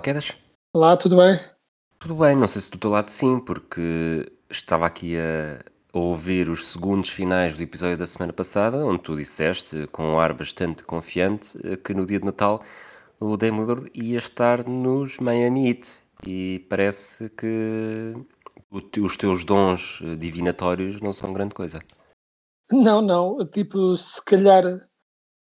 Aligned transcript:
Olá, 0.00 0.02
Quedas? 0.02 0.32
Olá, 0.74 0.96
tudo 0.96 1.18
bem? 1.18 1.38
Tudo 1.98 2.14
bem, 2.14 2.34
não 2.34 2.48
sei 2.48 2.62
se 2.62 2.70
do 2.70 2.78
teu 2.78 2.88
lado 2.88 3.10
sim, 3.10 3.38
porque 3.38 4.32
estava 4.48 4.86
aqui 4.86 5.18
a 5.18 5.62
ouvir 5.92 6.48
os 6.48 6.68
segundos 6.68 7.10
finais 7.10 7.54
do 7.54 7.62
episódio 7.62 7.98
da 7.98 8.06
semana 8.06 8.32
passada, 8.32 8.78
onde 8.78 9.00
tu 9.00 9.14
disseste, 9.14 9.86
com 9.88 10.04
um 10.04 10.18
ar 10.18 10.32
bastante 10.32 10.84
confiante, 10.84 11.58
que 11.84 11.92
no 11.92 12.06
dia 12.06 12.18
de 12.18 12.24
Natal 12.24 12.62
o 13.20 13.36
Dame 13.36 13.60
Lillard 13.60 13.90
ia 13.92 14.16
estar 14.16 14.66
nos 14.66 15.18
Miami 15.18 15.68
Heat. 15.68 16.02
E 16.26 16.64
parece 16.70 17.28
que 17.28 18.14
os 18.70 19.18
teus 19.18 19.44
dons 19.44 20.00
divinatórios 20.18 20.98
não 21.02 21.12
são 21.12 21.30
grande 21.30 21.54
coisa. 21.54 21.78
Não, 22.72 23.02
não. 23.02 23.46
Tipo, 23.46 23.94
se 23.98 24.24
calhar 24.24 24.64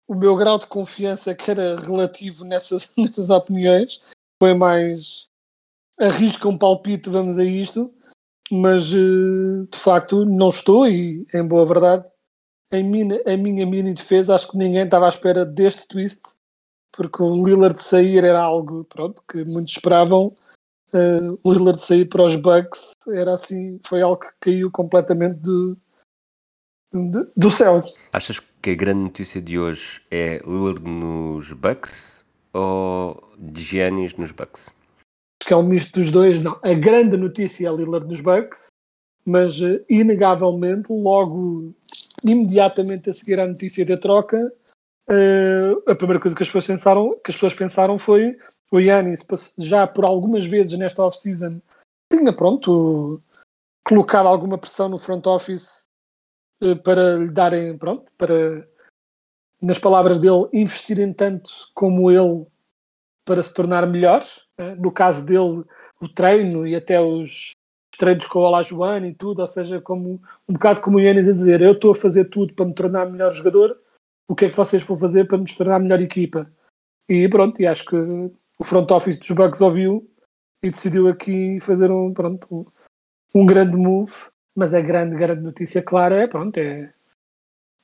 o 0.09 0.13
meu 0.13 0.35
grau 0.35 0.59
de 0.59 0.67
confiança 0.67 1.33
que 1.33 1.49
era 1.49 1.79
relativo 1.79 2.43
nessas, 2.43 2.93
nessas 2.99 3.29
opiniões 3.29 4.01
foi 4.41 4.55
mais 4.55 5.29
arrisca 5.99 6.49
um 6.49 6.57
palpite, 6.57 7.11
vamos 7.11 7.37
a 7.37 7.43
isto, 7.43 7.93
mas 8.51 8.91
eh, 8.91 9.67
de 9.71 9.77
facto 9.77 10.25
não 10.25 10.49
estou 10.49 10.87
e, 10.87 11.27
em 11.31 11.47
boa 11.47 11.63
verdade, 11.63 12.03
em 12.73 12.83
minha, 12.83 13.21
a 13.27 13.37
minha 13.37 13.67
mini 13.67 13.93
defesa, 13.93 14.33
acho 14.33 14.49
que 14.49 14.57
ninguém 14.57 14.83
estava 14.83 15.05
à 15.05 15.09
espera 15.09 15.45
deste 15.45 15.87
twist, 15.87 16.23
porque 16.91 17.21
o 17.21 17.45
Lillard 17.45 17.79
sair 17.83 18.23
era 18.23 18.39
algo 18.39 18.83
pronto, 18.85 19.21
que 19.29 19.45
muitos 19.45 19.73
esperavam. 19.73 20.35
O 21.43 21.53
Lillard 21.53 21.79
sair 21.79 22.05
para 22.05 22.23
os 22.23 22.35
Bucks 22.35 22.93
era 23.09 23.35
assim, 23.35 23.79
foi 23.85 24.01
algo 24.01 24.21
que 24.21 24.33
caiu 24.39 24.71
completamente 24.71 25.35
do, 25.35 25.77
do, 26.91 27.31
do 27.37 27.51
céu. 27.51 27.79
Achas 28.11 28.39
que 28.39 28.71
a 28.71 28.75
grande 28.75 29.01
notícia 29.01 29.39
de 29.39 29.59
hoje 29.59 30.01
é 30.09 30.41
Lillard 30.45 30.81
nos 30.81 31.53
Bucks 31.53 32.20
ou 32.53 33.31
Giannis 33.55 34.15
nos 34.15 34.31
Bucks? 34.31 34.69
Acho 35.41 35.47
que 35.47 35.53
é 35.53 35.57
um 35.57 35.63
misto 35.63 35.99
dos 35.99 36.11
dois. 36.11 36.41
Não, 36.43 36.59
a 36.61 36.73
grande 36.73 37.17
notícia 37.17 37.67
é 37.67 37.71
Lillard 37.71 38.07
nos 38.07 38.21
Bucks, 38.21 38.67
mas 39.25 39.61
eh, 39.61 39.83
inegavelmente, 39.89 40.91
logo 40.91 41.73
imediatamente 42.23 43.09
a 43.09 43.13
seguir 43.13 43.39
à 43.39 43.47
notícia 43.47 43.85
da 43.85 43.97
troca, 43.97 44.51
eh, 45.09 45.71
a 45.87 45.95
primeira 45.95 46.19
coisa 46.19 46.35
que 46.35 46.43
as 46.43 46.49
pessoas 46.49 46.67
pensaram, 46.67 47.11
que 47.23 47.31
as 47.31 47.35
pessoas 47.35 47.53
pensaram 47.53 47.97
foi 47.97 48.37
o 48.71 48.77
pass- 49.27 49.53
já 49.57 49.85
por 49.85 50.05
algumas 50.05 50.45
vezes 50.45 50.77
nesta 50.77 51.03
off-season 51.03 51.59
tinha 52.11 52.33
pronto 52.33 53.21
colocado 53.85 54.27
alguma 54.27 54.57
pressão 54.57 54.87
no 54.87 54.97
front 54.97 55.25
office 55.27 55.85
eh, 56.61 56.75
para 56.75 57.17
lhe 57.17 57.31
darem 57.31 57.77
pronto 57.77 58.09
para 58.17 58.67
nas 59.61 59.77
palavras 59.77 60.19
dele 60.19 60.47
investirem 60.53 61.13
tanto 61.13 61.49
como 61.73 62.09
ele 62.09 62.45
para 63.25 63.43
se 63.43 63.53
tornar 63.53 63.85
melhores. 63.85 64.41
né? 64.57 64.75
No 64.75 64.91
caso 64.91 65.25
dele, 65.25 65.63
o 66.01 66.09
treino 66.09 66.65
e 66.65 66.75
até 66.75 66.99
os 66.99 67.51
treinos 67.97 68.25
com 68.25 68.39
o 68.39 68.43
Olajuwon 68.43 69.05
e 69.05 69.13
tudo, 69.13 69.41
ou 69.41 69.47
seja, 69.47 69.79
como, 69.79 70.19
um 70.49 70.53
bocado 70.53 70.81
como 70.81 70.97
o 70.97 70.99
Yannis 70.99 71.29
a 71.29 71.33
dizer, 71.33 71.61
eu 71.61 71.73
estou 71.73 71.91
a 71.91 71.95
fazer 71.95 72.25
tudo 72.25 72.53
para 72.53 72.65
me 72.65 72.73
tornar 72.73 73.05
melhor 73.05 73.31
jogador, 73.31 73.77
o 74.27 74.35
que 74.35 74.45
é 74.45 74.49
que 74.49 74.57
vocês 74.57 74.81
vão 74.81 74.97
fazer 74.97 75.27
para 75.27 75.37
nos 75.37 75.53
tornar 75.55 75.79
melhor 75.79 76.01
equipa? 76.01 76.51
E 77.07 77.27
pronto, 77.29 77.61
e 77.61 77.67
acho 77.67 77.85
que 77.85 77.95
o 77.95 78.63
front 78.63 78.89
office 78.89 79.19
dos 79.19 79.31
Bucks 79.31 79.61
ouviu 79.61 80.09
e 80.63 80.69
decidiu 80.71 81.07
aqui 81.07 81.59
fazer 81.59 81.91
um, 81.91 82.13
pronto, 82.13 82.71
um 83.35 83.45
grande 83.45 83.75
move, 83.75 84.13
mas 84.55 84.73
a 84.73 84.81
grande, 84.81 85.15
grande 85.15 85.41
notícia 85.41 85.81
clara 85.83 86.23
é, 86.23 86.27
pronto, 86.27 86.57
é 86.57 86.91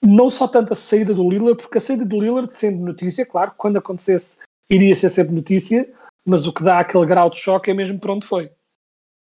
não 0.04 0.30
só 0.30 0.48
tanto 0.48 0.74
a 0.74 0.76
saída 0.76 1.14
do 1.14 1.30
Lillard, 1.30 1.62
porque 1.62 1.78
a 1.78 1.82
saída 1.82 2.06
do 2.06 2.20
Lillard 2.20 2.56
sendo 2.56 2.84
notícia, 2.86 3.26
claro, 3.26 3.52
quando 3.58 3.78
acontecesse 3.78 4.40
iria 4.70 4.96
ser 4.96 5.10
sempre 5.10 5.34
notícia, 5.34 5.90
mas 6.26 6.46
o 6.46 6.54
que 6.54 6.64
dá 6.64 6.80
aquele 6.80 7.06
grau 7.06 7.30
de 7.30 7.38
choque 7.38 7.72
é 7.72 7.74
mesmo 7.74 7.98
para 8.00 8.14
onde 8.14 8.28
foi. 8.28 8.52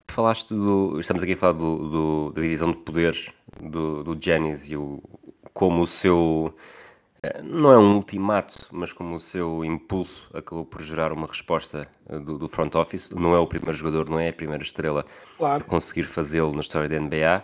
Falaste 0.09 0.53
do. 0.53 0.99
Estamos 0.99 1.23
aqui 1.23 1.33
a 1.33 1.37
falar 1.37 1.53
do, 1.53 1.89
do- 1.89 2.31
da 2.33 2.41
divisão 2.41 2.71
de 2.71 2.77
poderes 2.77 3.29
do, 3.61 4.03
do 4.03 4.17
Giannis 4.21 4.69
e 4.69 4.75
o, 4.77 5.01
como 5.53 5.81
o 5.83 5.87
seu. 5.87 6.53
eh, 7.23 7.41
Não 7.41 7.71
é 7.71 7.77
um 7.77 7.95
ultimato, 7.95 8.67
mas 8.71 8.93
como 8.93 9.15
o 9.15 9.19
seu 9.19 9.63
impulso 9.65 10.29
acabou 10.33 10.65
por 10.65 10.81
gerar 10.81 11.11
uma 11.13 11.25
resposta 11.27 11.87
eh, 12.07 12.19
do, 12.19 12.37
do 12.37 12.47
front 12.49 12.73
office. 12.75 13.09
Não 13.11 13.33
é 13.35 13.39
o 13.39 13.47
primeiro 13.47 13.75
jogador, 13.75 14.07
não 14.09 14.19
é 14.19 14.29
a 14.29 14.33
primeira 14.33 14.61
estrela 14.63 15.05
a 15.35 15.37
Claro. 15.37 15.65
conseguir 15.65 16.03
fazê-lo 16.03 16.53
na 16.53 16.61
história 16.61 16.87
da 16.89 16.95
NBA. 16.99 17.43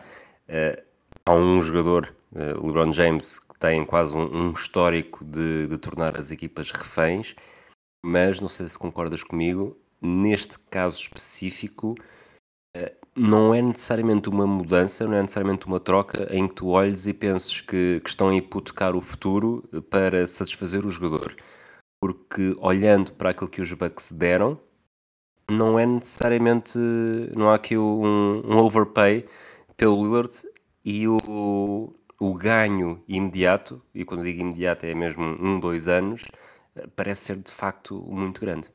Há 1.29 1.35
um 1.35 1.62
jogador, 1.62 2.12
o 2.59 2.66
LeBron 2.66 2.91
James, 2.91 3.38
que 3.38 3.56
tem 3.59 3.85
quase 3.85 4.17
um, 4.17 4.47
um 4.47 4.51
histórico 4.51 5.23
de, 5.23 5.67
de 5.67 5.78
tornar 5.78 6.17
as 6.17 6.31
equipas 6.31 6.72
reféns, 6.72 7.35
mas 8.03 8.40
não 8.40 8.47
sei 8.47 8.67
se 8.67 8.79
concordas 8.79 9.22
comigo, 9.22 9.78
neste 10.01 10.57
caso 10.72 10.97
específico, 10.97 11.94
eh, 12.75 12.95
não 13.16 13.53
é 13.53 13.62
necessariamente 13.62 14.28
uma 14.28 14.47
mudança, 14.47 15.06
não 15.06 15.18
é 15.18 15.22
necessariamente 15.22 15.68
uma 15.68 15.79
troca 15.79 16.28
em 16.35 16.47
que 16.47 16.56
tu 16.56 16.69
olhes 16.69 17.06
e 17.06 17.13
penses 17.13 17.62
que, 17.62 18.01
que 18.03 18.09
estão 18.09 18.29
a 18.29 18.35
hipotecar 18.35 18.95
o 18.95 19.01
futuro 19.01 19.63
para 19.88 20.25
satisfazer 20.25 20.84
o 20.84 20.89
jogador. 20.89 21.35
Porque 22.01 22.56
olhando 22.59 23.13
para 23.13 23.29
aquilo 23.29 23.51
que 23.51 23.62
os 23.62 23.72
Bucks 23.72 24.12
deram, 24.12 24.59
não 25.47 25.78
é 25.78 25.85
necessariamente, 25.85 26.75
não 27.35 27.51
há 27.51 27.53
aqui 27.53 27.78
um, 27.78 28.41
um 28.44 28.57
overpay 28.57 29.28
pelo 29.78 30.03
Lillard 30.03 30.48
e 30.84 31.07
o, 31.07 31.94
o 32.19 32.34
ganho 32.34 33.03
imediato, 33.07 33.81
e 33.94 34.03
quando 34.03 34.23
digo 34.23 34.41
imediato 34.41 34.85
é 34.85 34.94
mesmo 34.94 35.23
um, 35.23 35.59
dois 35.59 35.88
anos, 35.88 36.25
eh, 36.75 36.88
parece 36.95 37.25
ser 37.25 37.35
de 37.38 37.51
facto 37.51 37.95
muito 38.07 38.41
grande. 38.41 38.69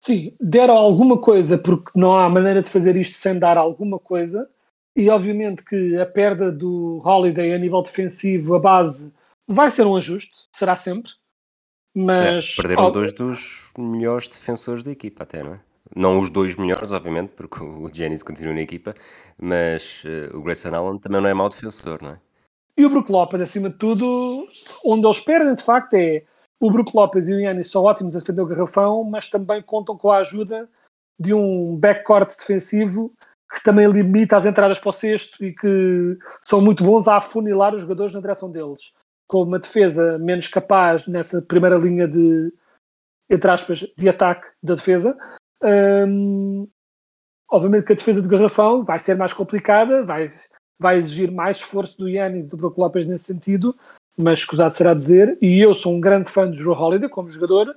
Sim, 0.00 0.34
deram 0.40 0.76
alguma 0.76 1.18
coisa, 1.18 1.58
porque 1.58 1.90
não 1.94 2.16
há 2.16 2.28
maneira 2.28 2.62
de 2.62 2.70
fazer 2.70 2.96
isto 2.96 3.16
sem 3.16 3.38
dar 3.38 3.56
alguma 3.56 3.98
coisa, 3.98 4.48
e 4.94 5.08
obviamente 5.10 5.64
que 5.64 5.96
a 5.96 6.06
perda 6.06 6.50
do 6.50 7.00
Holiday 7.04 7.52
a 7.52 7.58
nível 7.58 7.82
defensivo, 7.82 8.54
a 8.54 8.60
base, 8.60 9.12
vai 9.46 9.70
ser 9.70 9.86
um 9.86 9.96
ajuste, 9.96 10.48
será 10.52 10.76
sempre. 10.76 11.10
Mas 11.94 12.36
Mas 12.36 12.56
perderam 12.56 12.84
ó, 12.84 12.90
dois 12.90 13.12
dos 13.12 13.72
melhores 13.76 14.28
defensores 14.28 14.84
da 14.84 14.92
equipa, 14.92 15.24
até, 15.24 15.42
não 15.42 15.54
é? 15.54 15.60
Não 15.94 16.20
os 16.20 16.30
dois 16.30 16.56
melhores, 16.56 16.92
obviamente, 16.92 17.30
porque 17.34 17.62
o 17.62 17.88
Giannis 17.92 18.22
continua 18.22 18.54
na 18.54 18.60
equipa, 18.60 18.94
mas 19.40 20.02
eh, 20.06 20.30
o 20.34 20.42
Grayson 20.42 20.74
Allen 20.74 20.98
também 20.98 21.20
não 21.20 21.28
é 21.28 21.34
mau 21.34 21.48
defensor, 21.48 21.98
não 22.02 22.10
é? 22.10 22.20
E 22.76 22.84
o 22.86 22.90
Brook 22.90 23.10
Lopes, 23.10 23.40
acima 23.40 23.68
de 23.70 23.76
tudo, 23.76 24.46
onde 24.84 25.04
eles 25.04 25.18
perdem 25.18 25.54
de 25.54 25.62
facto 25.62 25.94
é 25.94 26.22
o 26.60 26.70
Brook 26.70 26.92
Lopes 26.94 27.28
e 27.28 27.34
o 27.34 27.40
Yannis 27.40 27.70
são 27.70 27.84
ótimos 27.84 28.14
a 28.14 28.20
defender 28.20 28.42
o 28.42 28.46
garrafão, 28.46 29.04
mas 29.04 29.28
também 29.28 29.62
contam 29.62 29.96
com 29.96 30.10
a 30.10 30.18
ajuda 30.18 30.68
de 31.18 31.34
um 31.34 31.76
backcourt 31.76 32.36
defensivo 32.36 33.12
que 33.50 33.62
também 33.62 33.90
limita 33.90 34.36
as 34.36 34.44
entradas 34.44 34.78
para 34.78 34.90
o 34.90 34.92
cesto 34.92 35.42
e 35.42 35.54
que 35.54 36.18
são 36.42 36.60
muito 36.60 36.84
bons 36.84 37.08
a 37.08 37.16
afunilar 37.16 37.74
os 37.74 37.80
jogadores 37.80 38.12
na 38.12 38.20
direção 38.20 38.50
deles. 38.50 38.92
Com 39.26 39.42
uma 39.42 39.58
defesa 39.58 40.18
menos 40.18 40.48
capaz 40.48 41.06
nessa 41.06 41.40
primeira 41.40 41.76
linha 41.76 42.06
de, 42.06 42.52
entre 43.30 43.50
aspas, 43.50 43.86
de 43.96 44.08
ataque 44.08 44.48
da 44.62 44.74
defesa. 44.74 45.16
Hum, 45.62 46.68
obviamente 47.50 47.86
que 47.86 47.92
a 47.92 47.96
defesa 47.96 48.22
do 48.22 48.28
garrafão 48.28 48.84
vai 48.84 49.00
ser 49.00 49.16
mais 49.16 49.32
complicada, 49.32 50.04
vai, 50.04 50.28
vai 50.78 50.98
exigir 50.98 51.30
mais 51.30 51.58
esforço 51.58 51.98
do 51.98 52.08
Yannis 52.08 52.46
e 52.46 52.48
do 52.48 52.56
Brook 52.56 52.78
Lopes 52.78 53.06
nesse 53.06 53.24
sentido, 53.24 53.74
mas 54.16 54.40
escusado 54.40 54.74
será 54.74 54.94
dizer, 54.94 55.36
e 55.40 55.60
eu 55.60 55.74
sou 55.74 55.94
um 55.94 56.00
grande 56.00 56.30
fã 56.30 56.48
do 56.48 56.56
Joe 56.56 56.74
Holiday 56.74 57.08
como 57.08 57.30
jogador, 57.30 57.74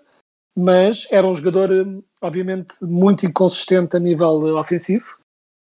mas 0.55 1.07
era 1.11 1.25
um 1.25 1.33
jogador, 1.33 1.71
hum, 1.71 2.03
obviamente, 2.21 2.73
muito 2.81 3.25
inconsistente 3.25 3.95
a 3.95 3.99
nível 3.99 4.47
eh, 4.47 4.53
ofensivo, 4.53 5.17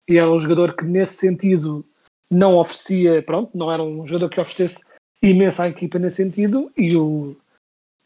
e 0.08 0.18
era 0.18 0.30
um 0.30 0.38
jogador 0.38 0.76
que 0.76 0.84
nesse 0.84 1.16
sentido 1.16 1.84
não 2.30 2.56
oferecia, 2.56 3.22
pronto, 3.22 3.56
não 3.56 3.72
era 3.72 3.82
um 3.82 4.06
jogador 4.06 4.28
que 4.28 4.40
oferecesse 4.40 4.84
imenso 5.22 5.62
à 5.62 5.68
equipa 5.68 5.98
nesse 5.98 6.18
sentido, 6.18 6.70
e 6.76 6.94
o, 6.96 7.34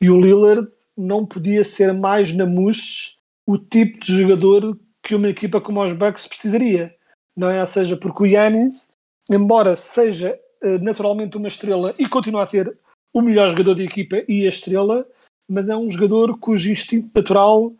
e 0.00 0.08
o 0.08 0.20
Lillard 0.20 0.68
não 0.96 1.26
podia 1.26 1.64
ser 1.64 1.92
mais 1.92 2.32
na 2.32 2.46
mousse 2.46 3.17
o 3.48 3.56
tipo 3.56 3.98
de 3.98 4.20
jogador 4.20 4.78
que 5.02 5.14
uma 5.14 5.30
equipa 5.30 5.58
como 5.58 5.82
os 5.82 5.94
Bucks 5.94 6.26
precisaria, 6.26 6.94
não 7.34 7.48
é? 7.48 7.62
Ou 7.62 7.66
seja, 7.66 7.96
porque 7.96 8.22
o 8.22 8.26
Yannis, 8.26 8.90
embora 9.30 9.74
seja 9.74 10.38
eh, 10.62 10.76
naturalmente 10.76 11.38
uma 11.38 11.48
estrela 11.48 11.94
e 11.98 12.06
continua 12.06 12.42
a 12.42 12.46
ser 12.46 12.70
o 13.14 13.22
melhor 13.22 13.48
jogador 13.48 13.76
da 13.76 13.82
equipa 13.82 14.22
e 14.28 14.44
a 14.44 14.48
estrela, 14.50 15.06
mas 15.48 15.70
é 15.70 15.76
um 15.76 15.90
jogador 15.90 16.38
cujo 16.38 16.70
instinto 16.70 17.10
natural 17.14 17.72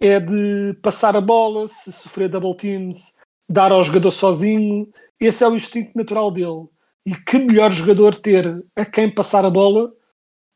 é 0.00 0.18
de 0.18 0.76
passar 0.82 1.14
a 1.14 1.20
bola, 1.20 1.68
se 1.68 1.92
sofrer 1.92 2.28
double 2.28 2.56
teams, 2.56 3.14
dar 3.48 3.70
ao 3.70 3.84
jogador 3.84 4.10
sozinho. 4.10 4.92
Esse 5.20 5.44
é 5.44 5.48
o 5.48 5.54
instinto 5.54 5.96
natural 5.96 6.32
dele. 6.32 6.66
E 7.06 7.14
que 7.14 7.38
melhor 7.38 7.70
jogador 7.70 8.16
ter 8.16 8.64
a 8.74 8.84
quem 8.84 9.08
passar 9.08 9.44
a 9.44 9.50
bola 9.50 9.92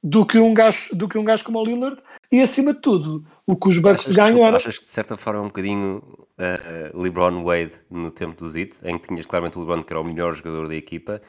do 0.03 0.27
que 0.27 0.39
um 0.39 0.53
gajo, 0.53 0.93
do 0.97 1.09
que 1.09 1.17
um 1.17 1.25
gajo 1.25 1.45
como 1.45 1.61
o 1.61 1.65
Lillard. 1.65 2.03
E 2.33 2.43
acima 2.43 2.75
de 2.75 2.81
tudo, 2.81 3.25
o 3.47 3.57
que 3.57 3.69
os 3.69 3.79
Bucks 3.79 4.11
Achas, 4.11 4.17
ganham 4.17 4.45
era. 4.45 4.57
achas 4.57 4.79
que 4.79 4.87
de 4.87 4.93
certa 4.93 5.17
forma 5.17 5.41
é 5.41 5.43
um 5.43 5.47
bocadinho 5.47 5.99
uh, 5.99 6.97
uh, 6.97 7.01
LeBron 7.01 7.45
Wade 7.45 7.75
no 7.89 8.11
tempo 8.11 8.37
do 8.37 8.51
Zit, 8.51 8.81
em 8.83 8.99
que 8.99 9.09
tinhas 9.09 9.27
claramente 9.27 9.57
o 9.57 9.61
LeBron 9.61 9.83
que 9.83 9.93
era 9.93 10.01
o 10.01 10.05
melhor 10.05 10.35
jogador 10.35 10.69
da 10.69 10.75
equipa, 10.75 11.23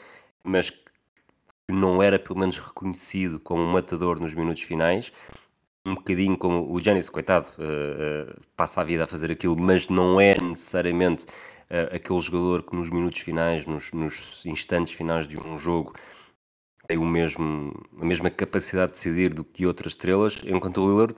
mas 0.43 0.69
que 0.69 0.79
não 1.69 2.01
era 2.01 2.17
pelo 2.17 2.39
menos 2.39 2.57
reconhecido 2.59 3.39
como 3.39 3.61
um 3.61 3.71
matador 3.71 4.19
nos 4.19 4.33
minutos 4.33 4.63
finais, 4.63 5.11
um 5.85 5.95
bocadinho 5.95 6.37
como 6.37 6.73
o 6.73 6.81
Giannis, 6.81 7.09
coitado, 7.09 7.47
uh, 7.57 8.31
uh, 8.31 8.41
passa 8.55 8.81
a 8.81 8.83
vida 8.83 9.05
a 9.05 9.07
fazer 9.07 9.31
aquilo, 9.31 9.57
mas 9.57 9.87
não 9.87 10.19
é 10.19 10.39
necessariamente 10.39 11.23
uh, 11.25 11.95
aquele 11.95 12.19
jogador 12.19 12.63
que 12.63 12.75
nos 12.75 12.89
minutos 12.89 13.21
finais, 13.21 13.65
nos, 13.65 13.91
nos, 13.93 14.45
instantes 14.45 14.93
finais 14.93 15.27
de 15.27 15.39
um 15.39 15.57
jogo, 15.57 15.93
tem 16.87 16.97
o 16.97 17.05
mesmo, 17.05 17.73
a 17.99 18.05
mesma 18.05 18.29
capacidade 18.29 18.93
de 18.93 18.97
decidir 18.97 19.33
do 19.33 19.43
que 19.43 19.65
outras 19.65 19.93
estrelas, 19.93 20.41
enquanto 20.45 20.81
o 20.81 20.89
Lillard 20.89 21.15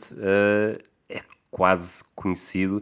quase 1.52 2.04
conhecido, 2.16 2.82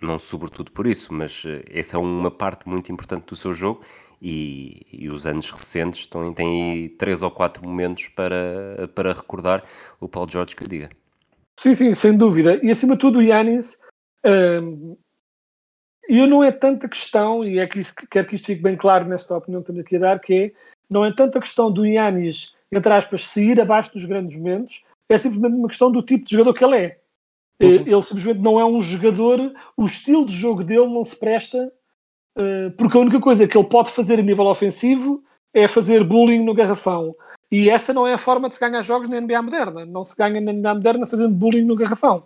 não 0.00 0.18
sobretudo 0.18 0.70
por 0.70 0.86
isso, 0.86 1.12
mas 1.12 1.42
essa 1.70 1.96
é 1.96 2.00
uma 2.00 2.30
parte 2.30 2.68
muito 2.68 2.90
importante 2.92 3.26
do 3.26 3.36
seu 3.36 3.52
jogo 3.52 3.82
e, 4.20 4.86
e, 4.92 5.08
os 5.08 5.26
anos 5.26 5.50
recentes 5.50 6.00
estão, 6.00 6.32
têm 6.34 6.72
aí 6.72 6.88
três 6.90 7.22
ou 7.22 7.30
quatro 7.30 7.66
momentos 7.66 8.08
para, 8.08 8.88
para 8.94 9.14
recordar 9.14 9.64
o 9.98 10.08
Paul 10.08 10.28
George 10.30 10.54
que 10.54 10.62
eu 10.62 10.68
diga. 10.68 10.90
Sim, 11.58 11.74
sim, 11.74 11.94
sem 11.94 12.16
dúvida. 12.16 12.60
E 12.62 12.70
acima 12.70 12.94
de 12.94 13.00
tudo 13.00 13.18
o 13.18 13.22
Yanis, 13.22 13.78
hum, 14.24 14.96
eu 16.08 16.26
não 16.26 16.42
é 16.42 16.50
tanta 16.50 16.88
questão, 16.88 17.44
e 17.44 17.58
é 17.58 17.66
que 17.66 17.82
quero 18.10 18.26
que 18.26 18.34
isto 18.34 18.46
fique 18.46 18.62
bem 18.62 18.76
claro 18.76 19.06
nesta 19.06 19.36
opinião 19.36 19.62
que 19.62 19.70
estamos 19.70 19.86
aqui 19.86 19.96
a 19.96 20.00
dar, 20.00 20.20
que 20.20 20.34
é, 20.34 20.52
não 20.88 21.04
é 21.04 21.12
tanta 21.14 21.40
questão 21.40 21.70
do 21.70 21.86
Yanis, 21.86 22.56
entre 22.72 22.92
aspas, 22.92 23.26
sair 23.28 23.60
abaixo 23.60 23.92
dos 23.92 24.04
grandes 24.04 24.36
momentos, 24.36 24.84
é 25.08 25.16
simplesmente 25.16 25.54
uma 25.54 25.68
questão 25.68 25.90
do 25.90 26.02
tipo 26.02 26.24
de 26.24 26.32
jogador 26.32 26.54
que 26.54 26.64
ele 26.64 26.76
é. 26.76 26.99
Ele, 27.60 27.92
ele 27.92 28.02
simplesmente 28.02 28.40
não 28.40 28.58
é 28.58 28.64
um 28.64 28.80
jogador, 28.80 29.52
o 29.76 29.84
estilo 29.84 30.24
de 30.24 30.34
jogo 30.34 30.64
dele 30.64 30.86
não 30.86 31.04
se 31.04 31.18
presta 31.18 31.70
eh, 32.36 32.70
porque 32.70 32.96
a 32.96 33.00
única 33.00 33.20
coisa 33.20 33.46
que 33.46 33.56
ele 33.56 33.68
pode 33.68 33.90
fazer 33.90 34.18
a 34.18 34.22
nível 34.22 34.46
ofensivo 34.46 35.22
é 35.52 35.68
fazer 35.68 36.04
bullying 36.04 36.42
no 36.42 36.54
garrafão. 36.54 37.14
E 37.50 37.68
essa 37.68 37.92
não 37.92 38.06
é 38.06 38.14
a 38.14 38.18
forma 38.18 38.48
de 38.48 38.54
se 38.54 38.60
ganhar 38.60 38.82
jogos 38.82 39.08
na 39.08 39.20
NBA 39.20 39.42
moderna. 39.42 39.84
Não 39.84 40.04
se 40.04 40.16
ganha 40.16 40.40
na 40.40 40.52
NBA 40.52 40.74
moderna 40.74 41.06
fazendo 41.06 41.34
bullying 41.34 41.64
no 41.64 41.74
garrafão. 41.74 42.24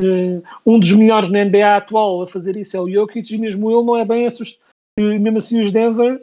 Uh, 0.00 0.42
um 0.64 0.78
dos 0.78 0.92
melhores 0.92 1.30
na 1.30 1.42
NBA 1.42 1.76
atual 1.76 2.22
a 2.22 2.26
fazer 2.26 2.56
isso 2.56 2.76
é 2.76 2.80
o 2.80 2.90
Jokic, 2.90 3.34
e 3.34 3.38
mesmo 3.38 3.70
ele 3.70 3.82
não 3.82 3.96
é 3.96 4.04
bem 4.04 4.26
assustado. 4.26 4.64
Mesmo 4.98 5.38
assim, 5.38 5.62
os 5.64 5.72
Denver 5.72 6.20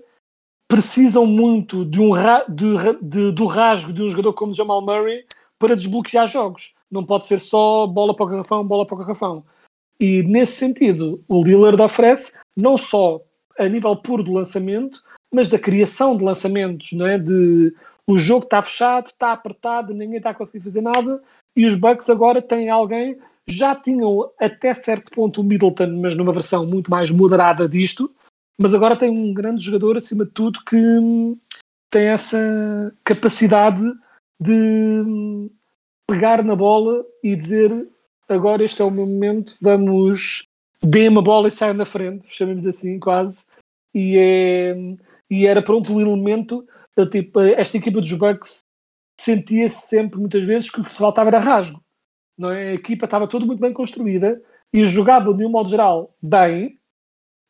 precisam 0.69 1.25
muito 1.25 1.83
de 1.83 1.99
um 1.99 2.11
ra 2.11 2.45
de, 2.47 2.65
de, 3.01 3.31
do 3.31 3.45
rasgo 3.45 3.91
de 3.91 4.03
um 4.03 4.09
jogador 4.09 4.33
como 4.33 4.53
Jamal 4.53 4.81
Murray 4.81 5.25
para 5.59 5.75
desbloquear 5.75 6.27
jogos. 6.27 6.73
Não 6.93 7.03
pode 7.03 7.25
ser 7.25 7.39
só 7.39 7.87
bola 7.87 8.15
para 8.15 8.25
o 8.25 8.29
garrafão, 8.29 8.65
bola 8.65 8.85
para 8.85 8.95
o 8.95 8.99
garrafão. 8.99 9.43
E 9.99 10.21
nesse 10.23 10.53
sentido, 10.53 11.23
o 11.27 11.43
Lillard 11.43 11.81
oferece 11.81 12.37
não 12.55 12.77
só 12.77 13.19
a 13.57 13.67
nível 13.67 13.95
puro 13.95 14.23
do 14.23 14.31
lançamento, 14.31 15.01
mas 15.33 15.49
da 15.49 15.57
criação 15.57 16.15
de 16.15 16.23
lançamentos, 16.23 16.91
não 16.93 17.07
é? 17.07 17.17
De 17.17 17.73
o 18.07 18.17
jogo 18.17 18.43
está 18.43 18.61
fechado, 18.61 19.07
está 19.07 19.31
apertado, 19.31 19.93
ninguém 19.93 20.17
está 20.17 20.29
a 20.29 20.33
conseguir 20.35 20.63
fazer 20.63 20.81
nada, 20.81 21.21
e 21.55 21.65
os 21.65 21.75
Bucks 21.75 22.09
agora 22.09 22.41
têm 22.41 22.69
alguém, 22.69 23.17
já 23.47 23.73
tinham 23.75 24.29
até 24.39 24.73
certo 24.73 25.09
ponto 25.11 25.41
o 25.41 25.43
Middleton, 25.43 25.99
mas 26.01 26.15
numa 26.15 26.33
versão 26.33 26.65
muito 26.65 26.91
mais 26.91 27.09
moderada 27.09 27.67
disto, 27.67 28.13
mas 28.59 28.73
agora 28.73 28.95
tem 28.95 29.09
um 29.09 29.33
grande 29.33 29.63
jogador, 29.63 29.97
acima 29.97 30.25
de 30.25 30.31
tudo, 30.31 30.59
que 30.65 30.77
tem 31.89 32.07
essa 32.07 32.93
capacidade 33.03 33.81
de 34.39 35.49
pegar 36.07 36.43
na 36.43 36.55
bola 36.55 37.05
e 37.23 37.35
dizer 37.35 37.87
agora 38.27 38.63
este 38.63 38.81
é 38.81 38.85
o 38.85 38.91
meu 38.91 39.05
momento, 39.05 39.55
vamos 39.61 40.47
dê-me 40.81 41.19
a 41.19 41.21
bola 41.21 41.47
e 41.47 41.51
saio 41.51 41.73
na 41.73 41.85
frente, 41.85 42.25
chamemos 42.29 42.65
assim 42.65 42.99
quase, 42.99 43.37
e, 43.93 44.17
é, 44.17 44.75
e 45.29 45.45
era 45.45 45.61
pronto 45.61 45.93
um 45.93 46.01
elemento, 46.01 46.67
tipo, 47.09 47.39
esta 47.39 47.77
equipa 47.77 48.01
dos 48.01 48.11
Bucks 48.11 48.59
sentia-se 49.19 49.87
sempre, 49.87 50.19
muitas 50.19 50.45
vezes, 50.45 50.69
que 50.69 50.81
o 50.81 50.83
que 50.83 50.91
faltava 50.93 51.29
era 51.29 51.39
rasgo. 51.39 51.81
Não 52.37 52.51
é? 52.51 52.69
A 52.69 52.73
equipa 52.73 53.05
estava 53.05 53.27
toda 53.27 53.45
muito 53.45 53.59
bem 53.59 53.71
construída 53.71 54.41
e 54.73 54.85
jogava 54.85 55.33
de 55.33 55.45
um 55.45 55.49
modo 55.49 55.69
geral 55.69 56.15
bem, 56.21 56.79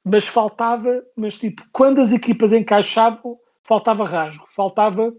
mas 0.03 0.27
faltava, 0.27 1.03
mas 1.15 1.37
tipo, 1.37 1.63
quando 1.71 2.01
as 2.01 2.11
equipas 2.11 2.51
encaixavam, 2.51 3.39
faltava 3.65 4.05
rasgo, 4.05 4.45
faltava 4.49 5.15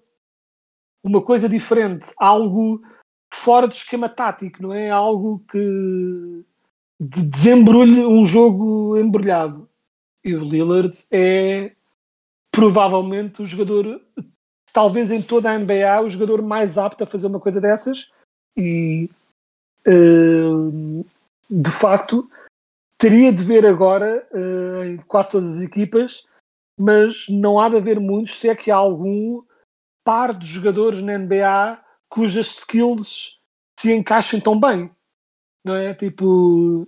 uma 1.02 1.22
coisa 1.22 1.48
diferente, 1.48 2.06
algo 2.19 2.82
fora 3.34 3.66
de 3.66 3.75
esquema 3.75 4.08
tático, 4.08 4.62
não 4.62 4.72
é? 4.72 4.90
Algo 4.90 5.42
que 5.50 6.44
de 7.00 7.28
desembrulhe 7.28 8.04
um 8.04 8.25
jogo 8.25 8.96
embrulhado. 8.96 9.69
E 10.25 10.34
o 10.34 10.44
Lillard 10.44 10.96
é 11.10 11.72
provavelmente 12.50 13.42
o 13.42 13.46
jogador, 13.46 14.00
talvez 14.72 15.10
em 15.10 15.20
toda 15.20 15.50
a 15.50 15.58
NBA, 15.58 16.02
o 16.02 16.08
jogador 16.08 16.40
mais 16.40 16.78
apto 16.78 17.04
a 17.04 17.06
fazer 17.06 17.26
uma 17.26 17.40
coisa 17.40 17.60
dessas. 17.60 18.10
E 18.56 19.10
uh, 19.86 21.04
de 21.50 21.70
facto 21.70 22.31
teria 22.96 23.32
de 23.32 23.42
ver 23.42 23.66
agora 23.66 24.26
uh, 24.32 24.84
em 24.84 24.96
quase 24.98 25.31
todas 25.31 25.56
as 25.56 25.60
equipas, 25.60 26.25
mas 26.78 27.26
não 27.28 27.58
há 27.58 27.69
de 27.69 27.76
haver 27.76 28.00
muitos, 28.00 28.38
se 28.38 28.48
é 28.48 28.54
que 28.54 28.70
há 28.70 28.76
algum 28.76 29.42
par 30.04 30.32
de 30.32 30.46
jogadores 30.46 31.02
na 31.02 31.19
NBA 31.19 31.83
cujas 32.14 32.46
skills 32.58 33.40
se 33.78 33.93
encaixem 33.93 34.40
tão 34.40 34.58
bem 34.58 34.90
não 35.64 35.75
é? 35.75 35.94
Tipo, 35.94 36.87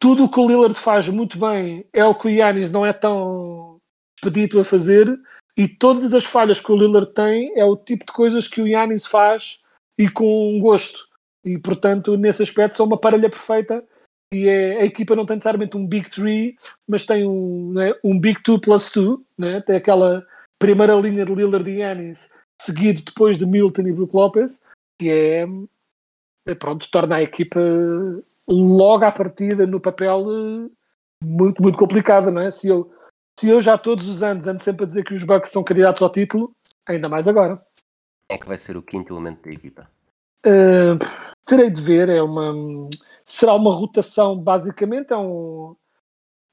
tudo 0.00 0.24
o 0.24 0.28
que 0.28 0.40
o 0.40 0.48
Lillard 0.48 0.74
faz 0.74 1.08
muito 1.08 1.38
bem 1.38 1.86
é 1.92 2.04
o 2.04 2.14
que 2.14 2.26
o 2.26 2.30
Yannis 2.30 2.70
não 2.70 2.84
é 2.84 2.92
tão 2.92 3.78
expedito 4.18 4.58
a 4.58 4.64
fazer 4.64 5.08
e 5.56 5.68
todas 5.68 6.12
as 6.12 6.24
falhas 6.24 6.60
que 6.60 6.72
o 6.72 6.76
Lillard 6.76 7.12
tem 7.14 7.56
é 7.56 7.64
o 7.64 7.76
tipo 7.76 8.04
de 8.04 8.12
coisas 8.12 8.48
que 8.48 8.60
o 8.60 8.66
Yannis 8.66 9.06
faz 9.06 9.60
e 9.96 10.08
com 10.10 10.58
gosto. 10.60 11.08
E, 11.44 11.56
portanto, 11.56 12.16
nesse 12.16 12.42
aspecto 12.42 12.76
são 12.76 12.86
uma 12.86 12.98
parelha 12.98 13.30
perfeita 13.30 13.84
e 14.32 14.46
é, 14.46 14.80
a 14.80 14.84
equipa 14.84 15.16
não 15.16 15.24
tem 15.24 15.36
necessariamente 15.36 15.76
um 15.76 15.86
Big 15.86 16.10
Three, 16.10 16.56
mas 16.86 17.06
tem 17.06 17.26
um, 17.26 17.72
né, 17.72 17.94
um 18.04 18.18
Big 18.18 18.42
Two 18.42 18.60
plus 18.60 18.90
Two, 18.90 19.24
né? 19.38 19.60
tem 19.60 19.76
aquela 19.76 20.26
primeira 20.58 20.94
linha 20.94 21.24
de 21.24 21.34
Lillard 21.34 21.68
e 21.68 21.80
Yannis, 21.80 22.28
seguido 22.60 23.02
depois 23.02 23.38
de 23.38 23.46
Milton 23.46 23.82
e 23.82 23.92
Brook 23.92 24.14
Lopez, 24.14 24.60
que 24.98 25.08
é 25.08 26.54
pronto, 26.54 26.90
torna 26.90 27.16
a 27.16 27.22
equipa 27.22 27.60
logo 28.48 29.04
à 29.04 29.12
partida 29.12 29.66
no 29.66 29.80
papel 29.80 30.26
eh, 30.28 30.70
muito, 31.22 31.62
muito 31.62 31.78
complicada, 31.78 32.30
não 32.30 32.42
é? 32.42 32.50
Se 32.50 32.68
eu, 32.68 32.92
se 33.38 33.48
eu 33.48 33.60
já 33.60 33.78
todos 33.78 34.08
os 34.08 34.22
anos 34.22 34.46
ando 34.46 34.62
sempre 34.62 34.84
a 34.84 34.86
dizer 34.86 35.04
que 35.04 35.14
os 35.14 35.22
Bucks 35.22 35.52
são 35.52 35.64
candidatos 35.64 36.02
ao 36.02 36.10
título, 36.10 36.54
ainda 36.86 37.08
mais 37.08 37.28
agora. 37.28 37.64
É 38.28 38.36
que 38.36 38.46
vai 38.46 38.58
ser 38.58 38.76
o 38.76 38.82
quinto 38.82 39.14
elemento 39.14 39.42
da 39.42 39.52
equipa. 39.52 39.90
Uh, 40.46 40.98
terei 41.44 41.70
de 41.70 41.80
ver, 41.80 42.08
é 42.08 42.22
uma 42.22 42.52
será 43.24 43.54
uma 43.54 43.72
rotação 43.72 44.36
basicamente, 44.38 45.12
é 45.12 45.16
um 45.16 45.76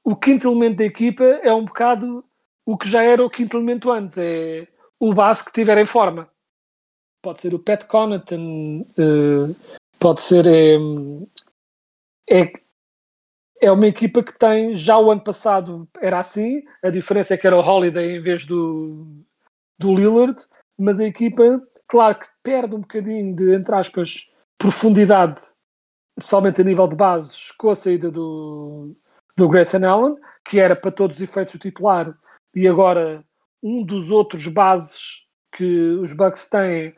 o 0.04 0.16
quinto 0.16 0.48
elemento 0.48 0.78
da 0.78 0.84
equipa 0.84 1.24
é 1.24 1.52
um 1.52 1.64
bocado 1.64 2.24
o 2.64 2.76
que 2.76 2.88
já 2.88 3.02
era 3.02 3.24
o 3.24 3.30
quinto 3.30 3.56
elemento 3.56 3.90
antes, 3.90 4.16
é 4.18 4.68
o 5.00 5.14
base 5.14 5.44
que 5.44 5.52
tiver 5.52 5.78
em 5.78 5.86
forma. 5.86 6.28
Pode 7.22 7.40
ser 7.40 7.54
o 7.54 7.58
Pat 7.58 7.84
Connaughton, 7.84 8.86
uh, 8.98 9.56
pode 9.98 10.20
ser. 10.20 10.46
É, 10.46 10.76
é, 12.30 12.52
é 13.60 13.72
uma 13.72 13.86
equipa 13.86 14.22
que 14.22 14.36
tem. 14.38 14.76
Já 14.76 14.98
o 14.98 15.10
ano 15.10 15.22
passado 15.22 15.88
era 16.00 16.18
assim, 16.18 16.62
a 16.82 16.90
diferença 16.90 17.34
é 17.34 17.36
que 17.36 17.46
era 17.46 17.56
o 17.56 17.60
Holiday 17.60 18.16
em 18.16 18.20
vez 18.20 18.46
do, 18.46 19.06
do 19.78 19.94
Lillard, 19.94 20.36
mas 20.78 21.00
a 21.00 21.04
equipa, 21.04 21.60
claro 21.88 22.18
que 22.18 22.26
perde 22.42 22.74
um 22.74 22.80
bocadinho 22.80 23.34
de, 23.34 23.54
entre 23.54 23.74
aspas, 23.74 24.30
profundidade, 24.56 25.40
especialmente 26.16 26.60
a 26.60 26.64
nível 26.64 26.86
de 26.86 26.96
bases, 26.96 27.50
com 27.52 27.70
a 27.70 27.74
saída 27.74 28.10
do, 28.10 28.94
do 29.36 29.48
Grayson 29.48 29.84
Allen, 29.84 30.16
que 30.44 30.60
era 30.60 30.76
para 30.76 30.92
todos 30.92 31.16
os 31.16 31.22
efeitos 31.22 31.54
o 31.54 31.58
titular, 31.58 32.16
e 32.54 32.66
agora 32.66 33.24
um 33.62 33.82
dos 33.84 34.10
outros 34.10 34.46
bases 34.46 35.26
que 35.52 35.90
os 36.00 36.12
Bucks 36.12 36.48
têm 36.48 36.94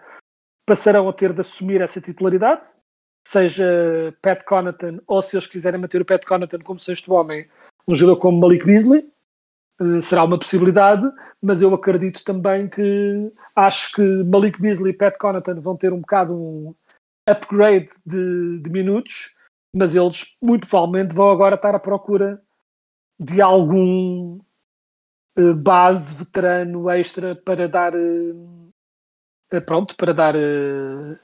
passarão 0.66 1.08
a 1.08 1.12
ter 1.12 1.32
de 1.32 1.40
assumir 1.40 1.80
essa 1.80 2.00
titularidade 2.00 2.68
seja 3.26 4.14
Pat 4.22 4.42
Connaughton 4.44 5.00
ou 5.06 5.22
se 5.22 5.36
eles 5.36 5.46
quiserem 5.46 5.80
manter 5.80 6.00
o 6.00 6.04
Pat 6.04 6.24
Connaughton 6.24 6.60
como 6.64 6.80
sexto 6.80 7.12
homem, 7.12 7.48
um 7.86 7.94
jogador 7.94 8.20
como 8.20 8.40
Malik 8.40 8.64
Beasley. 8.64 9.08
eh, 9.80 10.02
será 10.02 10.24
uma 10.24 10.38
possibilidade, 10.38 11.08
mas 11.42 11.62
eu 11.62 11.72
acredito 11.74 12.24
também 12.24 12.68
que 12.68 13.32
acho 13.54 13.92
que 13.92 14.02
Malik 14.24 14.60
Beasley 14.60 14.92
e 14.92 14.96
Pat 14.96 15.16
Connaughton 15.18 15.60
vão 15.60 15.76
ter 15.76 15.92
um 15.92 16.00
bocado 16.00 16.34
um 16.34 16.74
upgrade 17.28 17.90
de, 18.04 18.60
de 18.60 18.70
minutos, 18.70 19.34
mas 19.74 19.94
eles 19.94 20.36
muito 20.42 20.66
provavelmente 20.68 21.14
vão 21.14 21.30
agora 21.30 21.54
estar 21.54 21.74
à 21.74 21.78
procura 21.78 22.42
de 23.18 23.40
algum 23.40 24.40
base 25.54 26.14
veterano 26.14 26.90
extra 26.90 27.34
para 27.34 27.68
dar 27.68 27.94
eh, 27.94 28.34
eh, 29.52 29.60
pronto, 29.60 29.96
para 29.96 30.12
dar 30.12 30.34
eh, 30.36 31.16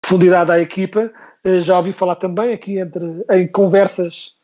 profundidade 0.00 0.50
à 0.52 0.58
equipa. 0.60 1.12
Eh, 1.44 1.60
já 1.60 1.76
ouvi 1.78 1.92
falar 1.92 2.16
também 2.16 2.52
aqui 2.52 2.78
entre 2.78 3.24
em 3.30 3.46
conversas 3.50 4.36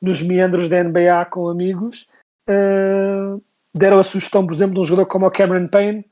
nos 0.00 0.22
meandros 0.22 0.68
da 0.68 0.82
NBA 0.82 1.26
com 1.26 1.48
amigos. 1.48 2.08
eh, 2.48 3.36
deram 3.74 3.98
a 4.00 4.04
sugestão, 4.04 4.46
por 4.46 4.54
exemplo, 4.54 4.74
de 4.74 4.80
um 4.80 4.84
jogador 4.84 5.06
como 5.06 5.26
o 5.26 5.30
Cameron 5.30 5.68
Payne, 5.68 6.04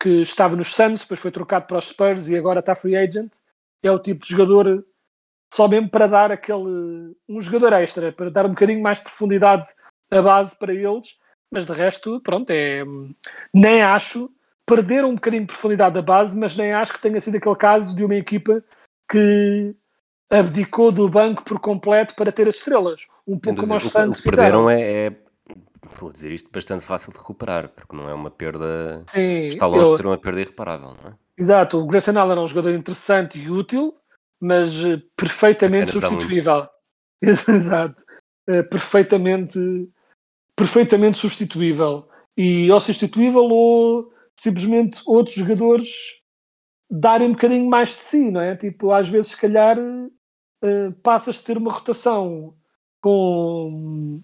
que 0.00 0.22
estava 0.22 0.54
nos 0.56 0.74
Suns, 0.74 1.00
depois 1.00 1.20
foi 1.20 1.30
trocado 1.32 1.66
para 1.66 1.78
os 1.78 1.86
Spurs 1.88 2.28
e 2.28 2.36
agora 2.36 2.60
está 2.60 2.74
free 2.74 2.96
agent. 2.96 3.30
É 3.82 3.90
o 3.90 3.98
tipo 3.98 4.24
de 4.24 4.30
jogador 4.30 4.84
só 5.52 5.68
mesmo 5.68 5.88
para 5.88 6.06
dar 6.08 6.32
aquele 6.32 7.14
um 7.28 7.40
jogador 7.40 7.72
extra, 7.74 8.12
para 8.12 8.30
dar 8.30 8.46
um 8.46 8.50
bocadinho 8.50 8.82
mais 8.82 8.98
de 8.98 9.04
profundidade 9.04 9.68
à 10.10 10.20
base 10.22 10.56
para 10.56 10.74
eles, 10.74 11.16
mas 11.50 11.64
de 11.66 11.72
resto, 11.72 12.20
pronto, 12.20 12.50
é 12.50 12.82
nem 13.52 13.82
acho 13.82 14.30
perderam 14.66 15.10
um 15.10 15.14
bocadinho 15.14 15.42
de 15.42 15.48
profundidade 15.48 15.94
da 15.94 16.02
base, 16.02 16.36
mas 16.38 16.56
nem 16.56 16.72
acho 16.72 16.92
que 16.94 17.00
tenha 17.00 17.20
sido 17.20 17.36
aquele 17.36 17.56
caso 17.56 17.94
de 17.94 18.02
uma 18.04 18.14
equipa 18.14 18.64
que 19.10 19.74
abdicou 20.30 20.90
do 20.90 21.08
banco 21.08 21.44
por 21.44 21.60
completo 21.60 22.14
para 22.14 22.32
ter 22.32 22.48
as 22.48 22.56
estrelas. 22.56 23.06
Um 23.26 23.38
pouco 23.38 23.60
dúvida. 23.66 23.76
os 23.76 23.84
O 23.86 23.90
que- 23.92 23.98
o 23.98 24.02
Suns 24.06 24.16
que 24.16 24.22
perderam 24.30 24.68
fizeram. 24.68 24.70
é, 24.70 25.06
é, 25.06 25.16
vou 25.98 26.10
dizer 26.10 26.32
isto, 26.32 26.50
bastante 26.50 26.82
fácil 26.84 27.12
de 27.12 27.18
recuperar, 27.18 27.68
porque 27.68 27.94
não 27.94 28.08
é 28.08 28.14
uma 28.14 28.30
perda. 28.30 29.02
Sim, 29.06 29.48
Está 29.48 29.66
longe 29.66 29.84
eu- 29.84 29.90
de 29.90 29.96
ser 29.98 30.06
uma 30.06 30.18
perda 30.18 30.40
irreparável, 30.40 30.96
não 31.02 31.10
é? 31.10 31.14
Exato, 31.36 31.78
o 31.78 31.86
Grayson 31.86 32.16
Allen 32.18 32.38
é 32.38 32.40
um 32.40 32.46
jogador 32.46 32.70
interessante 32.72 33.38
e 33.38 33.50
útil, 33.50 33.94
mas 34.40 34.68
eh, 34.74 35.02
perfeitamente 35.16 35.92
substituível. 35.92 36.66
Exato. 37.22 38.02
Eh, 38.48 38.62
perfeitamente, 38.62 39.58
perfeitamente 40.56 41.18
substituível. 41.18 42.08
E 42.36 42.70
ou 42.70 42.80
substituível 42.80 43.44
ou 43.44 44.12
simplesmente 44.38 45.00
outros 45.06 45.36
jogadores 45.36 46.22
darem 46.90 47.28
um 47.28 47.32
bocadinho 47.32 47.68
mais 47.68 47.90
de 47.90 48.02
si, 48.02 48.30
não 48.30 48.40
é? 48.40 48.56
Tipo, 48.56 48.90
às 48.92 49.08
vezes, 49.08 49.32
se 49.32 49.40
calhar, 49.40 49.78
eh, 50.62 50.90
passas 51.02 51.36
de 51.36 51.44
ter 51.44 51.56
uma 51.58 51.72
rotação 51.72 52.54
com 53.00 54.22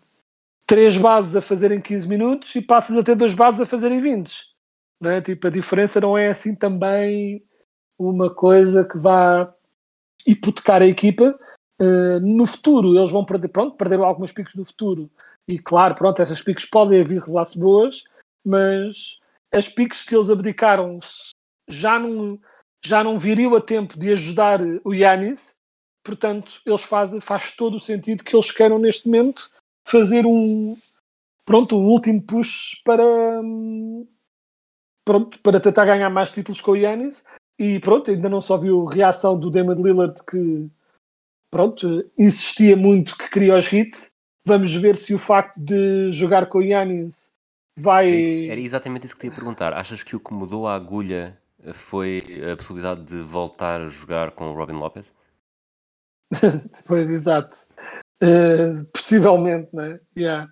três 0.66 0.96
bases 0.96 1.36
a 1.36 1.42
fazerem 1.42 1.80
15 1.80 2.08
minutos 2.08 2.54
e 2.54 2.62
passas 2.62 2.96
a 2.96 3.02
ter 3.02 3.16
duas 3.16 3.34
bases 3.34 3.60
a 3.60 3.66
fazerem 3.66 4.00
20. 4.00 4.32
Não 5.00 5.10
é? 5.10 5.20
Tipo, 5.20 5.48
a 5.48 5.50
diferença 5.50 6.00
não 6.00 6.16
é 6.16 6.30
assim 6.30 6.54
também 6.54 7.42
uma 7.98 8.30
coisa 8.32 8.84
que 8.84 8.98
vá 8.98 9.52
hipotecar 10.26 10.82
a 10.82 10.86
equipa. 10.86 11.38
Eh, 11.80 12.20
no 12.20 12.46
futuro, 12.46 12.96
eles 12.96 13.10
vão 13.10 13.24
perder, 13.24 13.48
pronto, 13.48 13.76
perderam 13.76 14.04
algumas 14.04 14.32
picos 14.32 14.54
no 14.54 14.64
futuro. 14.64 15.10
E 15.48 15.58
claro, 15.58 15.94
pronto, 15.94 16.20
essas 16.22 16.42
picos 16.42 16.64
podem 16.64 17.02
vir 17.04 17.20
revelar-se 17.20 17.58
boas, 17.58 18.04
mas 18.44 19.18
as 19.52 19.68
picos 19.68 20.02
que 20.02 20.14
eles 20.14 20.30
abdicaram 20.30 21.00
já 21.68 21.98
não, 21.98 22.38
já 22.84 23.02
não 23.02 23.18
viriam 23.18 23.54
a 23.54 23.60
tempo 23.60 23.98
de 23.98 24.12
ajudar 24.12 24.60
o 24.84 24.94
Yanis. 24.94 25.56
Portanto, 26.04 26.60
eles 26.64 26.82
fazem, 26.82 27.20
faz 27.20 27.54
todo 27.54 27.76
o 27.76 27.80
sentido 27.80 28.24
que 28.24 28.34
eles 28.34 28.50
queiram 28.50 28.78
neste 28.78 29.06
momento 29.06 29.50
fazer 29.86 30.24
um 30.24 30.76
pronto, 31.44 31.76
um 31.76 31.86
último 31.88 32.22
push 32.22 32.80
para 32.84 33.04
pronto, 35.04 35.38
para 35.40 35.60
tentar 35.60 35.84
ganhar 35.84 36.08
mais 36.08 36.30
títulos 36.30 36.60
com 36.60 36.72
o 36.72 36.76
Yanis 36.76 37.24
e 37.58 37.80
pronto, 37.80 38.10
ainda 38.10 38.28
não 38.28 38.40
só 38.40 38.56
viu 38.56 38.86
a 38.86 38.94
reação 38.94 39.38
do 39.38 39.50
Damon 39.50 39.74
Lillard 39.74 40.24
que 40.24 40.68
pronto, 41.50 42.08
insistia 42.16 42.76
muito 42.76 43.18
que 43.18 43.28
queria 43.28 43.56
os 43.56 43.72
hits 43.72 44.12
vamos 44.44 44.72
ver 44.74 44.96
se 44.96 45.14
o 45.14 45.18
facto 45.18 45.58
de 45.58 46.10
jogar 46.10 46.46
com 46.46 46.58
o 46.58 46.62
Yanis 46.62 47.32
vai 47.76 48.48
Era, 48.48 48.60
exatamente 48.60 49.06
isso 49.06 49.14
que 49.14 49.20
te 49.20 49.26
ia 49.26 49.32
perguntar. 49.32 49.72
Achas 49.72 50.02
que 50.02 50.16
o 50.16 50.20
que 50.20 50.32
mudou 50.32 50.68
a 50.68 50.74
agulha 50.74 51.38
eh, 51.62 51.72
foi 51.72 52.42
a 52.52 52.56
possibilidade 52.56 53.02
de 53.04 53.22
voltar 53.22 53.80
a 53.80 53.88
jogar 53.88 54.32
com 54.32 54.50
o 54.50 54.54
Robin 54.54 54.74
Lopez? 54.74 55.14
Pois, 56.86 57.10
exato. 57.10 57.56
Uh, 58.22 58.84
possivelmente, 58.92 59.74
né? 59.74 59.98
Yeah. 60.16 60.48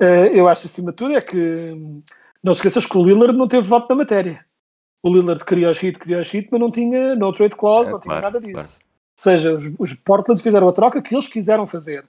Uh, 0.00 0.30
eu 0.32 0.48
acho 0.48 0.66
acima 0.66 0.90
de 0.90 0.96
tudo 0.96 1.14
é 1.14 1.20
que 1.20 1.72
hum, 1.72 2.02
não 2.42 2.52
esqueças 2.52 2.86
que 2.86 2.96
o 2.96 3.02
Lillard 3.02 3.36
não 3.36 3.48
teve 3.48 3.66
voto 3.66 3.88
na 3.90 3.96
matéria. 3.96 4.44
O 5.02 5.12
Lillard 5.12 5.44
queria 5.44 5.70
os 5.70 5.78
hit, 5.78 5.98
queria 5.98 6.20
os 6.20 6.30
hit, 6.30 6.48
mas 6.50 6.60
não 6.60 6.70
tinha 6.70 7.14
no 7.14 7.32
trade 7.32 7.56
clause, 7.56 7.88
É, 7.88 7.92
não 7.92 8.00
tinha 8.00 8.20
claro, 8.20 8.34
nada 8.34 8.40
disso. 8.40 8.80
Ou 8.80 9.22
seja, 9.22 9.54
os, 9.54 9.74
os 9.78 9.94
Portland 9.94 10.40
fizeram 10.40 10.68
a 10.68 10.72
troca 10.72 11.02
que 11.02 11.14
eles 11.14 11.28
quiseram 11.28 11.66
fazer. 11.66 12.04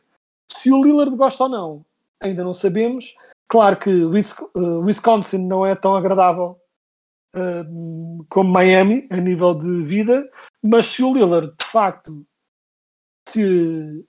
Se 0.59 0.73
o 0.73 0.83
Lillard 0.83 1.15
gosta 1.15 1.43
ou 1.43 1.49
não, 1.49 1.85
ainda 2.19 2.43
não 2.43 2.53
sabemos. 2.53 3.15
Claro 3.47 3.77
que 3.77 3.89
uh, 3.89 4.79
Wisconsin 4.81 5.47
não 5.47 5.65
é 5.65 5.73
tão 5.73 5.95
agradável 5.95 6.59
uh, 7.33 8.25
como 8.27 8.51
Miami 8.51 9.07
a 9.09 9.15
nível 9.15 9.55
de 9.55 9.83
vida, 9.83 10.29
mas 10.61 10.87
se 10.87 11.01
o 11.01 11.13
Lillard 11.13 11.53
de 11.57 11.65
facto 11.65 12.25
se 13.25 14.05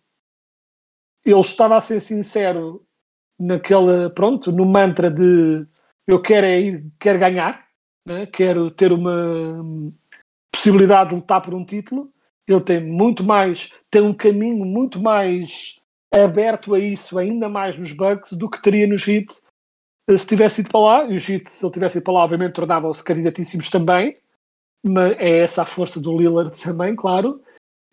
ele 1.24 1.40
estava 1.40 1.76
a 1.76 1.80
ser 1.80 2.00
sincero 2.00 2.84
naquela, 3.38 4.10
pronto, 4.10 4.50
no 4.50 4.66
mantra 4.66 5.08
de 5.08 5.64
eu 6.04 6.20
quero 6.20 6.46
é 6.46 6.60
ir, 6.60 6.92
quero 6.98 7.20
ganhar, 7.20 7.64
né? 8.04 8.26
quero 8.26 8.72
ter 8.72 8.92
uma 8.92 9.62
hum, 9.62 9.94
possibilidade 10.50 11.10
de 11.10 11.16
lutar 11.16 11.42
por 11.42 11.54
um 11.54 11.64
título, 11.64 12.12
ele 12.44 12.60
tem 12.60 12.84
muito 12.84 13.22
mais, 13.22 13.72
tem 13.88 14.02
um 14.02 14.12
caminho 14.12 14.64
muito 14.64 15.00
mais 15.00 15.79
aberto 16.12 16.74
a 16.74 16.78
isso, 16.78 17.18
ainda 17.18 17.48
mais 17.48 17.76
nos 17.76 17.92
Bucks, 17.92 18.32
do 18.32 18.48
que 18.48 18.60
teria 18.60 18.86
nos 18.86 19.06
Heat 19.06 19.40
eh, 20.08 20.18
se 20.18 20.26
tivesse 20.26 20.60
ido 20.60 20.70
para 20.70 20.80
lá, 20.80 21.04
e 21.04 21.16
os 21.16 21.28
Heat, 21.28 21.48
se 21.48 21.64
ele 21.64 21.72
tivesse 21.72 21.98
ido 21.98 22.04
para 22.04 22.14
lá, 22.14 22.24
obviamente 22.24 22.54
tornavam-se 22.54 23.02
candidatíssimos 23.02 23.70
também, 23.70 24.16
mas 24.82 25.12
é 25.18 25.38
essa 25.38 25.62
a 25.62 25.66
força 25.66 26.00
do 26.00 26.16
Lillard 26.16 26.58
também, 26.60 26.96
claro, 26.96 27.40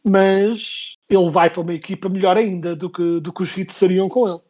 mas 0.03 0.95
ele 1.09 1.29
vai 1.29 1.49
para 1.49 1.61
uma 1.61 1.73
equipa 1.73 2.09
melhor 2.09 2.37
ainda 2.37 2.75
do 2.75 2.89
que, 2.89 3.19
do 3.19 3.31
que 3.31 3.43
os 3.43 3.57
Heat 3.57 3.73
seriam 3.73 4.09
com 4.09 4.27
ele. 4.27 4.41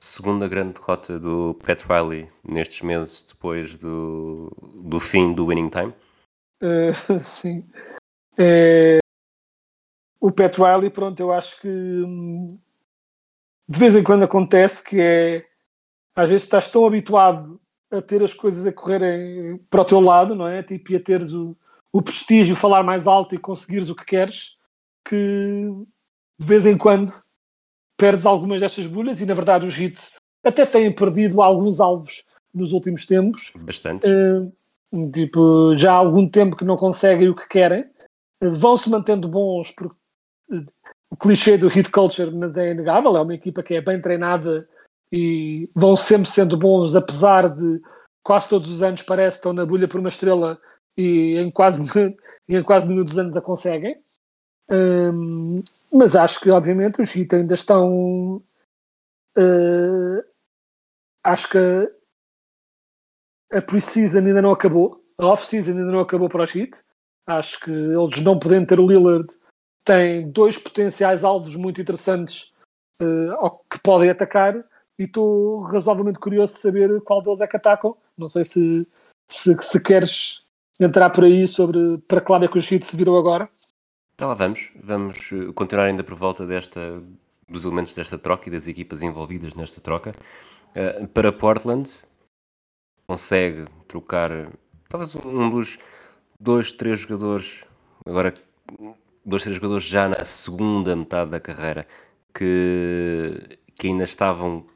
Segunda 0.00 0.48
grande 0.48 0.74
derrota 0.74 1.20
do 1.20 1.54
Pat 1.64 1.84
Riley 1.84 2.28
nestes 2.42 2.82
meses 2.82 3.22
depois 3.22 3.78
do, 3.78 4.50
do 4.82 4.98
fim 4.98 5.32
do 5.32 5.46
winning 5.46 5.68
time. 5.68 5.94
Eh, 6.60 6.92
sim. 7.20 7.64
É, 8.36 8.98
o 10.20 10.32
Pat 10.32 10.56
Riley, 10.56 10.90
pronto, 10.90 11.20
eu 11.20 11.32
acho 11.32 11.60
que 11.60 11.68
hum, 11.68 12.46
de 13.72 13.78
vez 13.78 13.96
em 13.96 14.02
quando 14.02 14.24
acontece 14.24 14.84
que 14.84 15.00
é 15.00 15.46
às 16.14 16.28
vezes 16.28 16.44
estás 16.44 16.68
tão 16.68 16.86
habituado 16.86 17.58
a 17.90 18.02
ter 18.02 18.22
as 18.22 18.34
coisas 18.34 18.66
a 18.66 18.72
correrem 18.72 19.56
para 19.70 19.80
o 19.80 19.84
teu 19.84 19.98
lado, 19.98 20.34
não 20.34 20.46
é? 20.46 20.62
Tipo, 20.62 20.92
e 20.92 20.96
a 20.96 21.00
teres 21.00 21.32
o, 21.32 21.56
o 21.90 22.02
prestígio, 22.02 22.54
falar 22.54 22.82
mais 22.82 23.06
alto 23.06 23.34
e 23.34 23.38
conseguires 23.38 23.88
o 23.88 23.94
que 23.94 24.04
queres, 24.04 24.56
que 25.08 25.16
de 26.38 26.46
vez 26.46 26.66
em 26.66 26.76
quando 26.76 27.14
perdes 27.96 28.26
algumas 28.26 28.60
destas 28.60 28.86
bolhas 28.86 29.22
e 29.22 29.26
na 29.26 29.32
verdade 29.32 29.64
os 29.64 29.78
hits 29.78 30.12
até 30.44 30.66
têm 30.66 30.94
perdido 30.94 31.40
alguns 31.40 31.80
alvos 31.80 32.22
nos 32.52 32.72
últimos 32.72 33.06
tempos. 33.06 33.52
Bastantes. 33.56 34.10
Uh, 34.10 35.10
tipo, 35.10 35.74
já 35.76 35.92
há 35.92 35.96
algum 35.96 36.28
tempo 36.28 36.56
que 36.56 36.64
não 36.64 36.76
conseguem 36.76 37.28
o 37.28 37.34
que 37.34 37.48
querem, 37.48 37.90
Uh, 38.42 38.52
vão-se 38.52 38.90
mantendo 38.90 39.28
bons 39.28 39.70
porque 39.70 39.94
o 41.12 41.16
clichê 41.16 41.58
do 41.58 41.68
hit 41.68 41.90
culture, 41.90 42.30
mas 42.30 42.56
é 42.56 42.70
inegável, 42.70 43.14
é 43.18 43.20
uma 43.20 43.34
equipa 43.34 43.62
que 43.62 43.74
é 43.74 43.82
bem 43.82 44.00
treinada 44.00 44.66
e 45.12 45.68
vão 45.74 45.94
sempre 45.94 46.30
sendo 46.30 46.56
bons, 46.56 46.96
apesar 46.96 47.50
de 47.50 47.82
quase 48.24 48.48
todos 48.48 48.70
os 48.70 48.82
anos 48.82 49.02
parece 49.02 49.36
que 49.36 49.40
estão 49.40 49.52
na 49.52 49.66
bolha 49.66 49.86
por 49.86 50.00
uma 50.00 50.08
estrela 50.08 50.58
e 50.96 51.36
em 51.38 51.50
quase, 51.50 51.78
em 52.48 52.62
quase 52.62 52.88
nenhum 52.88 53.04
dos 53.04 53.18
anos 53.18 53.36
a 53.36 53.42
conseguem. 53.42 53.94
Um, 54.70 55.62
mas 55.92 56.16
acho 56.16 56.40
que 56.40 56.50
obviamente 56.50 57.02
os 57.02 57.12
hit 57.12 57.34
ainda 57.34 57.52
estão 57.52 58.36
uh, 59.36 60.24
acho 61.22 61.50
que 61.50 61.92
a 63.52 63.60
pre-season 63.60 64.20
ainda 64.20 64.40
não 64.40 64.52
acabou, 64.52 65.04
a 65.18 65.26
off-season 65.26 65.72
ainda 65.72 65.92
não 65.92 66.00
acabou 66.00 66.30
para 66.30 66.44
os 66.44 66.54
Heat. 66.54 66.72
Acho 67.26 67.60
que 67.60 67.70
eles 67.70 68.22
não 68.22 68.38
podendo 68.38 68.66
ter 68.66 68.80
o 68.80 68.86
Lillard 68.86 69.28
têm 69.84 70.30
dois 70.30 70.58
potenciais 70.58 71.24
alvos 71.24 71.56
muito 71.56 71.80
interessantes 71.80 72.52
uh, 73.00 73.50
que 73.70 73.78
podem 73.82 74.10
atacar 74.10 74.56
e 74.98 75.04
estou 75.04 75.60
razoavelmente 75.60 76.18
curioso 76.18 76.54
de 76.54 76.60
saber 76.60 77.00
qual 77.02 77.22
deles 77.22 77.40
é 77.40 77.46
que 77.46 77.56
atacam. 77.56 77.96
Não 78.16 78.28
sei 78.28 78.44
se, 78.44 78.86
se, 79.28 79.56
se 79.60 79.82
queres 79.82 80.44
entrar 80.78 81.10
por 81.10 81.24
aí 81.24 81.46
sobre 81.48 81.98
para 82.06 82.20
que 82.20 82.32
lado 82.32 82.44
é 82.44 82.48
que 82.48 82.58
os 82.58 82.70
Heat 82.70 82.84
se 82.84 82.96
viram 82.96 83.16
agora. 83.16 83.48
Então 84.14 84.28
lá 84.28 84.34
vamos. 84.34 84.70
Vamos 84.82 85.32
uh, 85.32 85.52
continuar 85.52 85.86
ainda 85.86 86.04
por 86.04 86.14
volta 86.14 86.46
desta, 86.46 87.02
dos 87.48 87.64
elementos 87.64 87.94
desta 87.94 88.18
troca 88.18 88.48
e 88.48 88.52
das 88.52 88.66
equipas 88.66 89.02
envolvidas 89.02 89.54
nesta 89.54 89.80
troca. 89.80 90.14
Uh, 90.76 91.06
para 91.08 91.32
Portland, 91.32 91.90
consegue 93.06 93.66
trocar 93.88 94.30
talvez 94.88 95.14
um 95.16 95.50
dos 95.50 95.78
dois, 96.38 96.72
três 96.72 97.00
jogadores, 97.00 97.64
agora 98.06 98.32
dois, 99.24 99.42
três 99.42 99.56
jogadores 99.56 99.84
já 99.84 100.08
na 100.08 100.24
segunda 100.24 100.94
metade 100.96 101.30
da 101.30 101.40
carreira 101.40 101.86
que, 102.34 103.58
que 103.74 103.88
ainda 103.88 104.04
estavam 104.04 104.66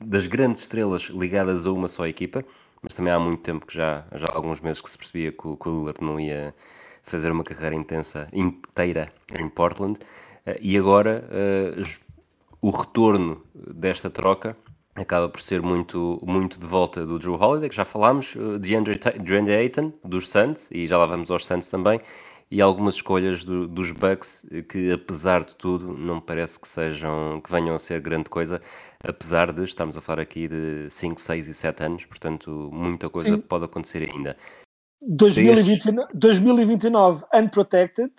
das 0.00 0.26
grandes 0.26 0.62
estrelas 0.62 1.02
ligadas 1.02 1.66
a 1.66 1.72
uma 1.72 1.88
só 1.88 2.06
equipa, 2.06 2.44
mas 2.82 2.94
também 2.94 3.12
há 3.12 3.18
muito 3.18 3.42
tempo 3.42 3.66
que 3.66 3.74
já, 3.74 4.04
já 4.14 4.26
há 4.28 4.34
alguns 4.34 4.60
meses 4.60 4.80
que 4.80 4.88
se 4.88 4.96
percebia 4.96 5.32
que 5.32 5.46
o, 5.46 5.56
que 5.56 5.68
o 5.68 5.78
Lillard 5.80 6.02
não 6.02 6.18
ia 6.18 6.54
fazer 7.02 7.30
uma 7.30 7.44
carreira 7.44 7.74
intensa, 7.74 8.28
inteira 8.32 9.12
em 9.38 9.48
Portland, 9.48 9.94
uh, 9.94 10.56
e 10.60 10.78
agora 10.78 11.24
uh, 11.28 11.82
o 12.60 12.70
retorno 12.70 13.42
desta 13.54 14.08
troca 14.08 14.56
acaba 14.94 15.28
por 15.28 15.40
ser 15.40 15.60
muito, 15.60 16.18
muito 16.24 16.58
de 16.58 16.66
volta 16.66 17.04
do 17.04 17.18
Drew 17.18 17.34
Holiday, 17.34 17.68
que 17.68 17.76
já 17.76 17.84
falámos, 17.84 18.34
uh, 18.34 18.58
de 18.58 18.74
Andre, 18.74 18.98
Andre 19.38 19.54
Ayton, 19.54 19.92
dos 20.02 20.30
Suns, 20.30 20.70
e 20.72 20.86
já 20.86 20.96
lá 20.96 21.06
vamos 21.06 21.30
aos 21.30 21.44
Suns 21.44 21.68
também, 21.68 22.00
e 22.50 22.60
algumas 22.60 22.96
escolhas 22.96 23.42
do, 23.42 23.66
dos 23.66 23.92
Bucks 23.92 24.46
que, 24.68 24.92
apesar 24.92 25.44
de 25.44 25.56
tudo, 25.56 25.96
não 25.96 26.20
parece 26.20 26.60
que 26.60 26.68
sejam 26.68 27.40
que 27.40 27.50
venham 27.50 27.74
a 27.74 27.78
ser 27.78 28.00
grande 28.00 28.30
coisa, 28.30 28.60
apesar 29.02 29.52
de 29.52 29.64
estarmos 29.64 29.96
a 29.96 30.00
falar 30.00 30.22
aqui 30.22 30.48
de 30.48 30.88
5, 30.88 31.20
6 31.20 31.48
e 31.48 31.54
7 31.54 31.82
anos, 31.82 32.04
portanto, 32.04 32.70
muita 32.72 33.10
coisa 33.10 33.36
Sim. 33.36 33.40
pode 33.40 33.64
acontecer 33.64 34.08
ainda. 34.10 34.36
2029, 35.02 36.08
2029 36.14 37.24
unprotected 37.34 38.12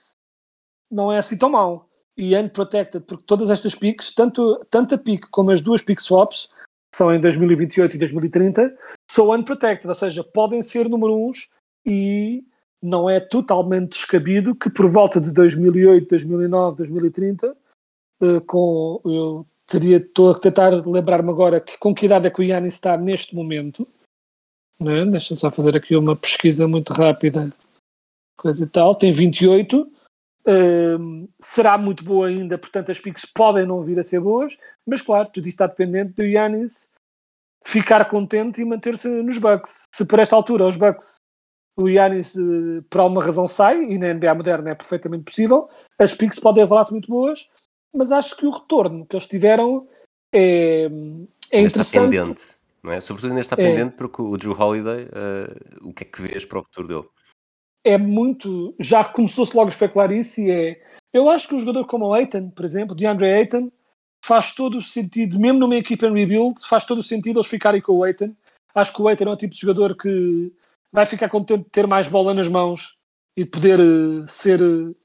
não 0.92 1.12
é 1.12 1.20
assim 1.20 1.38
tão 1.38 1.50
mal. 1.50 1.90
E 2.16 2.36
unprotected, 2.36 3.06
porque 3.06 3.24
todas 3.26 3.50
estas 3.50 3.76
picks, 3.76 4.14
tanto, 4.14 4.66
tanto 4.72 4.96
a 4.96 4.98
pick 4.98 5.28
como 5.30 5.52
as 5.52 5.62
duas 5.62 5.84
pick 5.84 6.02
swaps, 6.02 6.50
são 6.94 7.14
em 7.14 7.20
2028 7.20 7.96
e 7.96 8.00
2030, 8.00 8.76
são 9.10 9.30
unprotected, 9.30 9.88
ou 9.88 9.96
seja, 9.96 10.24
podem 10.24 10.64
ser 10.64 10.90
número 10.90 11.16
uns 11.16 11.48
e 11.86 12.44
não 12.82 13.10
é 13.10 13.20
totalmente 13.20 13.92
descabido 13.92 14.56
que 14.56 14.70
por 14.70 14.90
volta 14.90 15.20
de 15.20 15.32
2008, 15.32 16.08
2009, 16.08 16.78
2030, 16.78 17.58
com, 18.46 19.02
eu 19.06 19.46
teria, 19.66 19.98
estou 19.98 20.32
a 20.32 20.40
tentar 20.40 20.70
lembrar-me 20.86 21.30
agora 21.30 21.60
que, 21.60 21.78
com 21.78 21.94
que 21.94 22.06
idade 22.06 22.28
é 22.28 22.32
que 22.32 22.40
o 22.40 22.44
Yannis 22.44 22.76
está 22.76 22.98
neste 22.98 23.36
momento, 23.36 23.88
né? 24.80 25.06
deixa-me 25.06 25.40
só 25.40 25.50
fazer 25.50 25.76
aqui 25.76 25.96
uma 25.96 26.16
pesquisa 26.16 26.68
muito 26.68 26.94
rápida, 26.94 27.54
coisa 28.38 28.64
e 28.64 28.68
tal, 28.68 28.96
tem 28.96 29.12
28, 29.12 29.92
um, 30.48 31.28
será 31.40 31.78
muito 31.78 32.04
boa 32.04 32.28
ainda, 32.28 32.58
portanto 32.58 32.92
as 32.92 33.00
piques 33.00 33.26
podem 33.26 33.66
não 33.66 33.84
vir 33.84 34.00
a 34.00 34.04
ser 34.04 34.20
boas, 34.20 34.58
mas 34.86 35.02
claro, 35.02 35.30
tudo 35.30 35.48
isto 35.48 35.56
está 35.56 35.68
dependente 35.68 36.14
do 36.14 36.24
Yannis 36.24 36.88
ficar 37.66 38.10
contente 38.10 38.62
e 38.62 38.66
manter-se 38.66 39.10
nos 39.10 39.38
Bucks. 39.38 39.84
Se 39.94 40.08
por 40.08 40.20
esta 40.20 40.36
altura 40.36 40.66
os 40.66 40.78
Bucks 40.78 41.18
o 41.78 41.88
Yannis 41.88 42.36
uh, 42.36 42.84
por 42.90 43.02
alguma 43.02 43.24
razão 43.24 43.48
sai, 43.48 43.84
e 43.84 43.98
na 43.98 44.14
NBA 44.14 44.34
moderna 44.34 44.72
é 44.72 44.76
perfeitamente 44.76 45.26
possível, 45.26 45.70
as 46.00 46.14
piques 46.14 46.40
podem 46.40 46.64
avalar-se 46.64 46.92
muito 46.92 47.08
boas, 47.08 47.50
mas 47.96 48.12
acho 48.12 48.36
que 48.36 48.46
o 48.46 48.52
retorno 48.52 49.06
que 49.06 49.16
eles 49.16 49.28
tiveram 49.28 49.88
é, 50.34 50.90
é 51.52 51.62
interessante. 51.62 52.10
pendente, 52.10 52.56
não 52.84 52.92
é? 52.92 53.00
Sobretudo 53.00 53.30
ainda 53.30 53.42
está 53.42 53.56
é. 53.60 53.64
pendente 53.64 53.96
porque 53.96 54.22
o 54.22 54.36
Drew 54.36 54.60
Holiday, 54.60 55.06
uh, 55.06 55.88
o 55.88 55.94
que 55.94 56.04
é 56.04 56.08
que 56.08 56.22
vês 56.22 56.44
para 56.44 56.60
o 56.60 56.64
futuro 56.64 56.88
dele? 56.88 57.06
É 57.84 57.98
muito, 57.98 58.76
já 58.80 59.04
começou-se 59.06 59.56
logo 59.56 59.68
a 59.68 59.72
especular 59.72 60.12
isso 60.12 60.42
e 60.42 60.52
é, 60.52 60.82
eu 61.14 61.30
acho 61.30 61.48
que 61.48 61.56
um 61.56 61.60
jogador 61.60 61.86
como 61.86 62.08
o 62.08 62.14
Aiton, 62.14 62.50
por 62.50 62.66
exemplo, 62.66 62.96
de 62.96 63.06
Andre 63.06 63.32
Aiton, 63.32 63.72
faz 64.26 64.54
todo 64.54 64.80
o 64.80 64.82
sentido, 64.82 65.40
mesmo 65.40 65.60
numa 65.60 65.76
equipa 65.76 66.08
em 66.08 66.14
rebuild, 66.14 66.60
faz 66.68 66.84
todo 66.84 67.00
o 67.00 67.04
sentido 67.04 67.40
eles 67.40 67.48
ficarem 67.48 67.82
com 67.82 67.94
o 67.94 68.04
Aiton. 68.04 68.36
Acho 68.76 68.94
que 68.94 69.02
o 69.02 69.08
Aiton 69.08 69.26
é 69.26 69.32
um 69.32 69.38
tipo 69.38 69.54
de 69.54 69.62
jogador 69.62 69.96
que 69.96 70.52
vai 70.92 71.06
ficar 71.06 71.30
contente 71.30 71.66
de 71.66 71.70
ter 71.70 71.88
mais 71.88 72.08
bola 72.08 72.34
nas 72.34 72.48
mãos 72.48 72.98
e 73.36 73.44
de 73.44 73.50
poder 73.50 73.80
uh, 73.80 74.28
ser 74.28 74.62
uh, 74.62 74.96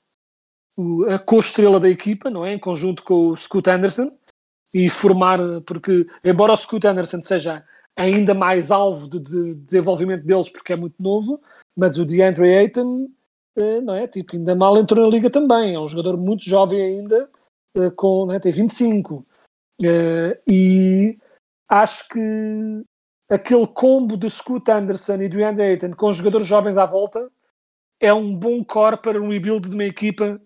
a 1.11 1.19
co-estrela 1.19 1.79
da 1.79 1.89
equipa, 1.89 2.31
não 2.31 2.45
é? 2.45 2.55
Em 2.55 2.59
conjunto 2.59 3.03
com 3.03 3.29
o 3.29 3.37
Scoot 3.37 3.69
Anderson 3.69 4.11
e 4.73 4.89
formar, 4.89 5.39
porque 5.67 6.07
embora 6.25 6.53
o 6.53 6.57
Scoot 6.57 6.87
Anderson 6.87 7.23
seja 7.23 7.65
ainda 7.95 8.33
mais 8.33 8.71
alvo 8.71 9.07
de, 9.07 9.21
de 9.21 9.55
desenvolvimento 9.55 10.25
deles 10.25 10.49
porque 10.49 10.73
é 10.73 10.77
muito 10.77 11.03
novo, 11.03 11.41
mas 11.77 11.99
o 11.99 12.07
DeAndre 12.07 12.57
Ayton 12.57 13.09
uh, 13.59 13.81
não 13.83 13.95
é? 13.95 14.07
Tipo, 14.07 14.37
ainda 14.37 14.55
mal 14.55 14.77
entrou 14.79 15.05
na 15.05 15.11
liga 15.11 15.31
também, 15.31 15.75
é 15.75 15.81
um 15.81 15.89
jogador 15.89 16.17
muito 16.17 16.45
jovem 16.45 16.81
ainda, 16.81 17.29
com, 17.97 18.31
é? 18.33 18.39
tem 18.39 18.53
25 18.53 19.27
e 20.49 21.19
acho 21.69 22.09
que 22.09 22.85
aquele 23.33 23.67
combo 23.67 24.15
de 24.17 24.29
Scoot 24.29 24.71
Anderson 24.71 25.23
e 25.23 25.29
do 25.29 25.43
Andy 25.43 25.63
Ayton 25.63 25.93
com 25.93 26.13
jogadores 26.13 26.47
jovens 26.47 26.77
à 26.77 26.85
volta 26.85 27.31
é 27.99 28.13
um 28.13 28.37
bom 28.37 28.63
core 28.63 28.99
para 28.99 29.21
um 29.21 29.31
rebuild 29.31 29.69
de 29.69 29.75
uma 29.75 29.85
equipa. 29.85 30.39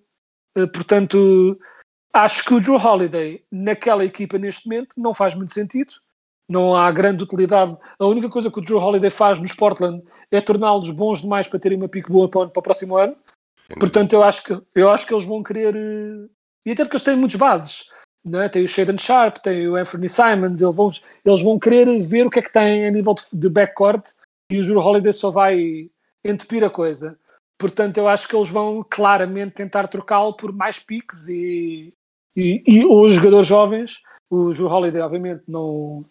Eh, 0.55 0.66
portanto, 0.66 1.59
acho 2.12 2.44
que 2.44 2.55
o 2.55 2.61
Drew 2.61 2.77
Holiday 2.77 3.42
naquela 3.51 4.05
equipa 4.05 4.38
neste 4.38 4.68
momento 4.68 4.90
não 4.96 5.12
faz 5.12 5.35
muito 5.35 5.53
sentido. 5.53 5.92
Não 6.49 6.77
há 6.77 6.92
grande 6.92 7.25
utilidade. 7.25 7.77
A 7.99 8.07
única 8.07 8.29
coisa 8.29 8.51
que 8.51 8.59
o 8.59 8.62
Drew 8.62 8.79
Holiday 8.79 9.11
faz 9.11 9.40
nos 9.40 9.53
Portland 9.53 10.05
é 10.31 10.40
torná-los 10.40 10.90
bons 10.90 11.22
demais 11.22 11.49
para 11.49 11.59
terem 11.59 11.79
uma 11.79 11.88
pique 11.88 12.11
boa 12.11 12.29
para, 12.29 12.42
o 12.42 12.62
próximo 12.62 12.96
ano. 12.96 13.16
Portanto, 13.81 14.12
eu 14.12 14.22
acho 14.22 14.44
que, 14.44 14.62
eu 14.77 14.88
acho 14.90 15.07
que 15.07 15.12
eles 15.12 15.25
vão 15.25 15.42
querer. 15.42 15.75
Eh, 15.75 16.29
e 16.66 16.72
até 16.72 16.85
porque 16.85 16.96
eles 16.96 17.05
têm 17.05 17.16
muitas 17.16 17.38
bases 17.38 17.88
né? 18.27 18.49
tem 18.49 18.65
o 18.65 18.69
Shaden 18.69 18.99
Sharp, 18.99 19.39
tem 19.39 19.69
o 19.69 19.77
Anthony 19.77 20.09
Simons, 20.09 20.61
eles 20.61 20.75
vão, 20.75 20.91
eles 21.25 21.43
vão 21.43 21.59
querer 21.59 22.01
ver 22.03 22.27
o 22.27 22.31
que 22.31 22.41
é 22.41 22.43
que 22.43 22.53
tem 22.53 22.87
a 22.87 22.91
nível 22.91 23.15
de, 23.15 23.23
de 23.33 23.49
backcourt 23.49 24.05
e 24.51 24.59
o 24.59 24.62
Juro 24.62 24.81
Holiday 24.81 25.12
só 25.12 25.31
vai 25.31 25.91
entupir 26.25 26.65
a 26.65 26.71
coisa. 26.71 27.19
Portanto, 27.59 27.97
eu 27.99 28.09
acho 28.09 28.29
que 28.29 28.37
eles 28.37 28.51
vão 28.51 28.85
claramente 28.89 29.55
tentar 29.55 29.89
trocá-lo 29.89 30.35
por 30.35 30.53
mais 30.53 30.79
piques 30.79 31.29
e, 31.29 31.93
e, 32.37 32.62
e 32.67 32.85
os 32.85 33.15
jogadores 33.15 33.47
jovens, 33.47 34.03
o 34.31 34.53
Juro 34.53 34.75
Holiday 34.75 35.01
obviamente 35.01 35.45
não, 35.47 36.05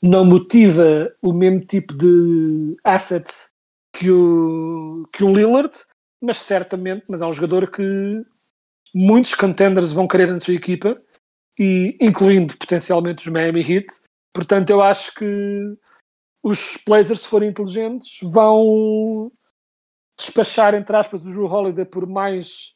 não 0.00 0.24
motiva 0.24 1.12
o 1.20 1.32
mesmo 1.32 1.60
tipo 1.60 1.92
de 1.94 2.76
assets 2.84 3.50
que 3.92 4.10
o, 4.10 5.04
que 5.12 5.24
o 5.24 5.34
Lillard, 5.34 5.72
mas 6.22 6.38
certamente, 6.38 7.04
mas 7.08 7.20
é 7.20 7.26
um 7.26 7.32
jogador 7.32 7.70
que 7.70 8.22
muitos 8.94 9.34
contenders 9.34 9.92
vão 9.92 10.06
querer 10.06 10.32
na 10.32 10.40
sua 10.40 10.54
equipa 10.54 11.00
e 11.58 11.96
incluindo 12.00 12.56
potencialmente 12.56 13.26
os 13.26 13.32
Miami 13.32 13.60
Heat. 13.60 13.86
Portanto, 14.34 14.70
eu 14.70 14.82
acho 14.82 15.14
que 15.14 15.76
os 16.42 16.78
Blazers, 16.86 17.22
se 17.22 17.28
forem 17.28 17.50
inteligentes, 17.50 18.18
vão 18.22 19.30
despachar, 20.18 20.74
entre 20.74 20.96
aspas, 20.96 21.22
o 21.22 21.24
Drew 21.24 21.46
Holiday 21.46 21.84
por 21.84 22.06
mais 22.06 22.74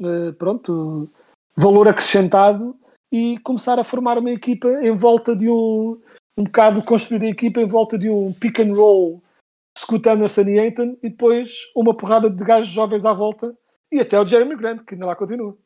uh, 0.00 0.32
pronto, 0.34 1.10
valor 1.56 1.88
acrescentado 1.88 2.76
e 3.12 3.38
começar 3.40 3.78
a 3.78 3.84
formar 3.84 4.18
uma 4.18 4.30
equipa 4.30 4.68
em 4.82 4.96
volta 4.96 5.36
de 5.36 5.48
um 5.48 6.00
um 6.36 6.44
bocado 6.44 6.82
construir 6.82 7.22
a 7.22 7.28
equipa 7.28 7.60
em 7.60 7.66
volta 7.66 7.96
de 7.96 8.10
um 8.10 8.32
pick 8.32 8.58
and 8.58 8.74
roll 8.74 9.22
Scoot 9.78 10.08
Anderson 10.08 10.42
e 10.42 10.58
Ayton 10.58 10.96
e 11.02 11.08
depois 11.08 11.50
uma 11.74 11.96
porrada 11.96 12.30
de 12.30 12.44
gajos 12.44 12.72
jovens 12.72 13.04
à 13.04 13.12
volta 13.12 13.56
e 13.90 14.00
até 14.00 14.18
o 14.18 14.26
Jeremy 14.26 14.56
Grant, 14.56 14.84
que 14.84 14.94
ainda 14.94 15.06
lá 15.06 15.16
continua. 15.16 15.56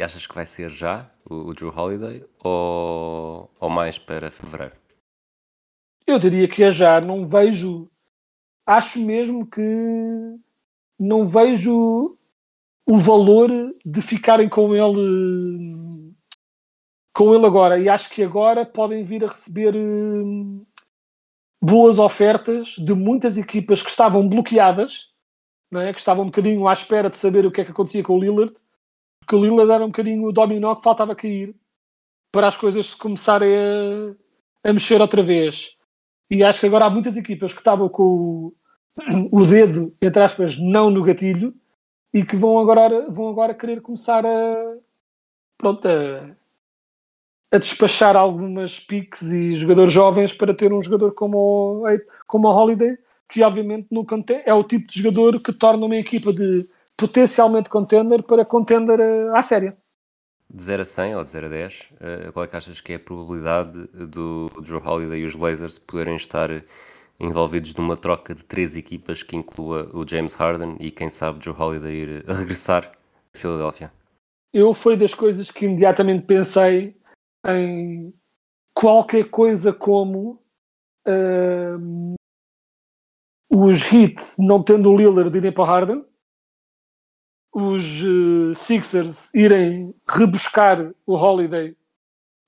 E 0.00 0.02
achas 0.02 0.26
que 0.26 0.34
vai 0.34 0.46
ser 0.46 0.70
já 0.70 1.10
o, 1.28 1.48
o 1.48 1.54
Drew 1.54 1.68
Holiday 1.68 2.24
ou, 2.42 3.50
ou 3.60 3.68
mais 3.68 3.98
para 3.98 4.30
fevereiro? 4.30 4.74
Eu 6.06 6.18
diria 6.18 6.48
que 6.48 6.62
é 6.62 6.72
já. 6.72 7.02
Não 7.02 7.26
vejo. 7.26 7.86
Acho 8.66 8.98
mesmo 8.98 9.46
que 9.46 9.60
não 10.98 11.28
vejo 11.28 12.16
o 12.86 12.96
valor 12.96 13.50
de 13.84 14.00
ficarem 14.00 14.48
com 14.48 14.74
ele 14.74 16.14
com 17.14 17.34
ele 17.34 17.44
agora 17.44 17.78
e 17.78 17.86
acho 17.86 18.08
que 18.08 18.22
agora 18.22 18.64
podem 18.64 19.04
vir 19.04 19.22
a 19.22 19.28
receber 19.28 19.76
hum, 19.76 20.64
boas 21.62 21.98
ofertas 21.98 22.76
de 22.78 22.94
muitas 22.94 23.36
equipas 23.36 23.82
que 23.82 23.90
estavam 23.90 24.26
bloqueadas, 24.26 25.10
não 25.70 25.82
é? 25.82 25.92
que 25.92 25.98
estavam 25.98 26.22
um 26.22 26.28
bocadinho 26.28 26.66
à 26.66 26.72
espera 26.72 27.10
de 27.10 27.18
saber 27.18 27.44
o 27.44 27.52
que 27.52 27.60
é 27.60 27.64
que 27.66 27.72
acontecia 27.72 28.02
com 28.02 28.16
o 28.16 28.18
Lillard 28.18 28.54
que 29.30 29.36
o 29.36 29.40
Lillard 29.40 29.70
era 29.70 29.84
um 29.84 29.90
bocadinho 29.90 30.26
o 30.26 30.32
dominó 30.32 30.74
que 30.74 30.82
faltava 30.82 31.14
cair 31.14 31.54
para 32.32 32.48
as 32.48 32.56
coisas 32.56 32.92
começarem 32.94 33.54
a, 34.64 34.68
a 34.68 34.72
mexer 34.72 35.00
outra 35.00 35.22
vez. 35.22 35.76
E 36.28 36.42
acho 36.42 36.58
que 36.58 36.66
agora 36.66 36.86
há 36.86 36.90
muitas 36.90 37.16
equipas 37.16 37.52
que 37.52 37.60
estavam 37.60 37.88
com 37.88 38.02
o, 38.02 38.54
o 39.30 39.46
dedo, 39.46 39.94
entre 40.02 40.20
aspas, 40.20 40.58
não 40.58 40.90
no 40.90 41.04
gatilho 41.04 41.54
e 42.12 42.24
que 42.24 42.34
vão 42.34 42.58
agora, 42.58 43.08
vão 43.08 43.28
agora 43.28 43.54
querer 43.54 43.80
começar 43.80 44.26
a, 44.26 44.76
pronto, 45.56 45.86
a, 45.86 46.34
a 47.52 47.58
despachar 47.58 48.16
algumas 48.16 48.80
piques 48.80 49.22
e 49.22 49.56
jogadores 49.60 49.92
jovens 49.92 50.32
para 50.32 50.52
ter 50.52 50.72
um 50.72 50.82
jogador 50.82 51.14
como 51.14 51.84
o, 51.84 52.00
como 52.26 52.48
o 52.48 52.52
Holiday, 52.52 52.98
que 53.28 53.44
obviamente 53.44 53.86
nunca 53.92 54.16
é 54.44 54.52
o 54.52 54.64
tipo 54.64 54.88
de 54.88 55.00
jogador 55.00 55.40
que 55.40 55.52
torna 55.52 55.86
uma 55.86 55.96
equipa 55.96 56.32
de 56.32 56.68
potencialmente 57.00 57.70
contender 57.70 58.22
para 58.22 58.44
contender 58.44 59.00
à 59.34 59.42
série. 59.42 59.72
de 60.52 60.62
0 60.62 60.82
a 60.82 60.84
100 60.84 61.16
ou 61.16 61.24
de 61.24 61.30
0 61.30 61.46
a 61.46 61.48
10, 61.48 61.90
uh, 61.92 62.32
qual 62.32 62.44
é 62.44 62.48
que 62.48 62.56
achas 62.56 62.80
que 62.80 62.92
é 62.92 62.96
a 62.96 63.00
probabilidade 63.00 63.86
do 64.06 64.50
Drew 64.62 64.82
Holiday 64.84 65.20
e 65.20 65.24
os 65.24 65.34
Blazers 65.34 65.78
poderem 65.78 66.16
estar 66.16 66.50
envolvidos 67.18 67.74
numa 67.74 67.96
troca 67.96 68.34
de 68.34 68.44
três 68.44 68.76
equipas 68.76 69.22
que 69.22 69.36
inclua 69.36 69.88
o 69.94 70.06
James 70.06 70.34
Harden 70.34 70.76
e 70.80 70.90
quem 70.90 71.08
sabe 71.08 71.38
Drew 71.38 71.54
Holiday 71.58 71.92
ir 71.92 72.24
regressar 72.26 72.92
a 73.34 73.38
Filadélfia? 73.38 73.92
Eu 74.52 74.74
foi 74.74 74.96
das 74.96 75.14
coisas 75.14 75.50
que 75.50 75.64
imediatamente 75.64 76.26
pensei 76.26 76.96
em 77.46 78.12
qualquer 78.74 79.30
coisa 79.30 79.72
como 79.72 80.42
uh, 81.06 82.14
os 83.48 83.92
Heat 83.92 84.16
não 84.38 84.62
tendo 84.62 84.90
o 84.90 84.96
Lillard 84.96 85.36
irem 85.36 85.52
para 85.52 85.62
o 85.62 85.66
Harden, 85.66 86.04
os 87.52 88.02
uh, 88.02 88.54
Sixers 88.54 89.28
irem 89.34 89.94
rebuscar 90.08 90.92
o 91.06 91.14
Holiday 91.14 91.76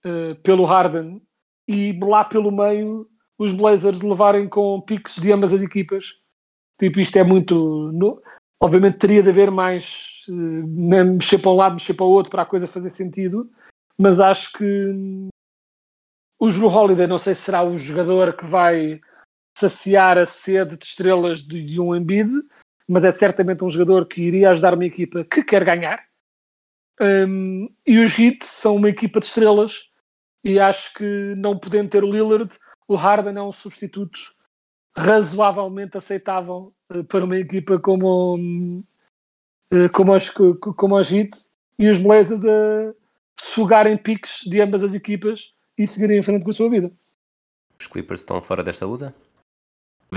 uh, 0.05 0.35
pelo 0.43 0.65
Harden 0.65 1.21
e 1.67 1.93
lá 2.01 2.25
pelo 2.25 2.51
meio 2.51 3.09
os 3.39 3.53
Blazers 3.53 4.01
levarem 4.01 4.49
com 4.49 4.81
piques 4.81 5.17
de 5.17 5.33
ambas 5.33 5.53
as 5.53 5.63
equipas. 5.63 6.05
Tipo, 6.79 7.01
isto 7.01 7.17
é 7.17 7.25
muito. 7.25 7.91
No... 7.93 8.23
Obviamente 8.63 8.99
teria 8.99 9.23
de 9.23 9.31
haver 9.31 9.51
mais 9.51 10.25
uh, 10.29 10.67
mexer 11.05 11.39
para 11.39 11.51
um 11.51 11.57
lado, 11.57 11.75
mexer 11.75 11.95
para 11.95 12.07
o 12.07 12.11
outro 12.11 12.31
para 12.31 12.43
a 12.43 12.47
coisa 12.47 12.69
fazer 12.69 12.91
sentido, 12.91 13.51
mas 14.01 14.21
acho 14.21 14.53
que 14.53 15.29
o 16.41 16.49
Drew 16.49 16.69
Holiday 16.69 17.07
não 17.07 17.19
sei 17.19 17.35
se 17.35 17.43
será 17.43 17.63
o 17.63 17.77
jogador 17.77 18.37
que 18.37 18.45
vai 18.45 19.01
saciar 19.57 20.19
a 20.19 20.27
sede 20.27 20.77
de 20.77 20.85
estrelas 20.85 21.41
de, 21.43 21.65
de 21.65 21.81
um 21.81 21.95
Embiid, 21.95 22.31
mas 22.89 23.05
é 23.05 23.13
certamente 23.13 23.65
um 23.65 23.71
jogador 23.71 24.07
que 24.07 24.21
iria 24.21 24.51
ajudar 24.51 24.75
uma 24.75 24.85
equipa 24.85 25.25
que 25.25 25.43
quer 25.43 25.65
ganhar. 25.65 26.05
Um, 27.01 27.69
e 27.87 27.99
os 27.99 28.19
Heat 28.19 28.45
são 28.45 28.77
uma 28.77 28.89
equipa 28.89 29.19
de 29.19 29.27
estrelas 29.27 29.91
e 30.45 30.59
acho 30.59 30.93
que 30.95 31.35
não 31.37 31.59
podendo 31.59 31.89
ter 31.89 32.05
o 32.05 32.11
Lillard, 32.11 32.51
o 32.87 32.95
Harden 32.95 33.37
é 33.37 33.43
um 33.43 33.53
substituto 33.53 34.21
razoavelmente 34.97 35.97
aceitável 35.97 36.69
uh, 36.93 37.05
para 37.05 37.25
uma 37.25 37.39
equipa 37.39 37.79
como, 37.79 38.37
uh, 39.73 39.89
como, 39.93 40.15
os, 40.15 40.31
como 40.31 40.99
os 40.99 41.11
Heat 41.11 41.31
e 41.79 41.89
os 41.89 41.99
Blazers 41.99 42.45
a 42.45 42.95
sugarem 43.41 43.97
piques 43.97 44.41
de 44.45 44.61
ambas 44.61 44.85
as 44.85 44.95
equipas 44.95 45.53
e 45.77 45.87
seguirem 45.87 46.19
em 46.19 46.23
frente 46.23 46.45
com 46.45 46.51
a 46.51 46.53
sua 46.53 46.69
vida. 46.69 46.93
Os 47.81 47.87
Clippers 47.87 48.21
estão 48.21 48.41
fora 48.41 48.63
desta 48.63 48.87
luta? 48.87 49.15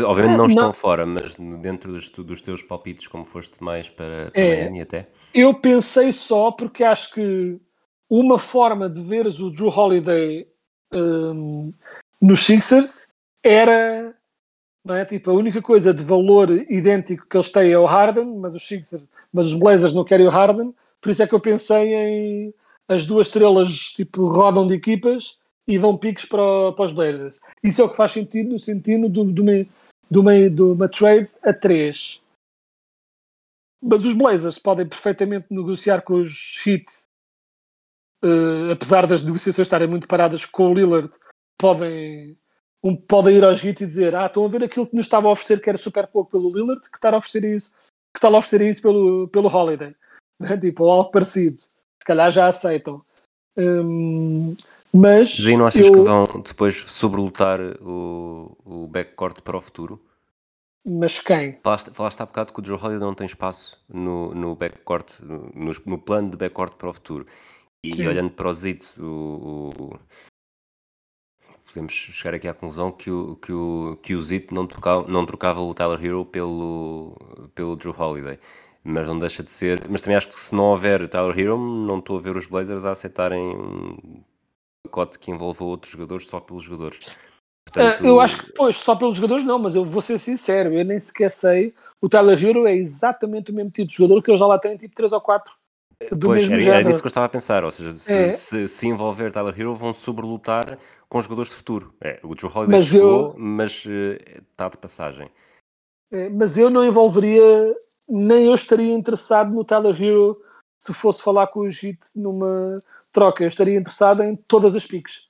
Obviamente 0.04 0.38
não 0.38 0.48
estão 0.48 0.66
não. 0.66 0.74
fora, 0.74 1.06
mas 1.06 1.36
dentro 1.36 1.92
dos, 1.92 2.10
dos, 2.10 2.42
teus 2.42 2.62
palpites, 2.62 3.08
como 3.08 3.24
foste 3.24 3.64
mais 3.64 3.90
para, 3.90 4.30
para 4.32 4.42
é, 4.42 4.62
Miami 4.64 4.82
até? 4.82 5.08
Eu 5.34 5.54
pensei 5.54 6.12
só 6.12 6.52
porque 6.52 6.84
acho 6.84 7.14
que 7.14 7.58
uma 8.10 8.38
forma 8.38 8.90
de 8.90 9.02
veres 9.02 9.40
o 9.40 9.50
Drew 9.50 9.70
Holiday 9.70 10.48
um, 10.94 11.74
nos 12.22 12.46
Sixers 12.46 13.08
era 13.44 14.14
não 14.86 14.96
é? 14.96 15.04
Tipo, 15.04 15.32
a 15.32 15.34
única 15.34 15.62
coisa 15.64 15.92
de 15.92 16.04
valor 16.04 16.52
idêntico 16.70 17.26
que 17.28 17.36
eles 17.36 17.52
têm 17.52 17.72
é 17.72 17.80
o 17.80 17.86
Harden, 17.86 18.38
mas 18.38 18.54
os 18.54 18.68
Sixers, 18.68 19.04
mas 19.34 19.48
os 19.48 19.56
Blazers 19.56 19.96
não 19.96 20.04
querem 20.04 20.28
o 20.28 20.30
Harden, 20.30 20.76
por 21.02 21.10
isso 21.10 21.24
é 21.24 21.28
que 21.28 21.34
eu 21.34 21.40
pensei 21.40 21.96
em 21.96 22.54
as 22.88 23.08
duas 23.08 23.26
estrelas 23.26 23.70
tipo 23.70 24.28
rodam 24.28 24.68
de 24.68 24.76
equipas 24.76 25.38
e 25.68 25.80
vão 25.80 25.98
piques 25.98 26.26
para, 26.26 26.72
para 26.74 26.86
os 26.86 26.92
Blazers. 26.92 27.40
Isso 27.64 27.82
é 27.82 27.86
o 27.86 27.90
que 27.90 27.98
faz 27.98 28.12
sentido 28.12 28.52
no 28.52 28.60
sentido 28.60 29.10
do, 29.10 29.24
do, 29.24 29.44
de 30.10 30.20
uma, 30.20 30.50
de 30.50 30.62
uma 30.62 30.88
trade 30.89 31.32
a 31.44 31.54
3. 31.54 32.22
Mas 33.82 34.04
os 34.04 34.15
Blazers 34.15 34.58
podem 34.58 34.88
perfeitamente 34.88 35.48
negociar 35.50 36.02
com 36.02 36.15
os 36.15 36.62
Heat, 36.65 36.86
uh, 38.24 38.72
apesar 38.72 39.06
das 39.06 39.24
negociações 39.24 39.68
estarem 39.68 39.88
muito 39.88 40.08
paradas 40.08 40.46
com 40.46 40.72
o 40.72 40.74
Lillard, 40.74 41.12
podem, 41.58 42.38
um, 42.84 42.96
podem 42.96 43.38
ir 43.38 43.44
aos 43.44 43.63
Heat 43.63 43.84
e 43.84 43.88
dizer: 43.88 44.15
Ah, 44.15 44.26
estão 44.26 44.46
a 44.46 44.48
ver 44.48 44.63
aquilo 44.63 44.88
que 44.88 44.96
nos 44.96 45.06
estava 45.06 45.28
a 45.28 45.32
oferecer, 45.32 45.62
que 45.62 45.70
era 45.70 45.78
super 45.78 46.08
pouco 46.08 46.32
pelo 46.32 46.52
Lillard, 46.52 46.89
que 46.89 46.98
está 46.98 47.12
a 47.12 47.18
oferecer 47.18 47.44
isso, 47.44 47.72
que 48.13 48.18
está 48.18 48.28
a 48.28 48.38
oferecer 48.38 48.62
isso 48.62 48.82
pelo, 48.82 49.28
pelo 49.28 49.56
Holiday. 49.56 49.96
tipo, 50.60 50.89
algo 50.89 51.12
parecido. 51.12 51.62
Se 52.02 52.06
calhar 52.06 52.32
já 52.32 52.48
aceitam. 52.48 53.04
Um, 53.58 54.56
mas. 54.96 55.38
E 55.40 55.58
não 55.58 55.68
achas 55.68 55.86
eu... 55.86 55.92
que 55.92 56.00
vão 56.00 56.42
depois 56.46 56.76
sobrelotar 56.88 57.60
o, 57.82 58.58
o 58.64 58.88
backcourt 58.88 59.42
para 59.42 59.58
o 59.58 59.62
futuro? 59.62 60.02
Mas 60.88 61.20
quem? 61.20 61.60
Falaste, 61.64 61.92
falaste 61.92 62.22
há 62.22 62.26
bocado 62.26 62.54
que 62.54 62.62
o 62.62 62.66
Joe 62.66 62.78
Holiday 62.78 63.00
não 63.00 63.16
tem 63.16 63.26
espaço 63.26 63.84
no, 63.90 64.36
no 64.36 64.56
backcourt, 64.56 65.20
no, 65.20 65.74
no 65.86 65.98
plano 65.98 66.30
de 66.30 66.38
backcourt 66.38 66.76
para 66.76 66.90
o 66.90 66.94
futuro. 66.94 67.26
E 67.84 67.96
Sim. 67.96 68.08
olhando 68.08 68.32
para 68.32 68.50
o 68.50 68.54
Zito, 68.54 68.94
o, 69.00 69.74
o, 69.94 70.00
podemos 71.66 71.94
chegar 71.94 72.36
aqui 72.36 72.48
à 72.48 72.54
conclusão 72.54 72.92
que 72.92 73.10
o, 73.10 73.36
que 73.36 73.52
o, 73.52 73.98
que 74.02 74.16
o 74.16 74.22
Zito 74.22 74.54
não, 74.54 74.68
trocava, 74.68 75.08
não 75.08 75.26
trocava 75.26 75.60
o 75.60 75.74
Tyler 75.74 76.04
Hero 76.04 76.26
pelo, 76.26 77.18
pelo 77.54 77.76
Drew 77.76 77.96
Holiday. 77.98 78.40
Mas 78.84 79.08
não 79.08 79.18
deixa 79.18 79.42
de 79.42 79.52
ser. 79.52 79.90
Mas 79.90 80.02
também 80.02 80.16
acho 80.16 80.30
que 80.30 80.40
se 80.40 80.54
não 80.54 80.66
houver 80.66 81.08
Tyler 81.08 81.38
Hero, 81.38 81.58
não 81.58 81.98
estou 81.98 82.18
a 82.18 82.22
ver 82.22 82.38
os 82.38 82.46
Blazers 82.46 82.86
a 82.86 82.92
aceitarem 82.92 84.24
pacote 84.96 85.20
que 85.20 85.30
envolva 85.30 85.64
outros 85.66 85.92
jogadores 85.92 86.28
só 86.28 86.40
pelos 86.40 86.64
jogadores. 86.64 87.02
Portanto... 87.66 88.06
Eu 88.06 88.22
acho 88.22 88.40
que 88.40 88.46
depois, 88.48 88.78
só 88.78 88.96
pelos 88.96 89.18
jogadores 89.18 89.46
não, 89.46 89.60
mas 89.60 89.76
eu 89.76 89.84
vou 89.84 90.02
ser 90.02 90.20
sincero, 90.20 90.74
eu 90.74 90.86
nem 90.86 91.00
sequer 91.00 91.32
sei. 91.32 91.74
O 92.02 92.08
Tyler 92.08 92.42
Hero 92.42 92.66
é 92.66 92.74
exatamente 92.74 93.52
o 93.52 93.54
mesmo 93.54 93.72
tipo 93.72 93.90
de 93.90 93.98
jogador 93.98 94.24
que 94.24 94.32
eu 94.32 94.38
já 94.38 94.48
lá 94.48 94.58
tenho, 94.58 94.78
tipo 94.78 94.96
3 94.96 95.12
ou 95.12 95.22
4. 95.22 95.52
Do 96.12 96.28
pois, 96.28 96.48
mesmo 96.48 96.70
era, 96.70 96.80
era 96.80 96.88
nisso 96.88 97.02
que 97.02 97.08
eu 97.08 97.10
estava 97.10 97.26
a 97.26 97.30
pensar, 97.30 97.64
ou 97.64 97.72
seja, 97.72 97.94
se, 97.94 98.14
é. 98.14 98.32
se, 98.32 98.68
se 98.68 98.88
envolver 98.88 99.32
Tyler 99.32 99.60
Hero 99.60 99.74
vão 99.74 99.94
sobrelutar 99.94 100.78
com 101.10 101.22
jogadores 101.22 101.52
de 101.52 101.58
futuro. 101.58 101.94
É, 102.02 102.20
o 102.24 102.38
Joe 102.38 102.52
Holiday 102.54 102.80
mas 102.80 102.88
chegou, 102.88 103.32
eu... 103.32 103.36
mas 103.38 103.86
uh, 103.86 104.42
está 104.52 104.70
de 104.70 104.78
passagem. 104.78 105.30
É, 106.12 106.30
mas 106.30 106.58
eu 106.58 106.70
não 106.70 106.86
envolveria, 106.86 107.76
nem 108.10 108.46
eu 108.46 108.54
estaria 108.54 108.94
interessado 108.94 109.54
no 109.54 109.64
Tyler 109.64 110.00
Hero 110.00 110.40
se 110.80 110.94
fosse 110.94 111.24
falar 111.24 111.48
com 111.48 111.62
o 111.62 111.72
Jit 111.72 112.00
numa, 112.16 112.78
troca, 113.15 113.43
eu 113.43 113.47
estaria 113.47 113.78
interessado 113.78 114.21
em 114.21 114.36
todas 114.36 114.75
as 114.75 114.86
piques. 114.86 115.28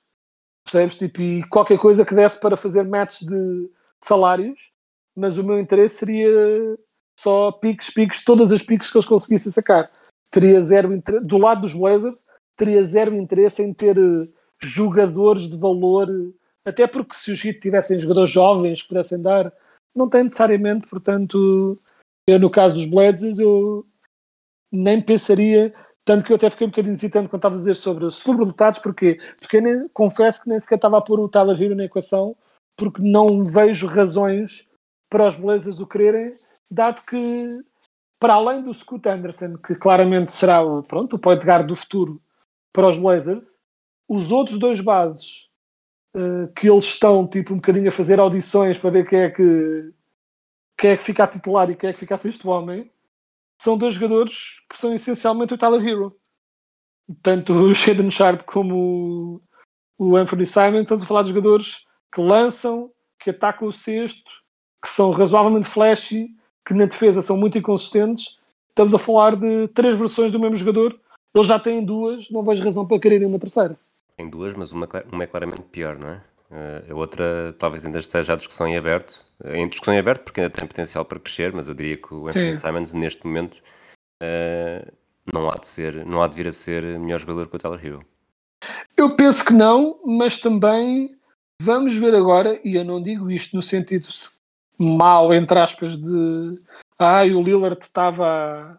Percebes? 0.64 0.96
Tipo, 0.96 1.22
e 1.22 1.48
qualquer 1.48 1.78
coisa 1.78 2.04
que 2.04 2.14
desse 2.14 2.40
para 2.40 2.56
fazer 2.56 2.82
matches 2.82 3.26
de, 3.26 3.70
salários, 4.00 4.58
mas 5.14 5.38
o 5.38 5.44
meu 5.44 5.58
interesse 5.58 5.96
seria 5.96 6.30
só 7.18 7.50
piques, 7.50 7.90
piques, 7.90 8.24
todas 8.24 8.52
as 8.52 8.62
piques 8.62 8.90
que 8.90 8.96
eles 8.96 9.08
conseguissem 9.08 9.50
sacar. 9.50 9.90
Teria 10.30 10.62
zero 10.62 10.92
interesse, 10.92 11.26
do 11.26 11.38
lado 11.38 11.62
dos 11.62 11.72
Blazers, 11.72 12.24
teria 12.56 12.84
zero 12.84 13.14
interesse 13.14 13.62
em 13.62 13.72
ter 13.72 13.96
eh, 13.96 14.28
jogadores 14.60 15.48
de 15.48 15.56
valor, 15.56 16.08
até 16.64 16.86
porque 16.86 17.14
se 17.14 17.32
os 17.32 17.42
Heat 17.44 17.60
tivessem 17.60 17.98
jogadores 17.98 18.30
jovens 18.30 18.82
que 18.82 18.88
pudessem 18.88 19.20
dar, 19.20 19.52
não 19.94 20.08
tem 20.08 20.24
necessariamente, 20.24 20.86
portanto, 20.86 21.80
eu 22.26 22.38
no 22.38 22.50
caso 22.50 22.74
dos 22.74 22.86
Blazers, 22.86 23.38
eu 23.38 23.86
nem 24.70 25.00
pensaria 25.00 25.72
tanto 26.06 26.24
que 26.24 26.30
eu 26.30 26.36
até 26.36 26.48
fiquei 26.48 26.68
um 26.68 26.70
bocadinho 26.70 26.94
hesitante 26.94 27.28
quando 27.28 27.40
estava 27.40 27.56
a 27.56 27.58
dizer 27.58 27.74
sobre 27.74 28.04
os 28.04 28.16
sobrelotados, 28.18 28.78
porque 28.78 29.18
Porque 29.40 29.60
nem, 29.60 29.88
confesso 29.88 30.42
que 30.42 30.48
nem 30.48 30.60
sequer 30.60 30.76
estava 30.76 30.98
a 30.98 31.02
pôr 31.02 31.18
o 31.18 31.28
Tyler 31.28 31.60
Hero 31.60 31.74
na 31.74 31.84
equação, 31.84 32.36
porque 32.76 33.02
não 33.02 33.44
vejo 33.44 33.88
razões 33.88 34.68
para 35.10 35.26
os 35.26 35.34
Blazers 35.34 35.80
o 35.80 35.86
quererem, 35.86 36.36
dado 36.70 37.02
que, 37.02 37.60
para 38.20 38.34
além 38.34 38.62
do 38.62 38.72
Scoot 38.72 39.08
Anderson, 39.08 39.56
que 39.58 39.74
claramente 39.74 40.30
será 40.30 40.62
o, 40.62 40.82
pronto, 40.82 41.16
o 41.16 41.18
point 41.18 41.44
guard 41.44 41.66
do 41.66 41.74
futuro 41.74 42.22
para 42.72 42.88
os 42.88 42.98
Blazers, 42.98 43.58
os 44.08 44.30
outros 44.30 44.60
dois 44.60 44.80
bases 44.80 45.48
uh, 46.16 46.46
que 46.54 46.70
eles 46.70 46.84
estão 46.84 47.26
tipo 47.26 47.52
um 47.52 47.56
bocadinho 47.56 47.88
a 47.88 47.92
fazer 47.92 48.20
audições 48.20 48.78
para 48.78 48.90
ver 48.90 49.08
quem 49.08 49.20
é 49.22 49.30
que 49.30 49.92
quem 50.78 50.90
é 50.90 50.96
que 50.96 51.02
fica 51.02 51.24
a 51.24 51.26
titular 51.26 51.68
e 51.70 51.74
quem 51.74 51.90
é 51.90 51.92
que 51.92 51.98
fica 51.98 52.14
a 52.14 52.18
sexto 52.18 52.48
homem, 52.48 52.90
são 53.66 53.76
dois 53.76 53.94
jogadores 53.94 54.60
que 54.70 54.76
são 54.76 54.94
essencialmente 54.94 55.52
o 55.52 55.58
Tyler 55.58 55.84
Hero. 55.84 56.16
Tanto 57.20 57.52
o 57.52 57.74
Shaden 57.74 58.12
Sharp 58.12 58.42
como 58.42 59.40
o 59.98 60.16
Anthony 60.16 60.46
Simon, 60.46 60.82
estamos 60.82 61.02
a 61.02 61.06
falar 61.06 61.22
de 61.22 61.30
jogadores 61.30 61.84
que 62.14 62.20
lançam, 62.20 62.92
que 63.18 63.30
atacam 63.30 63.66
o 63.66 63.72
cesto, 63.72 64.30
que 64.80 64.88
são 64.88 65.10
razoavelmente 65.10 65.66
flashy, 65.66 66.28
que 66.64 66.74
na 66.74 66.86
defesa 66.86 67.20
são 67.20 67.36
muito 67.36 67.58
inconsistentes. 67.58 68.38
Estamos 68.68 68.94
a 68.94 68.98
falar 68.98 69.34
de 69.34 69.66
três 69.74 69.98
versões 69.98 70.30
do 70.30 70.38
mesmo 70.38 70.54
jogador. 70.54 70.96
Eles 71.34 71.48
já 71.48 71.58
têm 71.58 71.84
duas, 71.84 72.30
não 72.30 72.44
vejo 72.44 72.62
razão 72.62 72.86
para 72.86 73.00
quererem 73.00 73.26
uma 73.26 73.38
terceira. 73.40 73.76
Tem 74.16 74.30
duas, 74.30 74.54
mas 74.54 74.70
uma, 74.70 74.88
uma 75.10 75.24
é 75.24 75.26
claramente 75.26 75.64
pior, 75.72 75.98
não 75.98 76.08
é? 76.08 76.22
Uh, 76.50 76.92
a 76.92 76.94
outra 76.94 77.54
talvez 77.58 77.84
ainda 77.84 77.98
esteja 77.98 78.34
a 78.34 78.36
discussão 78.36 78.66
em 78.66 78.76
aberto. 78.76 79.24
Em 79.44 79.68
discussão 79.68 79.94
em 79.94 79.98
aberto 79.98 80.24
porque 80.24 80.40
ainda 80.40 80.50
tem 80.50 80.66
potencial 80.66 81.04
para 81.04 81.18
crescer, 81.18 81.52
mas 81.52 81.68
eu 81.68 81.74
diria 81.74 81.96
que 81.96 82.14
o 82.14 82.28
Anthony 82.28 82.54
Sim. 82.54 82.66
Simons 82.66 82.94
neste 82.94 83.26
momento 83.26 83.60
uh, 84.22 84.92
não, 85.32 85.50
há 85.50 85.56
de 85.58 85.66
ser, 85.66 86.06
não 86.06 86.22
há 86.22 86.28
de 86.28 86.36
vir 86.36 86.48
a 86.48 86.52
ser 86.52 86.98
melhor 86.98 87.18
jogador 87.18 87.48
que 87.48 87.56
o 87.56 87.58
Tyler 87.58 87.84
Hero. 87.84 88.06
Eu 88.96 89.08
penso 89.08 89.44
que 89.44 89.52
não, 89.52 90.00
mas 90.04 90.38
também 90.38 91.16
vamos 91.60 91.94
ver 91.94 92.14
agora, 92.14 92.60
e 92.64 92.76
eu 92.76 92.84
não 92.84 93.02
digo 93.02 93.30
isto 93.30 93.54
no 93.56 93.62
sentido 93.62 94.08
mau, 94.78 95.32
entre 95.32 95.58
aspas, 95.58 95.96
de 95.96 96.58
ah, 96.98 97.22
o 97.24 97.42
Lillard 97.42 97.78
estava 97.80 98.26
a, 98.26 98.76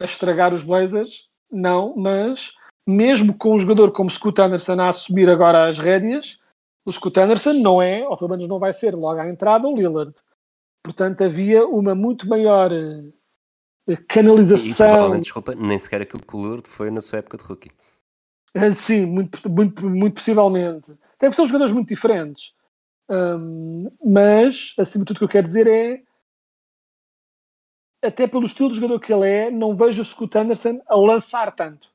a 0.00 0.04
estragar 0.04 0.54
os 0.54 0.62
Blazers, 0.62 1.28
não, 1.50 1.94
mas 1.96 2.52
mesmo 2.86 3.34
com 3.36 3.54
um 3.54 3.58
jogador 3.58 3.92
como 3.92 4.10
Scott 4.10 4.40
Anderson 4.40 4.80
a 4.80 4.88
assumir 4.88 5.28
agora 5.28 5.68
as 5.68 5.78
rédeas, 5.78 6.38
o 6.84 6.92
Scott 6.92 7.18
Anderson 7.20 7.52
não 7.54 7.80
é, 7.82 8.06
ou 8.06 8.16
pelo 8.16 8.30
menos 8.30 8.46
não 8.48 8.58
vai 8.58 8.72
ser 8.72 8.94
logo 8.94 9.20
à 9.20 9.28
entrada, 9.28 9.68
o 9.68 9.76
Lillard. 9.76 10.14
Portanto, 10.82 11.22
havia 11.22 11.66
uma 11.66 11.94
muito 11.94 12.26
maior 12.28 12.72
eh, 12.72 13.04
E 13.86 13.96
canalização. 13.96 14.86
provavelmente, 14.86 15.24
desculpa, 15.24 15.54
nem 15.54 15.78
sequer 15.78 16.02
aquilo 16.02 16.24
que 16.24 16.36
o 16.36 16.40
Lillard 16.40 16.68
foi 16.68 16.90
na 16.90 17.00
sua 17.00 17.18
época 17.18 17.36
de 17.36 17.44
rookie. 17.44 17.70
Ah, 18.54 18.72
Sim, 18.72 19.06
muito, 19.06 19.48
muito, 19.48 19.88
muito 19.88 20.14
possivelmente. 20.14 20.90
Até 20.92 21.26
porque 21.26 21.34
são 21.36 21.46
jogadores 21.46 21.72
muito 21.72 21.88
diferentes. 21.88 22.54
Hum, 23.10 23.90
mas, 24.04 24.74
acima 24.78 25.04
de 25.04 25.08
tudo, 25.08 25.16
o 25.16 25.18
que 25.20 25.24
eu 25.24 25.28
quero 25.28 25.46
dizer 25.46 25.66
é. 25.66 26.02
Até 28.02 28.26
pelo 28.26 28.46
estilo 28.46 28.70
de 28.70 28.76
jogador 28.76 28.98
que 28.98 29.12
ele 29.12 29.28
é, 29.28 29.50
não 29.50 29.74
vejo 29.74 30.00
o 30.00 30.04
Scott 30.04 30.38
Anderson 30.38 30.80
a 30.86 30.96
lançar 30.96 31.54
tanto. 31.54 31.90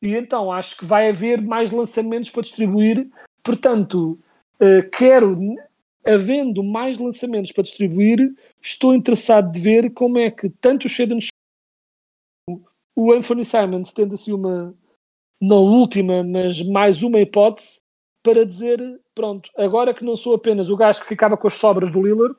E 0.00 0.14
então 0.14 0.52
acho 0.52 0.76
que 0.76 0.84
vai 0.84 1.08
haver 1.08 1.42
mais 1.42 1.72
lançamentos 1.72 2.30
para 2.30 2.42
distribuir. 2.42 3.10
Portanto, 3.42 4.18
eh, 4.60 4.82
quero, 4.82 5.38
havendo 6.04 6.62
mais 6.62 6.98
lançamentos 6.98 7.52
para 7.52 7.62
distribuir, 7.62 8.34
estou 8.60 8.94
interessado 8.94 9.50
de 9.50 9.60
ver 9.60 9.90
como 9.90 10.18
é 10.18 10.30
que 10.30 10.48
tanto 10.48 10.86
o 10.86 10.88
Shaden 10.88 11.20
o 12.96 13.12
Anthony 13.12 13.44
Simons 13.44 13.92
tendo 13.92 14.14
assim 14.14 14.32
uma, 14.32 14.74
não 15.40 15.58
última, 15.58 16.24
mas 16.24 16.60
mais 16.62 17.00
uma 17.00 17.20
hipótese 17.20 17.80
para 18.24 18.44
dizer, 18.44 18.80
pronto, 19.14 19.48
agora 19.56 19.94
que 19.94 20.04
não 20.04 20.16
sou 20.16 20.34
apenas 20.34 20.68
o 20.68 20.76
gajo 20.76 21.00
que 21.00 21.06
ficava 21.06 21.36
com 21.36 21.46
as 21.46 21.54
sobras 21.54 21.92
do 21.92 22.02
Lillard, 22.02 22.36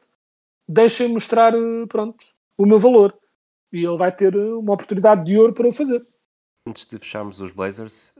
deixem 0.67 1.07
mostrar, 1.07 1.53
eh, 1.55 1.85
pronto, 1.87 2.23
o 2.57 2.65
meu 2.65 2.77
valor. 2.77 3.17
E 3.71 3.85
ele 3.85 3.97
vai 3.97 4.13
ter 4.13 4.35
eh, 4.35 4.53
uma 4.53 4.73
oportunidade 4.73 5.23
de 5.23 5.37
ouro 5.37 5.53
para 5.53 5.67
o 5.67 5.71
fazer. 5.71 6.05
Antes 6.67 6.85
de 6.85 6.99
fecharmos 6.99 7.39
os 7.39 7.51
Blazers, 7.51 8.13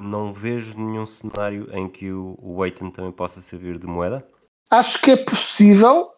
não 0.00 0.32
vejo 0.32 0.76
nenhum 0.78 1.06
cenário 1.06 1.68
em 1.72 1.88
que 1.88 2.10
o, 2.10 2.36
o 2.40 2.62
Aiton 2.62 2.90
também 2.90 3.12
possa 3.12 3.40
servir 3.40 3.78
de 3.78 3.86
moeda. 3.86 4.26
Acho 4.70 5.00
que 5.00 5.10
é 5.10 5.16
possível, 5.16 6.10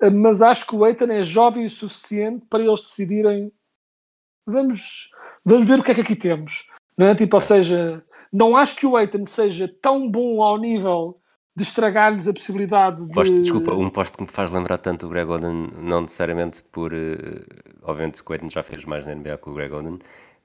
eh, 0.00 0.10
mas 0.10 0.40
acho 0.40 0.66
que 0.66 0.74
o 0.74 0.86
Eitan 0.86 1.12
é 1.12 1.22
jovem 1.22 1.66
o 1.66 1.70
suficiente 1.70 2.46
para 2.48 2.62
eles 2.62 2.82
decidirem 2.82 3.52
vamos, 4.46 5.10
vamos 5.44 5.66
ver 5.66 5.78
o 5.78 5.82
que 5.82 5.90
é 5.90 5.94
que 5.94 6.00
aqui 6.02 6.16
temos. 6.16 6.64
Não 6.96 7.08
é? 7.08 7.14
Tipo, 7.14 7.36
ou 7.36 7.40
seja, 7.40 8.04
não 8.32 8.56
acho 8.56 8.76
que 8.76 8.86
o 8.86 8.98
Eitan 8.98 9.26
seja 9.26 9.68
tão 9.82 10.08
bom 10.08 10.42
ao 10.42 10.58
nível 10.58 11.20
de 11.56 11.62
estragar-lhes 11.62 12.26
a 12.26 12.32
possibilidade 12.32 13.06
de. 13.06 13.12
Posto, 13.12 13.40
desculpa, 13.40 13.74
um 13.74 13.88
posto 13.88 14.16
que 14.16 14.24
me 14.24 14.30
faz 14.30 14.50
lembrar 14.50 14.78
tanto 14.78 15.06
o 15.06 15.08
Greg 15.08 15.30
Oden, 15.30 15.70
não 15.78 16.02
necessariamente 16.02 16.62
por. 16.64 16.92
eh, 16.92 17.44
obviamente 17.82 18.22
que 18.22 18.30
o 18.30 18.32
Aiton 18.32 18.48
já 18.48 18.62
fez 18.62 18.84
mais 18.84 19.06
na 19.06 19.14
NBA 19.14 19.38
que 19.38 19.50
o 19.50 19.54
Greg 19.54 19.72
Oden, 19.72 19.98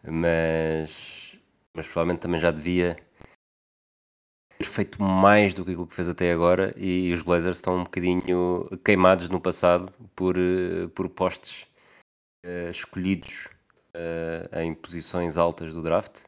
mas, 0.04 1.29
mas 1.80 1.88
provavelmente 1.88 2.20
também 2.20 2.42
já 2.42 2.52
devia 2.52 2.98
ter 4.58 4.65
feito 4.65 5.02
mais 5.02 5.54
do 5.54 5.63
que 5.63 5.72
aquilo 5.72 5.88
que 5.88 5.96
fez 5.96 6.10
até 6.10 6.34
agora 6.34 6.74
e 6.76 7.13
os 7.13 7.22
Blazers 7.22 7.60
estão 7.60 7.78
um 7.78 7.84
bocadinho 7.86 8.68
queimados 8.84 9.30
no 9.30 9.39
passado 9.39 9.89
por, 10.13 10.36
eh, 10.38 10.88
por 10.94 11.08
postes 11.08 11.68
eh, 12.46 12.70
escolhidos 12.70 13.48
eh, 13.94 14.50
em 14.62 14.74
posições 14.74 15.38
altas 15.38 15.74
do 15.74 15.82
draft 15.82 16.26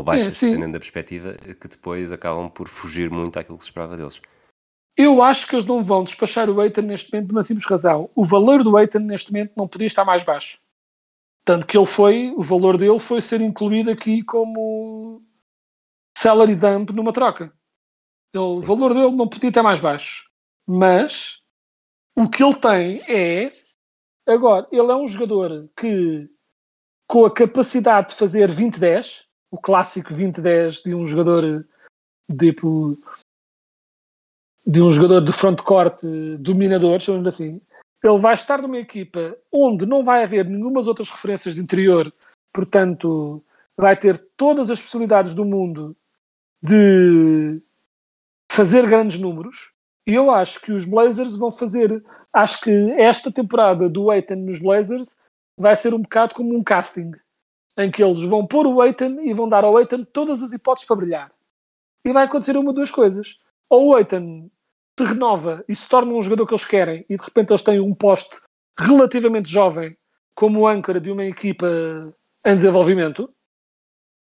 ou 0.00 0.06
baixas, 0.06 0.38
sim. 0.38 0.46
dependendo 0.46 0.72
da 0.72 0.78
perspectiva, 0.78 1.34
que 1.34 1.68
depois 1.68 2.10
acabam 2.10 2.48
por 2.48 2.66
fugir 2.66 3.10
muito 3.10 3.38
àquilo 3.38 3.58
que 3.58 3.64
se 3.64 3.68
esperava 3.68 3.98
deles. 3.98 4.22
Eu 4.96 5.22
acho 5.22 5.46
que 5.46 5.54
eles 5.54 5.66
não 5.66 5.84
vão 5.84 6.04
despachar 6.04 6.48
o 6.48 6.62
Eitan 6.62 6.82
neste 6.82 7.12
momento 7.12 7.26
de 7.26 7.32
uma 7.32 7.42
simples 7.42 7.66
razão. 7.66 8.08
O 8.16 8.24
valor 8.24 8.64
do 8.64 8.78
Eitan 8.78 9.00
neste 9.00 9.30
momento 9.30 9.52
não 9.56 9.68
podia 9.68 9.86
estar 9.86 10.06
mais 10.06 10.24
baixo. 10.24 10.58
Tanto 11.46 11.64
que 11.64 11.78
ele 11.78 11.86
foi, 11.86 12.32
o 12.36 12.42
valor 12.42 12.76
dele 12.76 12.98
foi 12.98 13.22
ser 13.22 13.40
incluído 13.40 13.88
aqui 13.88 14.20
como 14.24 15.22
salary 16.18 16.56
dump 16.56 16.90
numa 16.90 17.12
troca. 17.12 17.52
Ele- 18.34 18.42
o 18.42 18.60
valor 18.60 18.92
dele 18.92 19.12
não 19.12 19.28
podia 19.28 19.50
estar 19.50 19.62
mais 19.62 19.78
baixo. 19.78 20.28
Mas 20.66 21.40
o 22.16 22.28
que 22.28 22.42
ele 22.42 22.56
tem 22.56 23.00
é 23.08 23.52
agora, 24.26 24.66
ele 24.72 24.90
é 24.90 24.96
um 24.96 25.06
jogador 25.06 25.70
que 25.76 26.28
com 27.08 27.24
a 27.24 27.32
capacidade 27.32 28.08
de 28.08 28.14
fazer 28.16 28.50
20-10, 28.50 29.24
o 29.48 29.56
clássico 29.56 30.12
20-10 30.12 30.82
de 30.82 30.96
um 30.96 31.06
jogador 31.06 31.64
tipo 32.36 32.98
de 34.66 34.82
um 34.82 34.90
jogador 34.90 35.20
de 35.20 35.32
frontcourt 35.32 36.02
dominador, 36.40 36.98
chamamos 36.98 37.28
assim, 37.28 37.60
ele 38.02 38.18
vai 38.18 38.34
estar 38.34 38.60
numa 38.62 38.78
equipa 38.78 39.36
onde 39.52 39.86
não 39.86 40.04
vai 40.04 40.22
haver 40.22 40.44
nenhumas 40.44 40.86
outras 40.86 41.10
referências 41.10 41.54
de 41.54 41.60
interior, 41.60 42.12
portanto, 42.52 43.42
vai 43.76 43.96
ter 43.96 44.18
todas 44.36 44.70
as 44.70 44.80
possibilidades 44.80 45.34
do 45.34 45.44
mundo 45.44 45.96
de 46.62 47.60
fazer 48.50 48.86
grandes 48.86 49.20
números. 49.20 49.72
E 50.06 50.14
eu 50.14 50.30
acho 50.30 50.60
que 50.60 50.72
os 50.72 50.84
Blazers 50.84 51.36
vão 51.36 51.50
fazer. 51.50 52.02
Acho 52.32 52.60
que 52.60 52.70
esta 52.92 53.30
temporada 53.30 53.88
do 53.88 54.10
Aiton 54.10 54.36
nos 54.36 54.60
Blazers 54.60 55.16
vai 55.58 55.74
ser 55.74 55.94
um 55.94 56.02
bocado 56.02 56.34
como 56.34 56.56
um 56.56 56.62
casting, 56.62 57.12
em 57.78 57.90
que 57.90 58.02
eles 58.02 58.22
vão 58.28 58.46
pôr 58.46 58.66
o 58.66 58.80
Aiton 58.80 59.20
e 59.20 59.32
vão 59.34 59.48
dar 59.48 59.64
ao 59.64 59.76
Aiton 59.76 60.04
todas 60.04 60.42
as 60.42 60.52
hipóteses 60.52 60.86
para 60.86 60.96
brilhar. 60.96 61.32
E 62.04 62.12
vai 62.12 62.24
acontecer 62.24 62.56
uma 62.56 62.68
ou 62.68 62.74
duas 62.74 62.90
coisas. 62.90 63.38
Ou 63.68 63.88
o 63.88 63.94
Aiton 63.96 64.48
se 64.98 65.04
renova 65.04 65.64
e 65.68 65.74
se 65.74 65.88
torna 65.88 66.12
um 66.12 66.22
jogador 66.22 66.46
que 66.46 66.54
eles 66.54 66.64
querem 66.64 67.04
e 67.08 67.16
de 67.16 67.24
repente 67.24 67.50
eles 67.50 67.62
têm 67.62 67.80
um 67.80 67.94
poste 67.94 68.40
relativamente 68.78 69.50
jovem 69.50 69.96
como 70.34 70.66
âncora 70.66 71.00
de 71.00 71.10
uma 71.10 71.24
equipa 71.24 71.66
em 72.44 72.56
desenvolvimento, 72.56 73.32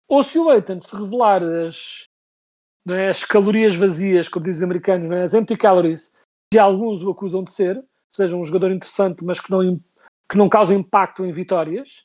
ou 0.08 0.22
se 0.22 0.38
o 0.38 0.50
Aiton 0.50 0.78
se 0.78 0.94
revelar 0.94 1.42
as, 1.42 2.06
é, 2.88 3.08
as 3.08 3.24
calorias 3.24 3.74
vazias, 3.74 4.28
como 4.28 4.44
dizem 4.44 4.58
os 4.58 4.64
americanos, 4.64 5.10
é, 5.10 5.22
as 5.22 5.34
empty 5.34 5.56
calories, 5.56 6.12
que 6.52 6.58
alguns 6.58 7.02
o 7.02 7.10
acusam 7.10 7.42
de 7.42 7.50
ser, 7.50 7.82
seja, 8.14 8.36
um 8.36 8.44
jogador 8.44 8.70
interessante, 8.70 9.24
mas 9.24 9.40
que 9.40 9.50
não, 9.50 9.80
que 10.30 10.36
não 10.36 10.48
causa 10.48 10.74
impacto 10.74 11.24
em 11.24 11.32
vitórias, 11.32 12.04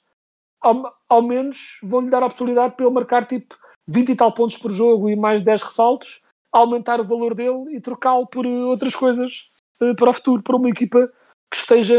ao, 0.61 0.95
ao 1.09 1.21
menos 1.21 1.79
vão-lhe 1.83 2.09
dar 2.09 2.23
a 2.23 2.29
possibilidade 2.29 2.75
para 2.75 2.85
ele 2.85 2.95
marcar 2.95 3.25
tipo 3.25 3.55
20 3.87 4.09
e 4.09 4.15
tal 4.15 4.31
pontos 4.31 4.57
por 4.57 4.71
jogo 4.71 5.09
e 5.09 5.15
mais 5.15 5.41
10 5.41 5.63
ressaltos, 5.63 6.21
aumentar 6.59 6.99
o 6.99 7.07
valor 7.07 7.33
dele 7.35 7.75
e 7.75 7.81
trocá-lo 7.81 8.27
por 8.27 8.45
eh, 8.45 8.49
outras 8.49 8.95
coisas 8.95 9.49
eh, 9.81 9.93
para 9.93 10.09
o 10.09 10.13
futuro, 10.13 10.43
para 10.43 10.55
uma 10.55 10.69
equipa 10.69 11.11
que 11.51 11.57
esteja 11.57 11.97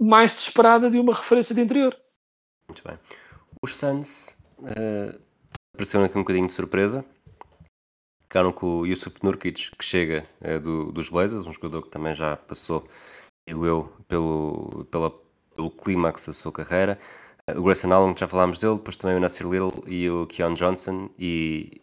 mais 0.00 0.32
desesperada 0.34 0.90
de 0.90 0.98
uma 0.98 1.14
referência 1.14 1.54
de 1.54 1.60
interior. 1.60 1.92
Muito 2.68 2.82
bem. 2.86 2.98
Os 3.62 3.76
Suns 3.76 4.36
uh, 4.58 5.18
apareceram 5.74 6.04
aqui 6.04 6.18
um 6.18 6.22
bocadinho 6.22 6.46
de 6.46 6.52
surpresa. 6.52 7.04
Ficaram 8.22 8.52
com 8.52 8.80
o 8.80 8.86
Yusuf 8.86 9.16
Nurkic, 9.22 9.70
que 9.76 9.84
chega 9.84 10.26
eh, 10.40 10.58
do- 10.58 10.90
dos 10.90 11.08
Blazers, 11.08 11.46
um 11.46 11.52
jogador 11.52 11.82
que 11.82 11.90
também 11.90 12.14
já 12.14 12.36
passou, 12.36 12.86
eu, 13.46 13.64
eu 13.64 13.92
pelo, 14.08 14.84
pela, 14.90 15.10
pelo 15.54 15.70
clímax 15.70 16.26
da 16.26 16.32
sua 16.32 16.50
carreira. 16.50 16.98
O 17.56 17.62
Grayson 17.62 17.92
Allen, 17.92 18.12
que 18.14 18.20
já 18.20 18.26
falámos 18.26 18.58
dele, 18.58 18.76
depois 18.76 18.96
também 18.96 19.16
o 19.16 19.20
Nasir 19.20 19.46
Little 19.46 19.80
e 19.86 20.10
o 20.10 20.26
Keon 20.26 20.54
Johnson. 20.54 21.10
E, 21.18 21.80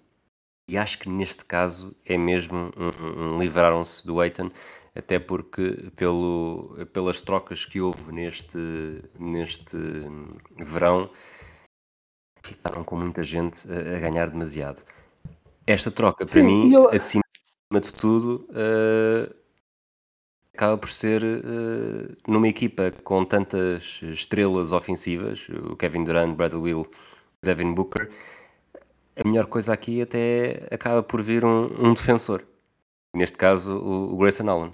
e 0.72 0.78
acho 0.78 1.00
que 1.00 1.10
neste 1.10 1.44
caso 1.44 1.94
é 2.06 2.18
mesmo 2.18 2.72
um, 2.78 3.34
um- 3.36 3.40
livraram-se 3.40 4.06
do 4.08 4.22
Aiton, 4.22 4.50
até 4.96 5.20
porque 5.20 5.92
pelo, 5.98 6.78
pelas 6.94 7.20
trocas 7.20 7.66
que 7.66 7.82
houve 7.82 8.12
neste, 8.14 8.58
neste 9.20 9.76
verão, 10.58 11.10
ficaram 12.42 12.84
com 12.86 12.96
muita 12.96 13.22
gente 13.22 13.68
a, 13.70 13.98
a 13.98 14.00
ganhar 14.00 14.30
demasiado. 14.30 14.82
Esta 15.68 15.92
troca, 15.92 16.26
para 16.26 16.40
Sim, 16.40 16.44
mim, 16.44 16.74
eu- 16.74 16.90
acima 16.90 17.22
de 17.74 17.94
tudo, 17.94 18.48
eh, 18.54 19.34
acaba 20.54 20.78
por 20.78 20.90
ser 20.90 21.22
eh, 21.24 22.16
numa 22.28 22.48
equipa 22.48 22.92
com 23.04 23.26
tantas 23.26 24.00
estrelas 24.04 24.72
ofensivas, 24.72 25.48
o 25.70 25.76
Kevin 25.76 26.04
Durant, 26.06 26.36
Bradley 26.36 26.62
Will, 26.62 26.88
Devin 27.44 27.74
Booker, 27.74 28.10
a 29.16 29.28
melhor 29.28 29.48
coisa 29.48 29.74
aqui 29.74 30.02
até 30.02 30.68
acaba 30.72 31.04
por 31.04 31.22
vir 31.22 31.44
um, 31.44 31.66
um 31.80 31.94
defensor. 31.94 32.44
Neste 33.16 33.38
caso, 33.38 33.78
o, 33.78 34.14
o 34.14 34.18
Grayson 34.18 34.50
Allen. 34.50 34.74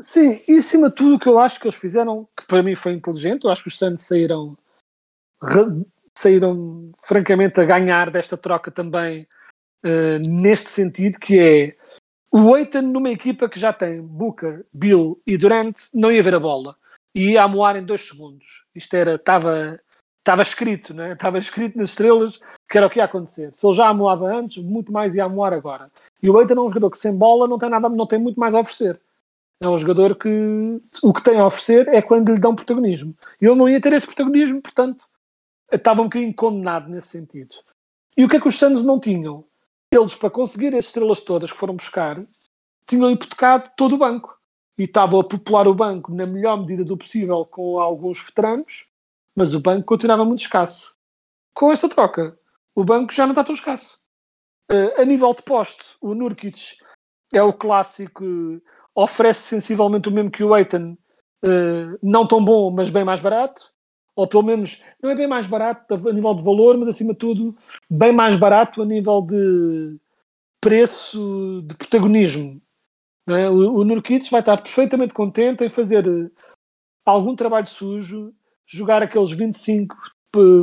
Sim, 0.00 0.40
e 0.48 0.56
acima 0.56 0.88
de 0.88 0.96
tudo 0.96 1.16
o 1.16 1.18
que 1.18 1.28
eu 1.28 1.38
acho 1.38 1.60
que 1.60 1.66
eles 1.66 1.78
fizeram, 1.78 2.28
que 2.36 2.46
para 2.46 2.62
mim 2.62 2.74
foi 2.74 2.92
inteligente, 2.92 3.44
eu 3.44 3.50
acho 3.50 3.62
que 3.62 3.68
os 3.68 3.78
Santos 3.78 4.04
saíram, 4.04 4.56
saíram 6.14 6.92
francamente 7.02 7.60
a 7.60 7.64
ganhar 7.64 8.10
desta 8.10 8.36
troca 8.36 8.70
também 8.70 9.24
eh, 9.84 10.18
neste 10.26 10.70
sentido, 10.70 11.18
que 11.18 11.38
é 11.38 11.76
o 12.30 12.56
Eitan 12.56 12.82
numa 12.82 13.10
equipa 13.10 13.48
que 13.48 13.60
já 13.60 13.72
tem 13.72 14.02
Booker, 14.02 14.64
Bill 14.72 15.20
e 15.24 15.36
Durant, 15.36 15.76
não 15.92 16.10
ia 16.10 16.22
ver 16.22 16.34
a 16.34 16.40
bola. 16.40 16.76
E 17.14 17.32
ia 17.32 17.44
amoar 17.44 17.76
em 17.76 17.84
dois 17.84 18.00
segundos. 18.00 18.64
Isto 18.74 18.94
era, 18.94 19.14
estava 19.14 19.78
estava 20.24 20.40
escrito, 20.40 20.94
né? 20.94 21.12
estava 21.12 21.38
escrito 21.38 21.76
nas 21.76 21.90
estrelas 21.90 22.40
que 22.68 22.78
era 22.78 22.86
o 22.86 22.90
que 22.90 22.98
ia 22.98 23.04
acontecer. 23.04 23.52
Se 23.52 23.66
ele 23.66 23.74
já 23.74 23.88
amoava 23.88 24.26
antes, 24.26 24.62
muito 24.64 24.90
mais 24.90 25.14
ia 25.14 25.24
amoar 25.24 25.52
agora. 25.52 25.90
E 26.22 26.30
o 26.30 26.40
Eitan 26.40 26.54
é 26.54 26.60
um 26.60 26.68
jogador 26.68 26.90
que 26.90 26.98
sem 26.98 27.16
bola 27.16 27.46
não 27.46 27.58
tem 27.58 27.68
nada, 27.68 27.88
não 27.90 28.06
tem 28.06 28.18
muito 28.18 28.40
mais 28.40 28.54
a 28.54 28.60
oferecer. 28.60 28.98
É 29.60 29.68
um 29.68 29.78
jogador 29.78 30.16
que 30.16 30.80
o 31.02 31.12
que 31.12 31.22
tem 31.22 31.38
a 31.38 31.46
oferecer 31.46 31.86
é 31.88 32.00
quando 32.00 32.32
lhe 32.32 32.40
dão 32.40 32.56
protagonismo. 32.56 33.14
E 33.40 33.46
ele 33.46 33.54
não 33.54 33.68
ia 33.68 33.80
ter 33.80 33.92
esse 33.92 34.06
protagonismo, 34.06 34.62
portanto, 34.62 35.04
estava 35.70 36.00
um 36.00 36.04
bocadinho 36.04 36.34
condenado 36.34 36.88
nesse 36.88 37.08
sentido. 37.08 37.54
E 38.16 38.24
o 38.24 38.28
que 38.28 38.36
é 38.36 38.40
que 38.40 38.48
os 38.48 38.58
Suns 38.58 38.82
não 38.82 38.98
tinham? 38.98 39.44
Eles, 39.90 40.14
para 40.14 40.30
conseguir 40.30 40.74
as 40.74 40.86
estrelas 40.86 41.20
todas 41.20 41.52
que 41.52 41.58
foram 41.58 41.76
buscar, 41.76 42.20
tinham 42.86 43.10
hipotecado 43.10 43.70
todo 43.76 43.94
o 43.94 43.98
banco. 43.98 44.36
E 44.76 44.84
estavam 44.84 45.20
a 45.20 45.24
popular 45.24 45.68
o 45.68 45.74
banco 45.74 46.12
na 46.12 46.26
melhor 46.26 46.58
medida 46.58 46.82
do 46.82 46.96
possível 46.96 47.44
com 47.44 47.78
alguns 47.78 48.24
veteranos, 48.24 48.88
mas 49.34 49.54
o 49.54 49.60
banco 49.60 49.86
continuava 49.86 50.24
muito 50.24 50.40
escasso. 50.40 50.94
Com 51.54 51.72
esta 51.72 51.88
troca, 51.88 52.38
o 52.74 52.84
banco 52.84 53.12
já 53.12 53.24
não 53.24 53.32
está 53.32 53.44
tão 53.44 53.54
escasso. 53.54 53.98
Uh, 54.70 55.00
a 55.00 55.04
nível 55.04 55.34
de 55.34 55.42
poste, 55.42 55.84
o 56.00 56.14
Nurkic 56.14 56.76
é 57.32 57.42
o 57.42 57.52
clássico, 57.52 58.24
oferece 58.94 59.42
sensivelmente 59.42 60.08
o 60.08 60.12
mesmo 60.12 60.30
que 60.30 60.42
o 60.42 60.56
Eitan, 60.56 60.96
uh, 61.44 61.98
não 62.02 62.26
tão 62.26 62.44
bom, 62.44 62.70
mas 62.70 62.90
bem 62.90 63.04
mais 63.04 63.20
barato. 63.20 63.72
Ou 64.16 64.28
pelo 64.28 64.44
menos, 64.44 64.80
não 65.02 65.10
é 65.10 65.14
bem 65.14 65.26
mais 65.26 65.46
barato 65.46 65.94
a 65.94 66.12
nível 66.12 66.34
de 66.34 66.44
valor, 66.44 66.78
mas 66.78 66.88
acima 66.88 67.12
de 67.12 67.18
tudo, 67.18 67.56
bem 67.90 68.12
mais 68.12 68.36
barato 68.36 68.80
a 68.80 68.86
nível 68.86 69.20
de 69.20 69.98
preço, 70.60 71.62
de 71.66 71.74
protagonismo. 71.74 72.62
É? 73.28 73.48
O, 73.50 73.74
o 73.74 73.84
Nurkic 73.84 74.30
vai 74.30 74.40
estar 74.40 74.60
perfeitamente 74.60 75.14
contente 75.14 75.64
em 75.64 75.68
fazer 75.68 76.06
eh, 76.06 76.30
algum 77.04 77.34
trabalho 77.34 77.66
sujo, 77.66 78.32
jogar 78.66 79.02
aqueles 79.02 79.30
25, 79.32 79.94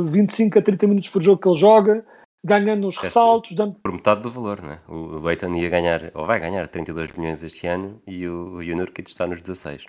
25 0.06 0.58
a 0.58 0.62
30 0.62 0.86
minutos 0.86 1.08
por 1.08 1.22
jogo 1.22 1.40
que 1.40 1.48
ele 1.48 1.58
joga, 1.58 2.04
ganhando 2.44 2.86
uns 2.86 2.96
ressaltos. 2.96 3.52
Dando... 3.52 3.74
Por 3.74 3.92
metade 3.92 4.22
do 4.22 4.30
valor, 4.30 4.62
não 4.62 4.72
é? 4.72 4.80
O 4.88 5.30
Eitan 5.30 5.56
ia 5.56 5.68
ganhar, 5.68 6.10
ou 6.14 6.26
vai 6.26 6.40
ganhar 6.40 6.66
32 6.68 7.12
milhões 7.12 7.42
este 7.42 7.66
ano 7.66 8.02
e 8.06 8.26
o, 8.26 8.56
o 8.56 8.76
Nurkic 8.76 9.08
está 9.08 9.26
nos 9.26 9.40
16. 9.40 9.86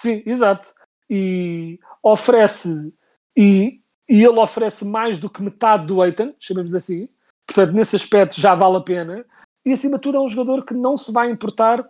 Sim, 0.00 0.22
exato. 0.24 0.72
E 1.10 1.78
oferece, 2.02 2.92
e, 3.36 3.80
e 4.08 4.24
ele 4.24 4.38
oferece 4.38 4.84
mais 4.84 5.18
do 5.18 5.28
que 5.28 5.42
metade 5.42 5.86
do 5.86 6.04
Eitan, 6.04 6.34
chamemos 6.38 6.74
assim. 6.74 7.08
Portanto, 7.46 7.72
nesse 7.72 7.96
aspecto 7.96 8.40
já 8.40 8.54
vale 8.54 8.76
a 8.76 8.80
pena. 8.80 9.24
E 9.64 9.72
acima 9.72 9.96
de 9.96 10.02
tudo 10.02 10.18
é 10.18 10.20
um 10.20 10.28
jogador 10.28 10.64
que 10.64 10.74
não 10.74 10.96
se 10.96 11.12
vai 11.12 11.30
importar 11.30 11.86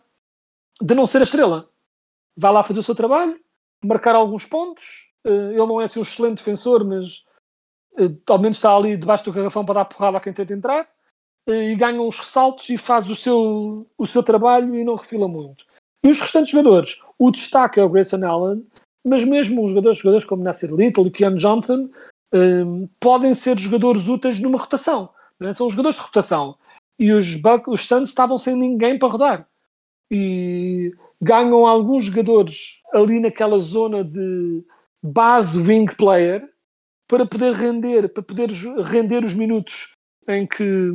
de 0.80 0.94
não 0.94 1.06
ser 1.06 1.18
a 1.18 1.24
estrela. 1.24 1.68
Vai 2.36 2.52
lá 2.52 2.62
fazer 2.62 2.80
o 2.80 2.84
seu 2.84 2.94
trabalho, 2.94 3.38
marcar 3.84 4.14
alguns 4.14 4.44
pontos. 4.44 5.07
Eh, 5.26 5.50
ele 5.52 5.66
não 5.66 5.80
é 5.80 5.84
assim 5.84 5.98
um 5.98 6.02
excelente 6.02 6.38
defensor, 6.38 6.84
mas 6.84 7.22
eh, 7.98 8.10
ao 8.26 8.38
menos 8.38 8.56
está 8.58 8.74
ali 8.74 8.96
debaixo 8.96 9.24
do 9.24 9.32
garrafão 9.32 9.64
para 9.64 9.76
dar 9.76 9.84
porrada 9.84 10.18
a 10.18 10.20
quem 10.20 10.32
tenta 10.32 10.52
entrar. 10.52 10.88
Eh, 11.48 11.72
e 11.72 11.76
ganha 11.76 12.00
uns 12.00 12.18
ressaltos 12.18 12.68
e 12.68 12.78
faz 12.78 13.08
o 13.08 13.16
seu, 13.16 13.86
o 13.96 14.06
seu 14.06 14.22
trabalho 14.22 14.74
e 14.74 14.84
não 14.84 14.94
refila 14.94 15.28
muito. 15.28 15.64
E 16.04 16.08
os 16.08 16.20
restantes 16.20 16.52
jogadores, 16.52 17.00
o 17.18 17.30
destaque 17.30 17.80
é 17.80 17.84
o 17.84 17.88
Grayson 17.88 18.24
Allen, 18.24 18.66
mas 19.06 19.24
mesmo 19.24 19.64
os 19.64 19.70
jogadores, 19.70 19.98
jogadores 19.98 20.24
como 20.24 20.44
Nasser 20.44 20.72
Little 20.72 21.06
e 21.06 21.10
Keanu 21.10 21.38
Johnson 21.38 21.88
podem 23.00 23.34
ser 23.34 23.58
jogadores 23.58 24.06
úteis 24.06 24.38
numa 24.38 24.58
rotação. 24.58 25.08
É? 25.40 25.52
São 25.54 25.70
jogadores 25.70 25.96
de 25.96 26.02
rotação. 26.02 26.56
E 26.98 27.12
os, 27.12 27.34
Buck, 27.36 27.70
os 27.70 27.86
Suns 27.86 28.10
estavam 28.10 28.38
sem 28.38 28.54
ninguém 28.54 28.98
para 28.98 29.08
rodar. 29.08 29.48
E 30.10 30.92
ganham 31.20 31.66
alguns 31.66 32.04
jogadores 32.04 32.80
ali 32.92 33.18
naquela 33.20 33.58
zona 33.58 34.04
de 34.04 34.62
base 35.02 35.60
wing 35.60 35.86
player 35.96 36.48
para 37.08 37.26
poder 37.26 37.54
render, 37.54 38.08
para 38.08 38.22
poder 38.22 38.50
render 38.84 39.24
os 39.24 39.34
minutos 39.34 39.94
em 40.28 40.46
que 40.46 40.90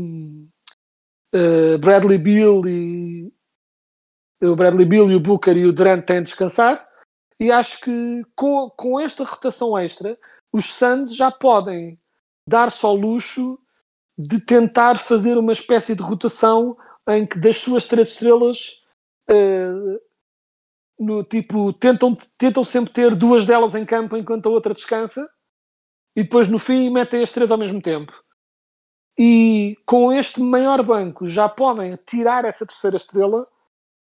uh, 1.33 1.77
Bradley 1.79 2.19
Beal 2.19 2.67
e 2.67 3.33
o 4.41 4.55
Bradley 4.55 4.85
Bill 4.85 5.11
e 5.11 5.15
o 5.15 5.19
Booker 5.19 5.55
e 5.55 5.65
o 5.65 5.73
Durant 5.73 6.05
têm 6.05 6.17
de 6.17 6.25
descansar. 6.25 6.87
E 7.39 7.51
acho 7.51 7.79
que 7.81 8.21
com, 8.35 8.69
com 8.69 8.99
esta 8.99 9.23
rotação 9.23 9.77
extra, 9.77 10.17
os 10.51 10.73
Suns 10.73 11.15
já 11.15 11.31
podem 11.31 11.97
dar 12.47 12.71
só 12.71 12.93
luxo 12.93 13.57
de 14.17 14.39
tentar 14.39 14.99
fazer 14.99 15.37
uma 15.37 15.53
espécie 15.53 15.95
de 15.95 16.03
rotação 16.03 16.77
em 17.09 17.25
que 17.25 17.39
das 17.39 17.57
suas 17.57 17.85
três 17.85 18.09
estrelas 18.09 18.81
uh, 19.29 19.99
no 20.99 21.23
tipo 21.23 21.73
tentam, 21.73 22.17
tentam 22.37 22.63
sempre 22.63 22.93
ter 22.93 23.15
duas 23.15 23.45
delas 23.45 23.75
em 23.75 23.83
campo 23.83 24.15
enquanto 24.15 24.47
a 24.47 24.51
outra 24.51 24.73
descansa 24.73 25.27
e 26.15 26.23
depois 26.23 26.47
no 26.47 26.59
fim 26.59 26.89
metem 26.89 27.23
as 27.23 27.31
três 27.31 27.49
ao 27.51 27.57
mesmo 27.57 27.81
tempo. 27.81 28.13
E 29.17 29.77
com 29.85 30.11
este 30.11 30.39
maior 30.39 30.81
banco 30.83 31.27
já 31.27 31.47
podem 31.47 31.95
tirar 31.97 32.45
essa 32.45 32.65
terceira 32.65 32.97
estrela 32.97 33.45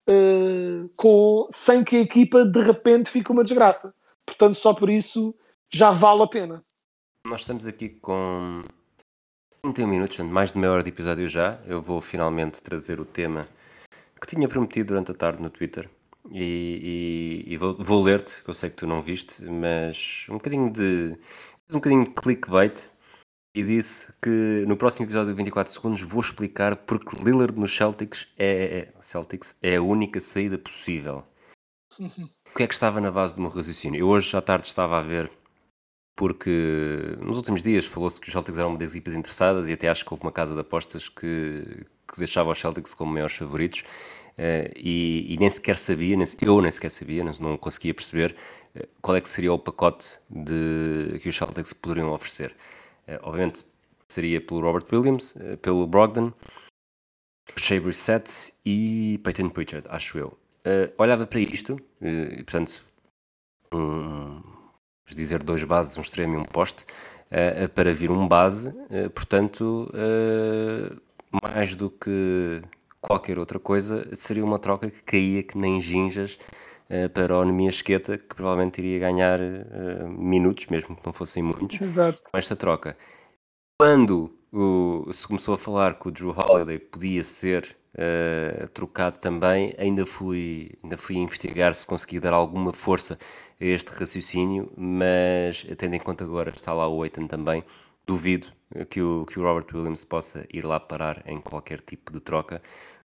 uh, 0.09 0.89
com, 0.97 1.49
sem 1.53 1.83
que 1.83 1.97
a 1.97 2.01
equipa 2.01 2.45
de 2.45 2.61
repente 2.61 3.11
fique 3.11 3.31
uma 3.31 3.43
desgraça. 3.43 3.95
Portanto, 4.25 4.57
só 4.57 4.73
por 4.73 4.89
isso 4.89 5.35
já 5.71 5.91
vale 5.91 6.23
a 6.23 6.27
pena. 6.27 6.65
Nós 7.27 7.41
estamos 7.41 7.67
aqui 7.67 7.89
com 7.89 8.63
31 9.63 9.87
minutos, 9.87 10.19
mais 10.19 10.53
de 10.53 10.59
meia 10.59 10.73
hora 10.73 10.83
de 10.83 10.91
episódio 10.91 11.27
já. 11.29 11.61
Eu 11.67 11.83
vou 11.83 12.01
finalmente 12.01 12.63
trazer 12.63 13.01
o 13.01 13.05
tema 13.05 13.49
que 14.21 14.27
tinha 14.27 14.49
prometido 14.49 14.89
durante 14.89 15.11
a 15.11 15.15
tarde 15.15 15.43
no 15.43 15.51
Twitter. 15.51 15.91
E, 16.31 17.45
e, 17.47 17.53
e 17.53 17.57
vou, 17.57 17.77
vou 17.79 18.03
ler-te, 18.03 18.43
que 18.43 18.49
eu 18.49 18.55
sei 18.55 18.71
que 18.71 18.77
tu 18.77 18.87
não 18.87 19.03
viste, 19.03 19.45
mas 19.45 20.27
um 20.31 20.35
bocadinho 20.35 20.73
de 20.73 21.19
um 21.71 21.75
bocadinho 21.75 22.05
de 22.05 22.11
clickbait 22.11 22.89
e 23.55 23.63
disse 23.63 24.13
que 24.21 24.65
no 24.67 24.77
próximo 24.77 25.07
episódio 25.07 25.33
de 25.33 25.37
24 25.37 25.73
segundos 25.73 26.03
vou 26.03 26.21
explicar 26.21 26.77
porque 26.77 27.17
Lillard 27.17 27.59
nos 27.59 27.75
Celtics 27.75 28.27
é, 28.37 28.79
é, 28.79 28.93
Celtics 29.01 29.57
é 29.63 29.77
a 29.77 29.83
única 29.83 30.21
saída 30.21 30.59
possível. 30.59 31.25
O 32.47 32.57
que 32.57 32.63
é 32.63 32.69
que 32.69 32.75
estava 32.75 33.01
na 33.01 33.11
base 33.11 33.35
do 33.35 33.41
meu 33.41 33.51
raciocínio? 33.51 33.99
Eu 33.99 34.07
hoje 34.07 34.37
à 34.37 34.41
tarde 34.41 34.69
estava 34.69 34.97
a 34.97 35.01
ver 35.01 35.29
porque 36.17 37.17
nos 37.21 37.37
últimos 37.37 37.65
dias 37.65 37.85
falou-se 37.85 38.21
que 38.21 38.29
os 38.29 38.33
Celtics 38.33 38.61
eram 38.61 38.69
uma 38.69 38.79
das 38.79 38.95
equipas 38.95 39.15
interessadas 39.15 39.69
e 39.69 39.73
até 39.73 39.89
acho 39.89 40.05
que 40.05 40.15
houve 40.15 40.23
uma 40.23 40.31
casa 40.31 40.55
de 40.55 40.61
apostas 40.61 41.09
que, 41.09 41.85
que 42.07 42.19
deixava 42.19 42.53
os 42.53 42.61
Celtics 42.61 42.95
como 42.95 43.13
maiores 43.13 43.35
favoritos 43.35 43.83
uh, 44.39 44.73
e, 44.77 45.35
e, 45.35 45.37
nem 45.39 45.51
sequer 45.51 45.77
sabia, 45.77 46.17
nem, 46.17 46.27
eu 46.41 46.61
nem 46.61 46.71
sequer 46.71 46.91
sabia, 46.91 47.25
não, 47.25 47.33
não 47.41 47.57
conseguia 47.57 47.95
perceber 47.95 48.35
uh, 48.77 48.87
qual 49.01 49.17
é 49.17 49.21
que 49.21 49.29
seria 49.29 49.53
o 49.53 49.59
pacote 49.59 50.19
de, 50.29 51.19
que 51.21 51.29
os 51.29 51.37
Celtics 51.37 51.73
poderiam 51.73 52.13
oferecer. 52.13 52.55
Uh, 53.09 53.19
obviamente 53.23 53.65
seria 54.09 54.41
pelo 54.41 54.61
Robert 54.61 54.87
Williams, 54.93 55.35
uh, 55.37 55.57
pelo 55.59 55.87
Brogdon, 55.87 56.33
Shea 57.57 57.81
Brissett 57.81 58.53
e 58.65 59.21
Peyton 59.23 59.51
Pritchard, 59.51 59.89
acho 59.91 60.19
eu. 60.19 60.39
Uh, 60.67 60.93
olhava 60.97 61.27
para 61.27 61.41
isto, 61.41 61.79
e 62.01 62.43
portanto, 62.43 62.85
um, 63.73 64.43
dizer 65.15 65.43
dois 65.43 65.63
bases, 65.65 65.97
um 65.99 66.01
extremo 66.01 66.35
e 66.35 66.39
um 66.39 66.45
poste, 66.45 66.87
para 67.75 67.93
vir 67.93 68.11
um 68.11 68.29
base, 68.29 68.73
portanto, 69.13 69.91
mais 71.43 71.75
do 71.75 71.91
que 71.91 72.63
qualquer 73.05 73.39
outra 73.39 73.59
coisa, 73.59 74.09
seria 74.15 74.43
uma 74.45 74.59
troca 74.59 74.91
que 74.91 75.03
caía 75.03 75.43
que 75.43 75.59
nem 75.59 75.79
ginjas 75.81 76.39
uh, 76.89 77.09
para 77.11 77.37
o 77.37 77.45
Nemia 77.45 77.69
Esqueta, 77.69 78.17
que 78.17 78.35
provavelmente 78.35 78.81
iria 78.81 78.99
ganhar 78.99 79.39
uh, 79.41 80.09
minutos, 80.09 80.67
mesmo 80.69 80.97
que 80.97 81.05
não 81.05 81.13
fossem 81.13 81.43
muitos, 81.43 81.79
Exato. 81.81 82.23
com 82.31 82.39
esta 82.39 82.57
troca. 82.57 82.97
Quando 83.79 84.33
o, 84.51 85.13
se 85.13 85.27
começou 85.27 85.55
a 85.55 85.59
falar 85.59 85.99
que 85.99 86.09
o 86.09 86.11
Drew 86.11 86.31
Holiday 86.31 86.79
podia 86.79 87.23
ser 87.23 87.77
uh, 87.95 88.69
trocado 88.69 89.19
também, 89.19 89.75
ainda 89.77 90.07
fui, 90.07 90.73
ainda 90.83 90.97
fui 90.97 91.17
investigar 91.17 91.75
se 91.75 91.87
consegui 91.87 92.19
dar 92.19 92.33
alguma 92.33 92.73
força 92.73 93.19
a 93.61 93.65
este 93.65 93.91
raciocínio, 93.91 94.73
mas 94.77 95.67
tendo 95.77 95.95
em 95.95 96.01
conta 96.01 96.25
agora 96.25 96.51
está 96.51 96.73
lá 96.73 96.89
o 96.89 97.05
Eitan 97.05 97.27
também, 97.27 97.63
duvido 98.07 98.49
que 98.91 99.01
o, 99.01 99.25
que 99.27 99.39
o 99.39 99.43
Robert 99.43 99.67
Williams 99.73 100.05
possa 100.05 100.47
ir 100.53 100.65
lá 100.65 100.81
parar 100.81 101.23
em 101.27 101.41
qualquer 101.41 101.81
tipo 101.81 102.13
de 102.13 102.21
troca. 102.21 102.61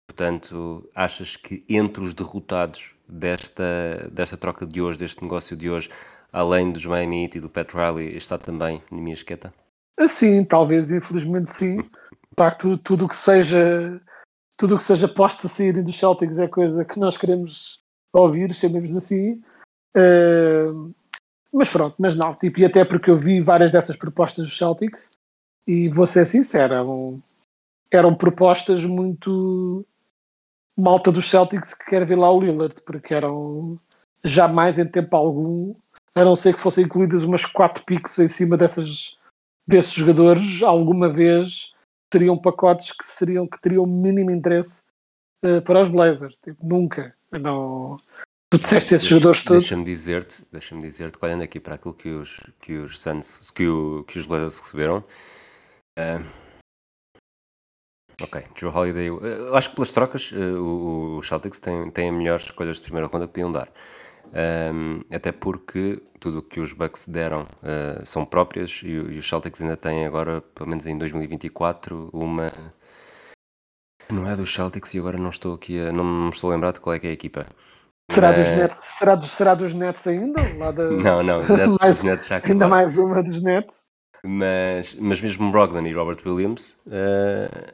Portanto, 0.07 0.89
achas 0.95 1.35
que 1.35 1.65
entre 1.67 2.03
os 2.03 2.13
derrotados 2.13 2.95
desta, 3.07 4.09
desta 4.11 4.37
troca 4.37 4.65
de 4.65 4.81
hoje, 4.81 4.97
deste 4.97 5.21
negócio 5.21 5.57
de 5.57 5.69
hoje, 5.69 5.89
além 6.31 6.71
dos 6.71 6.85
Miami 6.85 7.23
Heat 7.23 7.37
e 7.37 7.41
do 7.41 7.49
Pat 7.49 7.73
Riley, 7.73 8.15
está 8.15 8.37
também 8.37 8.81
minha 8.89 9.13
Esqueta? 9.13 9.53
Sim, 10.07 10.45
talvez, 10.45 10.91
infelizmente 10.91 11.49
sim. 11.51 11.79
Pá, 12.35 12.51
tudo, 12.51 12.77
tudo 12.77 13.07
que 13.07 13.15
seja 13.15 13.99
tudo 14.57 14.77
que 14.77 14.83
seja 14.83 15.07
posto 15.07 15.45
a 15.45 15.49
sair 15.49 15.83
dos 15.83 15.95
Celtics 15.95 16.39
é 16.39 16.47
coisa 16.47 16.83
que 16.83 16.99
nós 16.99 17.15
queremos 17.15 17.77
ouvir, 18.11 18.51
chamemos 18.53 18.95
assim. 18.95 19.41
Uh, 19.95 20.93
mas 21.53 21.69
pronto, 21.69 21.95
mas 21.97 22.15
não, 22.15 22.35
tipo, 22.35 22.59
e 22.59 22.65
até 22.65 22.83
porque 22.83 23.09
eu 23.09 23.17
vi 23.17 23.39
várias 23.39 23.71
dessas 23.71 23.95
propostas 23.95 24.45
dos 24.45 24.57
Celtics 24.57 25.07
e 25.65 25.89
vou 25.89 26.07
ser 26.07 26.25
sincero, 26.25 26.73
eram, 26.73 27.15
eram 27.91 28.15
propostas 28.15 28.83
muito 28.85 29.85
malta 30.77 31.11
dos 31.11 31.29
Celtics 31.29 31.73
que 31.73 31.85
quer 31.85 32.05
ver 32.05 32.17
lá 32.17 32.31
o 32.31 32.39
Lillard, 32.39 32.75
porque 32.85 33.13
eram 33.13 33.77
jamais 34.23 34.77
em 34.77 34.85
tempo 34.85 35.15
algum, 35.15 35.73
a 36.13 36.23
não 36.23 36.35
ser 36.35 36.53
que 36.53 36.59
fossem 36.59 36.85
incluídas 36.85 37.23
umas 37.23 37.45
quatro 37.45 37.83
picks 37.83 38.19
em 38.19 38.27
cima 38.27 38.57
dessas, 38.57 39.15
desses 39.65 39.93
jogadores, 39.93 40.61
alguma 40.61 41.09
vez 41.09 41.71
teriam 42.09 42.37
pacotes 42.37 42.91
que, 42.91 43.05
seriam, 43.05 43.47
que 43.47 43.59
teriam 43.59 43.85
mínimo 43.85 44.31
interesse 44.31 44.83
uh, 45.43 45.61
para 45.61 45.81
os 45.81 45.89
Blazers. 45.89 46.37
Tipo, 46.43 46.65
nunca. 46.65 47.15
Não, 47.31 47.97
Tu 48.49 48.57
disseste 48.59 48.95
esses 48.95 49.07
jogadores 49.07 49.43
todos. 49.43 49.63
Deixa-me 49.63 49.83
dizer-te, 49.83 50.41
deixa-me 50.51 50.81
dizer-te, 50.81 51.17
olhando 51.21 51.43
aqui 51.43 51.59
para 51.59 51.75
aquilo 51.75 51.93
que 51.93 52.09
os, 52.09 52.39
que 52.61 52.73
os 52.77 52.97
Suns, 52.99 53.51
que, 53.51 53.67
o, 53.67 54.05
que 54.05 54.17
os 54.17 54.25
Blazers 54.25 54.59
receberam, 54.59 55.03
uh, 55.99 56.47
Ok, 58.19 58.41
Drew 58.55 58.71
Holiday. 58.75 59.07
eu 59.09 59.55
acho 59.55 59.69
que 59.69 59.75
pelas 59.75 59.91
trocas 59.91 60.31
eh, 60.33 60.37
o- 60.57 61.17
os 61.19 61.27
Celtics 61.27 61.59
têm, 61.59 61.91
têm 61.91 62.11
melhores 62.11 62.45
escolhas 62.45 62.77
de 62.77 62.81
primeira 62.83 63.05
ronda 63.07 63.27
que 63.27 63.33
podiam 63.33 63.51
dar. 63.51 63.71
Ahm, 64.33 65.01
até 65.13 65.31
porque 65.31 66.01
tudo 66.19 66.39
o 66.39 66.41
que 66.41 66.59
os 66.59 66.73
Bucks 66.73 67.05
deram 67.07 67.47
eh, 67.61 68.01
são 68.05 68.25
próprias 68.25 68.81
e, 68.83 68.87
e 68.87 69.19
os 69.19 69.27
Celtics 69.29 69.61
ainda 69.61 69.77
têm 69.77 70.03
agora, 70.07 70.41
pelo 70.41 70.67
menos 70.67 70.87
em 70.87 70.97
2024, 70.97 72.09
uma. 72.11 72.51
Não 74.09 74.27
é 74.27 74.35
dos 74.35 74.51
Celtics 74.51 74.95
e 74.95 74.97
agora 74.99 75.19
não 75.19 75.29
estou 75.29 75.53
aqui 75.53 75.79
a. 75.79 75.91
Não 75.91 76.03
me 76.03 76.29
estou 76.31 76.49
a 76.49 76.53
lembrar 76.55 76.71
de 76.71 76.79
qual 76.81 76.95
é 76.95 76.99
que 76.99 77.05
é 77.05 77.11
a 77.11 77.13
equipa. 77.13 77.45
Será 78.09 78.31
dos 78.31 78.47
Mas- 78.47 78.57
Nets? 78.57 78.77
Será, 78.77 79.15
do- 79.15 79.27
será 79.27 79.55
dos 79.55 79.73
Nets 79.73 80.07
ainda? 80.07 80.41
Lá 80.57 80.71
da- 80.71 80.89
Não, 80.91 81.21
não, 81.23 81.39
Nets, 81.47 81.77
Mais- 81.81 82.03
Nets 82.03 82.27
já 82.27 82.41
Ainda 82.43 82.67
mais 82.67 82.97
uma 82.97 83.21
dos 83.21 83.41
Nets. 83.43 83.83
Mas, 84.25 84.95
mas 84.95 85.21
mesmo 85.21 85.51
Brogdon 85.51 85.85
e 85.85 85.93
Robert 85.93 86.17
Williams 86.25 86.77
eh, 86.89 87.73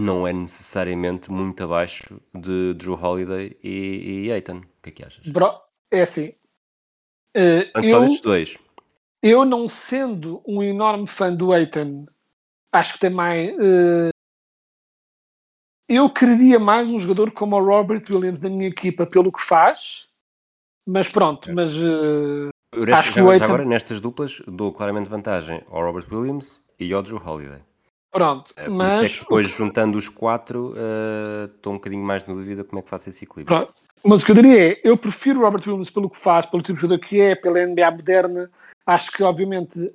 não 0.00 0.26
é 0.26 0.32
necessariamente 0.32 1.30
muito 1.30 1.62
abaixo 1.62 2.20
de 2.34 2.74
Drew 2.74 2.94
Holiday 2.94 3.56
e, 3.62 4.26
e 4.26 4.32
Aiton. 4.32 4.58
O 4.58 4.82
que 4.82 4.88
é 4.88 4.92
que 4.92 5.04
achas? 5.04 5.26
Bro, 5.26 5.52
é 5.92 6.02
assim. 6.02 6.30
eh, 7.34 7.64
Portanto, 7.64 7.90
só 7.90 7.96
eu, 7.96 8.00
destes 8.02 8.20
dois. 8.22 8.58
eu 9.22 9.44
não 9.44 9.68
sendo 9.68 10.42
um 10.46 10.62
enorme 10.62 11.06
fã 11.06 11.34
do 11.34 11.52
Aiton, 11.52 12.06
acho 12.72 12.94
que 12.94 13.00
tem 13.00 13.10
mais. 13.10 13.50
eh, 13.50 14.10
eu 15.88 16.10
queria 16.10 16.58
mais 16.58 16.86
um 16.86 16.98
jogador 16.98 17.30
como 17.30 17.56
o 17.56 17.64
Robert 17.64 18.04
Williams 18.12 18.40
na 18.40 18.50
minha 18.50 18.68
equipa 18.68 19.06
pelo 19.06 19.32
que 19.32 19.40
faz, 19.40 20.06
mas 20.86 21.08
pronto, 21.08 21.52
mas 21.54 21.68
eh, 21.68 22.50
Eu, 22.74 22.94
acho 22.94 23.12
que 23.12 23.20
o 23.20 23.30
agora, 23.30 23.64
nestas 23.64 24.00
duplas, 24.00 24.42
dou 24.46 24.70
claramente 24.72 25.08
vantagem 25.08 25.62
ao 25.70 25.82
Robert 25.82 26.06
Williams 26.10 26.62
e 26.78 26.92
ao 26.92 27.02
Drew 27.02 27.20
Holiday. 27.24 27.60
pronto. 28.10 28.52
Eh, 28.56 28.64
Por 28.64 28.74
mas 28.74 28.94
isso 28.94 29.04
é 29.04 29.08
que 29.08 29.18
depois, 29.20 29.48
juntando 29.48 29.96
os 29.96 30.08
quatro, 30.08 30.74
eh, 30.76 31.50
estou 31.54 31.72
um 31.72 31.76
bocadinho 31.76 32.04
mais 32.04 32.24
na 32.24 32.34
dúvida 32.34 32.64
como 32.64 32.78
é 32.80 32.82
que 32.82 32.90
faço 32.90 33.08
esse 33.08 33.24
equilíbrio. 33.24 33.56
Pronto. 33.56 33.74
Mas 34.04 34.22
o 34.22 34.24
que 34.24 34.30
eu 34.30 34.34
diria 34.36 34.72
é, 34.72 34.80
eu 34.84 34.96
prefiro 34.96 35.40
o 35.40 35.42
Robert 35.42 35.62
Williams 35.66 35.90
pelo 35.90 36.08
que 36.08 36.18
faz, 36.18 36.46
pelo 36.46 36.62
tipo 36.62 36.76
de 36.76 36.82
jogador 36.82 37.06
que 37.06 37.20
é, 37.20 37.34
pela 37.34 37.66
NBA 37.66 37.90
moderna. 37.90 38.46
Acho 38.86 39.10
que, 39.10 39.22
obviamente, 39.24 39.86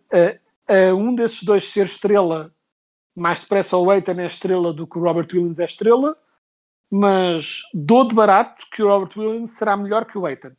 a 0.67 0.93
um 0.93 1.15
desses 1.15 1.41
dois 1.43 1.71
ser 1.71 1.85
estrela, 1.85 2.51
mais 3.15 3.39
depressa 3.39 3.77
o 3.77 3.89
Aiton 3.89 4.19
é 4.19 4.25
estrela 4.25 4.73
do 4.73 4.87
que 4.87 4.97
o 4.97 5.01
Robert 5.01 5.27
Williams 5.33 5.59
é 5.59 5.65
estrela, 5.65 6.17
mas 6.91 7.61
dou 7.73 8.07
de 8.07 8.13
barato 8.13 8.65
que 8.71 8.83
o 8.83 8.87
Robert 8.87 9.11
Williams 9.17 9.53
será 9.53 9.75
melhor 9.77 10.05
que 10.05 10.17
o 10.17 10.25
Aiton. 10.25 10.51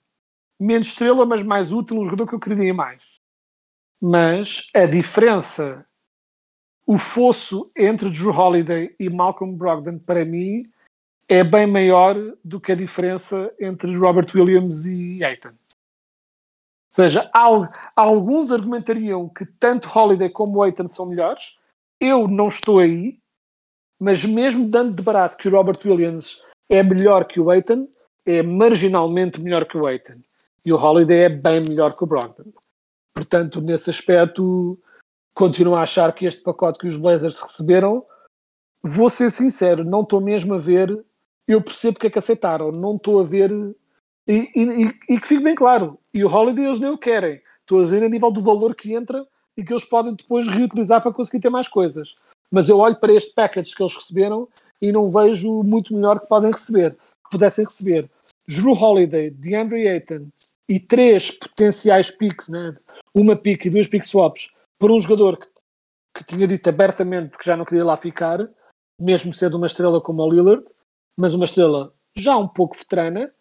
Menos 0.60 0.88
estrela, 0.88 1.26
mas 1.26 1.42
mais 1.42 1.72
útil, 1.72 1.98
um 1.98 2.04
jogador 2.04 2.28
que 2.28 2.34
eu 2.34 2.40
queria 2.40 2.72
mais. 2.72 3.02
Mas 4.00 4.68
a 4.74 4.86
diferença, 4.86 5.84
o 6.86 6.98
fosso 6.98 7.68
entre 7.76 8.10
Drew 8.10 8.30
Holiday 8.30 8.94
e 8.98 9.08
Malcolm 9.10 9.56
Brogdon, 9.56 9.98
para 9.98 10.24
mim, 10.24 10.62
é 11.28 11.42
bem 11.42 11.66
maior 11.66 12.14
do 12.44 12.60
que 12.60 12.72
a 12.72 12.76
diferença 12.76 13.52
entre 13.58 13.96
Robert 13.96 14.28
Williams 14.34 14.84
e 14.86 15.24
Aiton. 15.24 15.48
Ou 15.48 16.94
seja, 16.94 17.28
al- 17.32 17.68
alguns 17.96 18.52
argumentariam 18.52 19.28
que 19.28 19.44
tanto 19.44 19.88
Holiday 19.88 20.30
como 20.30 20.62
Aiton 20.62 20.86
são 20.86 21.06
melhores. 21.06 21.58
Eu 22.04 22.28
não 22.28 22.48
estou 22.48 22.80
aí, 22.80 23.18
mas 23.98 24.22
mesmo 24.26 24.68
dando 24.68 24.94
de 24.94 25.02
barato 25.02 25.38
que 25.38 25.48
o 25.48 25.50
Robert 25.50 25.78
Williams 25.82 26.42
é 26.68 26.82
melhor 26.82 27.24
que 27.24 27.40
o 27.40 27.48
Aiton, 27.50 27.88
é 28.26 28.42
marginalmente 28.42 29.40
melhor 29.40 29.64
que 29.64 29.78
o 29.78 29.86
Aiton. 29.86 30.16
E 30.66 30.70
o 30.70 30.76
Holiday 30.76 31.20
é 31.20 31.28
bem 31.30 31.62
melhor 31.66 31.94
que 31.96 32.04
o 32.04 32.06
Brogdon. 32.06 32.52
Portanto, 33.14 33.62
nesse 33.62 33.88
aspecto, 33.88 34.78
continuo 35.34 35.76
a 35.76 35.80
achar 35.80 36.12
que 36.12 36.26
este 36.26 36.42
pacote 36.42 36.78
que 36.78 36.88
os 36.88 36.96
Blazers 36.98 37.38
receberam, 37.38 38.04
vou 38.82 39.08
ser 39.08 39.30
sincero, 39.30 39.82
não 39.82 40.02
estou 40.02 40.20
mesmo 40.20 40.52
a 40.52 40.58
ver 40.58 41.02
eu 41.48 41.62
percebo 41.62 41.94
porque 41.94 42.06
é 42.08 42.10
que 42.10 42.18
aceitaram, 42.18 42.70
não 42.70 42.96
estou 42.96 43.20
a 43.20 43.24
ver 43.24 43.50
e, 44.28 44.50
e- 44.54 44.84
e- 44.86 45.14
e 45.14 45.20
que 45.20 45.26
fique 45.28 45.42
bem 45.42 45.54
claro, 45.54 45.98
e 46.12 46.22
o 46.22 46.28
Holiday 46.28 46.66
eles 46.66 46.80
nem 46.80 46.90
o 46.90 46.98
querem, 46.98 47.40
estou 47.60 47.80
a 47.80 47.84
dizer 47.84 48.02
a 48.02 48.08
nível 48.10 48.30
do 48.30 48.40
valor 48.42 48.74
que 48.74 48.94
entra 48.94 49.26
e 49.56 49.64
que 49.64 49.72
eles 49.72 49.84
podem 49.84 50.14
depois 50.14 50.48
reutilizar 50.48 51.02
para 51.02 51.12
conseguir 51.12 51.40
ter 51.40 51.50
mais 51.50 51.68
coisas. 51.68 52.14
Mas 52.50 52.68
eu 52.68 52.78
olho 52.78 52.96
para 52.96 53.12
este 53.12 53.32
package 53.34 53.74
que 53.74 53.82
eles 53.82 53.94
receberam 53.94 54.48
e 54.80 54.92
não 54.92 55.08
vejo 55.08 55.62
muito 55.62 55.94
melhor 55.94 56.20
que 56.20 56.26
podem 56.26 56.50
receber, 56.50 56.92
que 56.92 57.30
pudessem 57.30 57.64
receber. 57.64 58.10
Drew 58.46 58.72
Holiday, 58.72 59.30
DeAndre 59.30 59.88
Ayton 59.88 60.28
e 60.68 60.78
três 60.78 61.30
potenciais 61.30 62.10
picks, 62.10 62.48
né? 62.48 62.76
uma 63.14 63.36
pick 63.36 63.64
e 63.64 63.70
dois 63.70 63.88
pick 63.88 64.02
swaps, 64.02 64.50
por 64.78 64.90
um 64.90 65.00
jogador 65.00 65.38
que, 65.38 65.46
que 66.16 66.24
tinha 66.24 66.46
dito 66.46 66.68
abertamente 66.68 67.38
que 67.38 67.46
já 67.46 67.56
não 67.56 67.64
queria 67.64 67.84
lá 67.84 67.96
ficar, 67.96 68.48
mesmo 69.00 69.32
sendo 69.32 69.56
uma 69.56 69.66
estrela 69.66 70.00
como 70.00 70.22
o 70.22 70.30
Lillard, 70.30 70.64
mas 71.16 71.34
uma 71.34 71.44
estrela 71.44 71.94
já 72.16 72.36
um 72.36 72.48
pouco 72.48 72.76
veterana. 72.76 73.32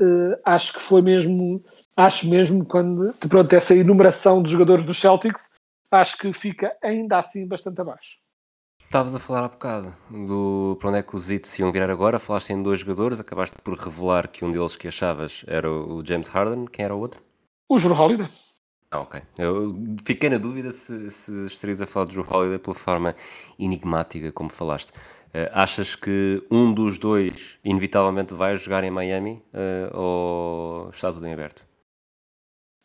eh, 0.00 0.40
acho 0.44 0.72
que 0.74 0.80
foi 0.80 1.02
mesmo, 1.02 1.62
acho 2.00 2.28
mesmo 2.28 2.64
quando 2.64 3.12
pronto, 3.28 3.52
essa 3.52 3.74
enumeração 3.74 4.42
de 4.42 4.50
jogadores 4.50 4.84
dos 4.84 4.98
Celtics, 4.98 5.48
acho 5.90 6.16
que 6.16 6.32
fica 6.32 6.72
ainda 6.82 7.18
assim 7.18 7.46
bastante 7.46 7.80
abaixo. 7.80 8.18
Estavas 8.84 9.14
a 9.14 9.20
falar 9.20 9.44
há 9.44 9.48
bocado 9.48 9.94
do 10.10 10.76
para 10.80 10.88
onde 10.88 10.98
é 10.98 11.02
que 11.02 11.14
os 11.14 11.26
se 11.26 11.62
iam 11.62 11.70
virar 11.70 11.90
agora. 11.90 12.18
Falaste 12.18 12.50
em 12.50 12.62
dois 12.62 12.80
jogadores, 12.80 13.20
acabaste 13.20 13.56
por 13.62 13.78
revelar 13.78 14.26
que 14.26 14.44
um 14.44 14.50
deles 14.50 14.76
que 14.76 14.88
achavas 14.88 15.44
era 15.46 15.70
o 15.70 16.04
James 16.04 16.28
Harden. 16.28 16.66
Quem 16.66 16.84
era 16.84 16.94
o 16.94 16.98
outro? 16.98 17.22
O 17.68 17.78
Drew 17.78 17.94
Holiday. 17.94 18.26
Ah, 18.90 19.00
ok. 19.00 19.22
Eu 19.38 19.76
fiquei 20.04 20.28
na 20.28 20.38
dúvida 20.38 20.72
se, 20.72 21.08
se 21.08 21.46
estarias 21.46 21.80
a 21.80 21.86
falar 21.86 22.06
de 22.06 22.14
Drew 22.14 22.26
Holiday 22.28 22.58
pela 22.58 22.74
forma 22.74 23.14
enigmática 23.56 24.32
como 24.32 24.50
falaste. 24.50 24.92
Eh, 25.32 25.48
achas 25.54 25.94
que 25.94 26.44
um 26.50 26.74
dos 26.74 26.98
dois 26.98 27.60
inevitavelmente 27.62 28.34
vai 28.34 28.56
jogar 28.56 28.82
em 28.82 28.90
Miami 28.90 29.40
eh, 29.54 29.88
ou 29.94 30.90
está 30.90 31.12
tudo 31.12 31.24
em 31.28 31.32
aberto? 31.32 31.69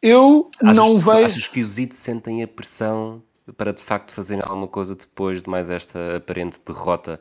Eu 0.01 0.49
Achas, 0.61 0.77
não 0.77 0.93
que- 0.99 1.05
vejo. 1.05 1.25
achas 1.25 1.47
que 1.47 1.61
os 1.61 1.77
Heat 1.79 1.95
sentem 1.95 2.43
a 2.43 2.47
pressão 2.47 3.23
para 3.57 3.71
de 3.73 3.81
facto 3.83 4.13
fazerem 4.13 4.43
alguma 4.43 4.67
coisa 4.67 4.95
depois 4.95 5.41
de 5.43 5.49
mais 5.49 5.69
esta 5.69 6.17
aparente 6.17 6.59
derrota 6.65 7.19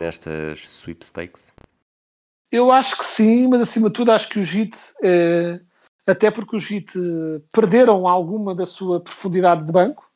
nestas 0.00 0.60
sweepstakes? 0.68 1.52
Eu 2.50 2.70
acho 2.70 2.98
que 2.98 3.04
sim, 3.04 3.48
mas 3.48 3.62
acima 3.62 3.88
de 3.88 3.94
tudo 3.94 4.12
acho 4.12 4.28
que 4.28 4.38
os 4.40 4.52
Heat, 4.54 4.76
eh, 5.02 5.60
até 6.06 6.30
porque 6.30 6.56
os 6.56 6.70
Heat 6.70 6.92
eh, 6.98 7.40
perderam 7.52 8.06
alguma 8.06 8.54
da 8.54 8.66
sua 8.66 9.00
profundidade 9.00 9.64
de 9.64 9.72
banco, 9.72 10.10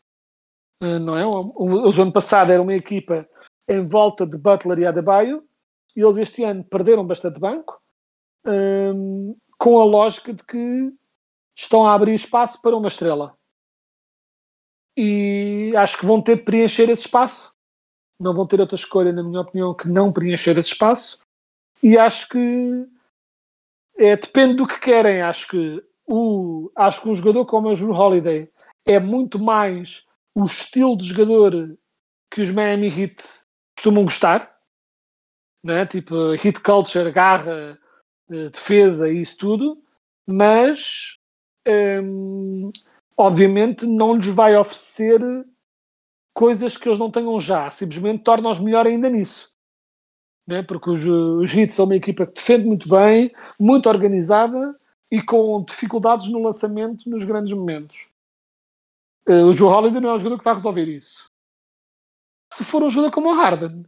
eh, 0.83 0.99
não 0.99 1.17
é? 1.17 1.25
O, 1.25 1.89
o, 1.89 2.03
ano 2.03 2.13
passado 2.13 2.53
era 2.53 2.61
uma 2.61 2.75
equipa 2.75 3.27
em 3.69 3.87
volta 3.89 4.27
de 4.27 4.37
Butler 4.37 4.79
e 4.81 4.87
Adebayo, 4.87 5.43
e 5.95 6.03
eles 6.03 6.17
este 6.19 6.45
ano 6.45 6.63
perderam 6.65 7.07
bastante 7.07 7.41
banco, 7.41 7.81
ehm, 8.47 9.35
com 9.59 9.81
a 9.81 9.85
lógica 9.85 10.33
de 10.35 10.45
que 10.45 10.93
estão 11.57 11.87
a 11.87 11.95
abrir 11.95 12.15
espaço 12.15 12.61
para 12.61 12.77
uma 12.77 12.89
estrela. 12.89 13.37
E 14.97 15.73
acho 15.77 15.99
que 15.99 16.07
vão 16.07 16.23
ter 16.23 16.37
de 16.37 16.43
preencher 16.43 16.89
esse 16.91 17.03
espaço. 17.03 17.53
Não 18.21 18.35
vão 18.35 18.47
ter 18.47 18.61
outra 18.61 18.77
escolha, 18.77 19.13
na 19.13 19.23
minha 19.23 19.41
opinião, 19.41 19.75
que 19.75 19.89
não 19.89 20.13
preencher 20.13 20.57
esse 20.59 20.71
espaço 20.71 21.19
e 21.83 21.99
acho 21.99 22.29
que 22.29 22.87
é, 23.99 24.17
depende 24.17 24.55
do 24.55 24.67
que 24.67 24.81
querem. 24.81 25.23
Acho 25.23 25.49
que 25.49 25.85
o 26.07 26.71
acho 26.77 27.03
que 27.03 27.09
um 27.09 27.15
jogador 27.15 27.45
como 27.47 27.69
o 27.69 27.75
Drew 27.75 27.93
Holiday 27.93 28.51
é 28.85 28.99
muito 28.99 29.39
mais 29.39 30.07
o 30.35 30.45
estilo 30.45 30.97
de 30.97 31.07
jogador 31.07 31.77
que 32.31 32.41
os 32.41 32.51
Miami 32.51 32.89
Heat 32.89 33.23
costumam 33.77 34.05
gostar, 34.05 34.57
né? 35.65 35.87
tipo 35.87 36.33
hit 36.35 36.61
culture, 36.61 37.11
garra, 37.11 37.79
eh, 38.31 38.49
defesa 38.51 39.09
e 39.09 39.23
isso 39.23 39.37
tudo, 39.39 39.83
mas 40.27 41.19
hum, 41.67 42.71
obviamente 43.17 43.87
não 43.87 44.15
lhes 44.15 44.27
vai 44.29 44.57
oferecer 44.57 45.21
coisas 46.35 46.77
que 46.77 46.89
eles 46.89 46.99
não 46.99 47.11
tenham 47.11 47.39
já, 47.41 47.71
simplesmente 47.71 48.23
torna-os 48.23 48.61
melhor 48.61 48.87
ainda 48.87 49.09
nisso 49.09 49.57
né? 50.47 50.63
porque 50.63 50.89
os, 50.89 51.05
os 51.05 51.53
Heat 51.53 51.73
são 51.73 51.87
uma 51.87 51.97
equipa 51.97 52.27
que 52.27 52.35
defende 52.35 52.67
muito 52.67 52.89
bem, 52.89 53.35
muito 53.59 53.89
organizada 53.89 54.75
e 55.11 55.21
com 55.23 55.65
dificuldades 55.65 56.29
no 56.29 56.43
lançamento 56.43 57.09
nos 57.09 57.25
grandes 57.25 57.53
momentos. 57.53 58.07
Eh, 59.27 59.43
o 59.43 59.57
Joe 59.57 59.73
Holiday 59.73 60.01
não 60.01 60.11
é 60.11 60.15
um 60.15 60.19
jogador 60.19 60.39
que 60.39 60.45
vai 60.45 60.55
resolver 60.55 60.85
isso. 60.85 61.29
Se 62.53 62.65
for 62.65 62.83
um 62.83 62.91
jogador 62.91 63.13
como 63.13 63.31
o 63.31 63.35
Harden, 63.35 63.85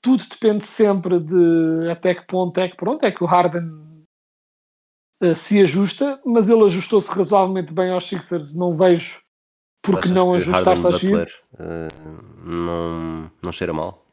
tudo 0.00 0.24
depende 0.28 0.64
sempre 0.64 1.18
de 1.18 1.90
até 1.90 2.14
que 2.14 2.26
ponto 2.26 2.58
é 2.58 2.68
que 2.68 2.76
pronto 2.76 3.04
é 3.04 3.10
que 3.10 3.22
o 3.22 3.26
Harden 3.26 3.89
se 5.34 5.60
ajusta, 5.62 6.20
mas 6.24 6.48
ele 6.48 6.64
ajustou-se 6.64 7.10
razoavelmente 7.10 7.72
bem 7.72 7.90
aos 7.90 8.08
Sixers. 8.08 8.54
Não 8.54 8.76
vejo 8.76 9.20
porque 9.82 10.00
Achas 10.00 10.12
não 10.12 10.32
ajustar-se 10.34 10.86
aos 10.86 11.00
Butler 11.00 11.20
Heat. 11.20 11.42
eh, 11.58 11.88
não, 12.44 13.30
não 13.42 13.52
cheira 13.52 13.72
mal? 13.72 14.04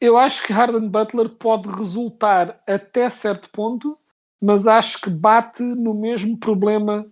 Eu 0.00 0.16
acho 0.16 0.42
que 0.46 0.52
Harden 0.52 0.88
Butler 0.88 1.28
pode 1.28 1.68
resultar 1.68 2.62
até 2.66 3.10
certo 3.10 3.50
ponto, 3.50 3.98
mas 4.40 4.66
acho 4.66 5.00
que 5.00 5.10
bate 5.10 5.62
no 5.62 5.94
mesmo 5.94 6.38
problema. 6.38 7.06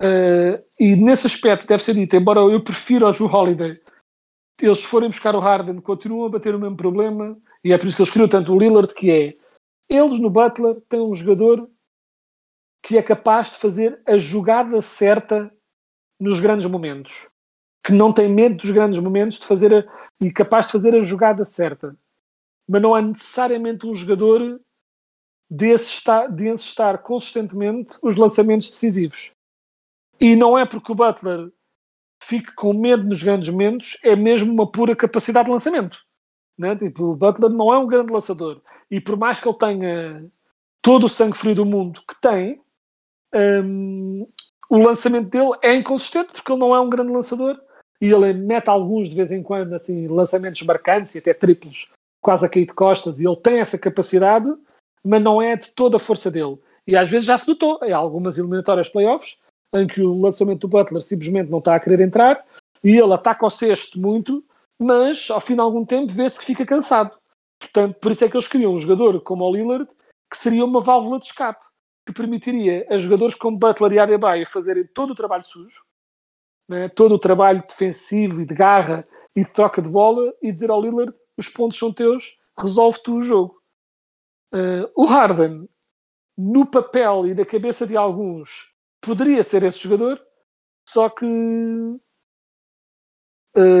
eh, 0.00 0.62
e 0.78 0.96
nesse 0.96 1.26
aspecto 1.26 1.66
deve 1.66 1.84
ser 1.84 1.94
dito, 1.94 2.16
embora 2.16 2.40
eu 2.40 2.62
prefira 2.62 3.08
o 3.08 3.12
Drew 3.12 3.26
Holiday 3.26 3.78
eles 4.62 4.78
se 4.78 4.86
forem 4.86 5.08
buscar 5.08 5.34
o 5.34 5.40
Harden 5.40 5.80
continuam 5.80 6.26
a 6.26 6.28
bater 6.28 6.54
o 6.54 6.58
mesmo 6.58 6.76
problema 6.76 7.36
e 7.64 7.72
é 7.72 7.78
por 7.78 7.86
isso 7.86 7.96
que 7.96 8.02
eles 8.02 8.12
criam 8.12 8.28
tanto 8.28 8.52
o 8.52 8.58
Lillard 8.58 8.92
que 8.94 9.10
é 9.10 9.36
eles 9.88 10.18
no 10.18 10.30
Butler 10.30 10.80
têm 10.88 11.00
um 11.00 11.14
jogador 11.14 11.68
que 12.82 12.96
é 12.96 13.02
capaz 13.02 13.50
de 13.50 13.58
fazer 13.58 14.00
a 14.06 14.16
jogada 14.16 14.80
certa 14.82 15.52
nos 16.18 16.40
grandes 16.40 16.66
momentos 16.66 17.28
que 17.84 17.92
não 17.92 18.12
tem 18.12 18.28
medo 18.28 18.56
dos 18.56 18.70
grandes 18.70 19.00
momentos 19.00 19.38
de 19.38 19.46
fazer 19.46 19.72
a, 19.72 19.84
e 20.20 20.30
capaz 20.30 20.66
de 20.66 20.72
fazer 20.72 20.94
a 20.94 21.00
jogada 21.00 21.44
certa 21.44 21.96
mas 22.68 22.82
não 22.82 22.94
há 22.94 23.02
necessariamente 23.02 23.86
um 23.86 23.94
jogador 23.94 24.60
de 25.50 25.74
encestar, 25.74 26.30
de 26.30 26.46
consistentemente 27.02 27.98
os 28.02 28.16
lançamentos 28.16 28.70
decisivos 28.70 29.32
e 30.20 30.36
não 30.36 30.56
é 30.56 30.66
porque 30.66 30.92
o 30.92 30.94
Butler 30.94 31.50
fique 32.22 32.54
com 32.54 32.74
medo 32.74 33.04
nos 33.04 33.22
grandes 33.22 33.48
momentos, 33.48 33.96
é 34.02 34.14
mesmo 34.14 34.52
uma 34.52 34.70
pura 34.70 34.94
capacidade 34.94 35.46
de 35.46 35.52
lançamento. 35.52 35.98
Né? 36.58 36.76
Tipo, 36.76 37.04
o 37.04 37.16
Butler 37.16 37.50
não 37.50 37.72
é 37.72 37.78
um 37.78 37.86
grande 37.86 38.12
lançador. 38.12 38.60
E 38.90 39.00
por 39.00 39.16
mais 39.16 39.40
que 39.40 39.48
ele 39.48 39.58
tenha 39.58 40.30
todo 40.82 41.06
o 41.06 41.08
sangue 41.08 41.38
frio 41.38 41.54
do 41.54 41.64
mundo 41.64 42.02
que 42.06 42.20
tem, 42.20 42.60
um, 43.34 44.26
o 44.68 44.78
lançamento 44.78 45.28
dele 45.28 45.52
é 45.62 45.74
inconsistente 45.74 46.32
porque 46.32 46.52
ele 46.52 46.60
não 46.60 46.74
é 46.74 46.80
um 46.80 46.90
grande 46.90 47.12
lançador 47.12 47.60
e 48.00 48.10
ele 48.10 48.32
mete 48.32 48.68
alguns 48.68 49.08
de 49.08 49.16
vez 49.16 49.30
em 49.30 49.42
quando 49.42 49.74
assim, 49.74 50.06
lançamentos 50.08 50.62
marcantes 50.62 51.14
e 51.14 51.18
até 51.18 51.34
triplos 51.34 51.88
quase 52.20 52.46
a 52.46 52.48
cair 52.48 52.66
de 52.66 52.72
costas 52.72 53.18
e 53.18 53.26
ele 53.26 53.36
tem 53.36 53.60
essa 53.60 53.78
capacidade, 53.78 54.48
mas 55.04 55.22
não 55.22 55.40
é 55.40 55.56
de 55.56 55.70
toda 55.70 55.96
a 55.96 56.00
força 56.00 56.30
dele. 56.30 56.58
E 56.86 56.96
às 56.96 57.08
vezes 57.08 57.26
já 57.26 57.38
se 57.38 57.48
notou 57.48 57.78
em 57.82 57.92
algumas 57.92 58.38
eliminatórias 58.38 58.88
playoffs 58.88 59.36
em 59.74 59.86
que 59.86 60.02
o 60.02 60.20
lançamento 60.20 60.60
do 60.60 60.68
Butler 60.68 61.02
simplesmente 61.02 61.50
não 61.50 61.58
está 61.58 61.74
a 61.74 61.80
querer 61.80 62.00
entrar 62.00 62.44
e 62.82 62.96
ele 62.96 63.12
ataca 63.12 63.46
o 63.46 63.50
cesto 63.50 63.98
muito, 63.98 64.44
mas 64.80 65.30
ao 65.30 65.40
fim 65.40 65.54
de 65.54 65.62
algum 65.62 65.84
tempo 65.84 66.12
vê-se 66.12 66.38
que 66.38 66.46
fica 66.46 66.66
cansado. 66.66 67.16
Portanto, 67.60 67.96
por 68.00 68.12
isso 68.12 68.24
é 68.24 68.28
que 68.28 68.36
eles 68.36 68.48
queriam 68.48 68.72
um 68.72 68.78
jogador 68.78 69.20
como 69.20 69.44
o 69.44 69.54
Lillard, 69.54 69.86
que 70.30 70.38
seria 70.38 70.64
uma 70.64 70.80
válvula 70.80 71.18
de 71.18 71.26
escape, 71.26 71.60
que 72.10 72.16
permitiria 72.16 72.86
a 72.90 72.98
jogadores 72.98 73.36
como 73.36 73.56
Butler 73.56 73.92
e 73.92 73.98
Adebayo 73.98 74.46
fazerem 74.46 74.84
todo 74.84 75.10
o 75.10 75.14
trabalho 75.14 75.44
sujo, 75.44 75.82
né, 76.68 76.88
todo 76.88 77.14
o 77.14 77.18
trabalho 77.18 77.62
defensivo 77.62 78.40
e 78.40 78.46
de 78.46 78.54
garra 78.54 79.04
e 79.34 79.44
de 79.44 79.50
troca 79.50 79.80
de 79.80 79.88
bola 79.88 80.34
e 80.42 80.50
dizer 80.50 80.70
ao 80.70 80.82
Lillard 80.82 81.14
os 81.36 81.48
pontos 81.48 81.78
são 81.78 81.92
teus, 81.92 82.36
resolve 82.58 82.98
tu 83.02 83.14
o 83.14 83.22
jogo. 83.22 83.62
Uh, 84.52 84.90
o 84.96 85.06
Harden, 85.06 85.68
no 86.36 86.68
papel 86.68 87.26
e 87.26 87.34
na 87.34 87.44
cabeça 87.44 87.86
de 87.86 87.96
alguns, 87.96 88.70
poderia 89.00 89.42
ser 89.44 89.62
esse 89.62 89.78
jogador, 89.78 90.20
só 90.86 91.08
que 91.08 91.24
uh, 91.24 92.00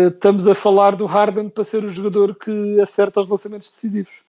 estamos 0.08 0.46
a 0.46 0.54
falar 0.54 0.94
do 0.96 1.04
Harden 1.04 1.50
para 1.50 1.64
ser 1.64 1.84
o 1.84 1.90
jogador 1.90 2.36
que 2.36 2.80
acerta 2.80 3.20
os 3.20 3.28
lançamentos 3.28 3.70
decisivos. 3.70 4.22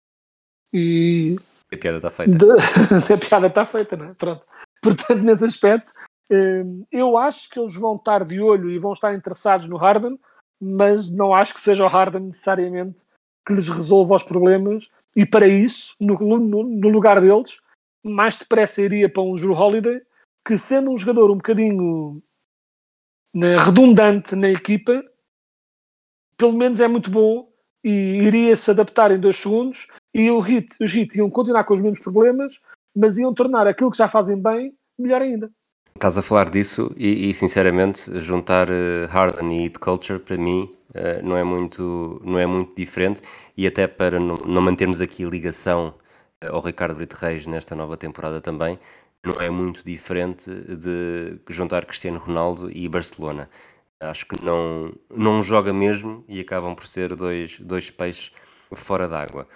E 0.74 1.38
a 1.74 1.78
piada 1.78 1.98
está 1.98 2.10
feita. 2.10 2.38
De... 2.38 2.52
a 3.14 3.18
piada 3.18 3.48
está 3.48 3.66
feita, 3.66 3.98
não 3.98 4.06
é? 4.06 4.14
Pronto. 4.14 4.46
Portanto, 4.82 5.22
nesse 5.22 5.46
aspecto, 5.46 5.92
uh, 6.32 6.88
eu 6.92 7.18
acho 7.18 7.50
que 7.50 7.60
eles 7.60 7.76
vão 7.76 7.96
estar 7.96 8.26
de 8.26 8.42
olho 8.42 8.70
e 8.70 8.80
vão 8.80 8.94
estar 8.94 9.14
interessados 9.14 9.68
no 9.70 9.78
Harden, 9.78 10.20
mas 10.62 11.10
não 11.10 11.34
acho 11.34 11.54
que 11.54 11.62
seja 11.62 11.84
o 11.84 11.88
Harden 11.88 12.24
necessariamente 12.24 13.04
que 13.46 13.54
lhes 13.54 13.68
resolva 13.68 14.16
os 14.16 14.24
problemas. 14.24 14.90
E 15.16 15.26
para 15.26 15.48
isso, 15.48 15.96
no, 16.00 16.18
no, 16.18 16.64
no 16.64 16.90
lugar 16.90 17.20
deles, 17.20 17.60
mais 18.04 18.38
depressa 18.38 18.82
iria 18.82 19.10
para 19.10 19.24
um 19.24 19.36
Drew 19.36 19.54
Holiday 19.54 20.02
que 20.46 20.58
sendo 20.58 20.92
um 20.92 20.98
jogador 20.98 21.30
um 21.30 21.36
bocadinho 21.36 22.22
né, 23.34 23.58
redundante 23.58 24.36
na 24.36 24.50
equipa, 24.50 25.04
pelo 26.36 26.54
menos 26.54 26.80
é 26.80 26.88
muito 26.88 27.12
bom 27.12 27.51
e 27.84 27.90
iria 27.90 28.56
se 28.56 28.72
adaptar 28.72 29.12
em 29.12 29.20
dois 29.20 29.38
segundos 29.38 29.88
e 30.14 30.30
o 30.30 30.40
Hit, 30.40 30.76
os 30.82 30.92
Hit 30.92 31.18
iam 31.18 31.30
continuar 31.30 31.64
com 31.64 31.74
os 31.74 31.82
mesmos 31.82 32.00
problemas, 32.00 32.60
mas 32.96 33.18
iam 33.18 33.34
tornar 33.34 33.68
aquilo 33.68 33.92
que 33.92 33.98
já 33.98 34.08
fazem 34.08 34.42
bem 34.42 34.74
melhor 35.00 35.22
ainda. 35.22 35.50
Estás 35.96 36.18
a 36.18 36.22
falar 36.22 36.50
disso 36.50 36.94
e, 36.98 37.30
e 37.30 37.34
sinceramente 37.34 38.20
juntar 38.20 38.70
uh, 38.70 39.08
Harden 39.10 39.52
e 39.52 39.64
Hit 39.64 39.80
Culture 39.80 40.20
para 40.20 40.38
mim 40.38 40.72
uh, 40.90 41.26
não, 41.26 41.38
é 41.38 41.44
muito, 41.44 42.22
não 42.24 42.40
é 42.40 42.46
muito 42.46 42.76
diferente 42.76 43.22
e 43.58 43.68
até 43.68 43.88
para 43.88 44.20
não, 44.20 44.38
não 44.38 44.62
mantermos 44.62 45.02
aqui 45.02 45.24
ligação 45.24 45.94
uh, 46.44 46.56
ao 46.56 46.62
Ricardo 46.62 46.96
Brito 46.96 47.16
Reis 47.16 47.46
nesta 47.46 47.76
nova 47.76 47.98
temporada 47.98 48.42
também, 48.42 48.80
não 49.24 49.40
é 49.40 49.50
muito 49.50 49.84
diferente 49.86 50.50
de 50.50 51.40
juntar 51.48 51.86
Cristiano 51.86 52.18
Ronaldo 52.18 52.72
e 52.72 52.90
Barcelona. 52.90 53.48
Acho 54.02 54.26
que 54.26 54.44
não, 54.44 54.92
não 55.10 55.44
joga 55.44 55.72
mesmo 55.72 56.26
e 56.28 56.40
acabam 56.40 56.76
por 56.76 56.88
ser 56.88 57.16
dois, 57.16 57.60
dois 57.60 57.92
peixes 57.92 58.32
fora 58.74 59.08
d'água. 59.08 59.48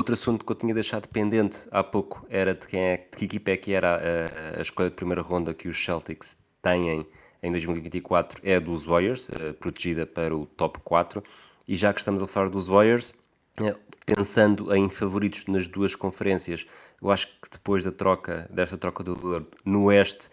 Outro 0.00 0.14
assunto 0.14 0.44
que 0.44 0.50
eu 0.50 0.56
tinha 0.56 0.74
deixado 0.74 1.06
pendente 1.08 1.68
há 1.70 1.84
pouco 1.84 2.26
era 2.30 2.54
de, 2.54 2.66
quem 2.66 2.80
é, 2.80 2.96
de 2.96 3.16
que 3.16 3.26
equipa 3.26 3.50
é 3.50 3.56
que 3.56 3.72
era 3.72 3.96
a, 3.96 4.58
a 4.58 4.62
escolha 4.62 4.88
de 4.88 4.96
primeira 4.96 5.20
ronda 5.20 5.52
que 5.52 5.68
os 5.68 5.84
Celtics 5.84 6.38
têm 6.62 7.06
em 7.42 7.50
2024 7.50 8.40
é 8.44 8.56
a 8.56 8.60
dos 8.60 8.84
Warriors, 8.84 9.28
eh, 9.30 9.52
protegida 9.52 10.06
para 10.06 10.34
o 10.34 10.46
top 10.46 10.78
4. 10.84 11.22
E 11.66 11.74
já 11.74 11.92
que 11.92 12.00
estamos 12.00 12.22
a 12.22 12.26
falar 12.26 12.48
dos 12.48 12.68
Warriors, 12.68 13.12
eh, 13.60 13.76
pensando 14.06 14.74
em 14.74 14.88
favoritos 14.88 15.46
nas 15.46 15.66
duas 15.66 15.96
conferências, 15.96 16.66
eu 17.02 17.10
acho 17.10 17.26
que 17.40 17.50
depois 17.50 17.82
da 17.82 17.90
troca, 17.90 18.48
desta 18.50 18.78
troca 18.78 19.02
do 19.02 19.14
Lillard 19.14 19.46
no 19.64 19.84
Oeste, 19.84 20.30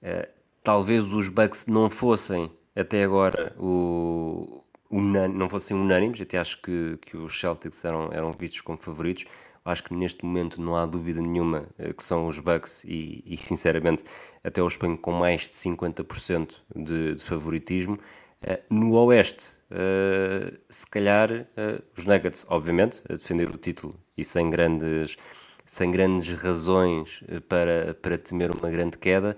eh, 0.00 0.28
talvez 0.62 1.04
os 1.04 1.28
Bucks 1.28 1.66
não 1.66 1.90
fossem 1.90 2.50
até 2.74 3.04
agora 3.04 3.54
o, 3.58 4.62
não 4.90 5.48
fossem 5.48 5.76
unânimes, 5.76 6.20
até 6.20 6.38
acho 6.38 6.60
que, 6.62 6.98
que 7.02 7.16
os 7.16 7.38
Celtics 7.38 7.84
eram, 7.84 8.12
eram 8.12 8.32
vistos 8.32 8.60
como 8.60 8.78
favoritos. 8.78 9.24
Acho 9.64 9.84
que 9.84 9.94
neste 9.94 10.24
momento 10.24 10.60
não 10.60 10.76
há 10.76 10.84
dúvida 10.84 11.22
nenhuma 11.22 11.66
eh, 11.78 11.92
que 11.94 12.04
são 12.04 12.26
os 12.26 12.38
Bucks 12.38 12.84
e, 12.84 13.22
e 13.26 13.36
sinceramente 13.36 14.04
até 14.42 14.62
os 14.62 14.76
ponho 14.76 14.98
com 14.98 15.12
mais 15.12 15.42
de 15.42 15.56
50% 15.56 16.60
de, 16.76 17.14
de 17.14 17.22
favoritismo. 17.24 17.98
Uh, 18.42 18.74
no 18.74 18.92
Oeste, 18.92 19.56
uh, 19.70 20.54
se 20.68 20.86
calhar 20.86 21.30
os 21.96 22.04
Nuggets, 22.04 22.44
obviamente, 22.50 23.02
a 23.08 23.14
defender 23.14 23.48
o 23.48 23.56
título 23.56 23.98
e 24.18 24.22
sem 24.22 24.50
grandes 24.50 25.16
sem 25.64 25.90
grandes 25.90 26.28
razões 26.36 27.22
eh, 27.28 27.40
para, 27.40 27.94
para 27.94 28.18
temer 28.18 28.50
uma 28.50 28.70
grande 28.70 28.98
queda. 28.98 29.36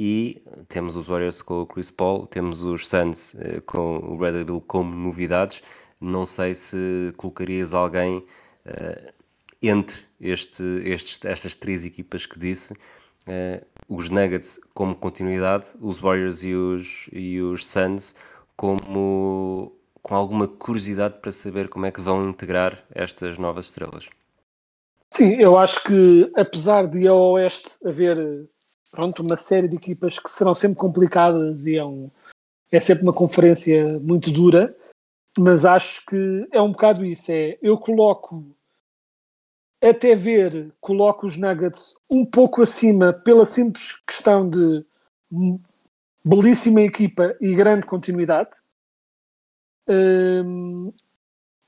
E 0.00 0.40
temos 0.68 0.94
os 0.94 1.08
Warriors 1.08 1.42
com 1.42 1.62
o 1.62 1.66
Chris 1.66 1.90
Paul, 1.90 2.24
temos 2.28 2.62
os 2.62 2.86
Suns 2.86 3.34
eh, 3.34 3.60
com 3.66 3.96
o 3.96 4.16
Bradley 4.16 4.44
Bill 4.44 4.60
como 4.60 4.94
novidades. 4.94 5.60
Não 6.00 6.24
sei 6.24 6.54
se 6.54 7.12
colocarias 7.16 7.74
alguém 7.74 8.18
uh, 8.18 9.12
entre 9.60 10.04
este, 10.20 10.62
estes, 10.84 11.18
estas 11.24 11.56
três 11.56 11.84
equipas 11.84 12.26
que 12.26 12.38
disse, 12.38 12.74
uh, 12.74 13.66
os 13.88 14.08
Nuggets 14.08 14.60
como 14.72 14.94
continuidade, 14.94 15.66
os 15.80 15.98
Warriors 15.98 16.44
e 16.44 16.54
os, 16.54 17.08
e 17.12 17.40
os 17.40 17.66
Suns 17.66 18.14
como 18.56 19.76
com 20.00 20.14
alguma 20.14 20.46
curiosidade 20.46 21.18
para 21.20 21.32
saber 21.32 21.68
como 21.68 21.86
é 21.86 21.90
que 21.90 22.00
vão 22.00 22.28
integrar 22.28 22.84
estas 22.94 23.36
novas 23.36 23.64
estrelas. 23.64 24.08
Sim, 25.12 25.34
eu 25.40 25.58
acho 25.58 25.82
que 25.82 26.30
apesar 26.36 26.86
de 26.86 27.08
ao 27.08 27.32
Oeste 27.32 27.70
haver 27.84 28.48
pronto, 28.90 29.22
uma 29.22 29.36
série 29.36 29.68
de 29.68 29.76
equipas 29.76 30.18
que 30.18 30.30
serão 30.30 30.54
sempre 30.54 30.78
complicadas 30.78 31.64
e 31.66 31.76
é, 31.76 31.84
um, 31.84 32.10
é 32.70 32.80
sempre 32.80 33.04
uma 33.04 33.12
conferência 33.12 33.98
muito 34.00 34.30
dura, 34.30 34.76
mas 35.38 35.64
acho 35.64 36.04
que 36.06 36.48
é 36.50 36.60
um 36.60 36.72
bocado 36.72 37.04
isso. 37.04 37.30
É, 37.30 37.58
eu 37.62 37.78
coloco 37.78 38.44
até 39.82 40.14
ver, 40.14 40.74
coloco 40.80 41.26
os 41.26 41.36
Nuggets 41.36 41.94
um 42.10 42.26
pouco 42.26 42.62
acima 42.62 43.12
pela 43.12 43.46
simples 43.46 43.94
questão 44.06 44.48
de 44.48 44.84
belíssima 46.24 46.82
equipa 46.82 47.36
e 47.40 47.54
grande 47.54 47.86
continuidade. 47.86 48.50
Um, 49.88 50.92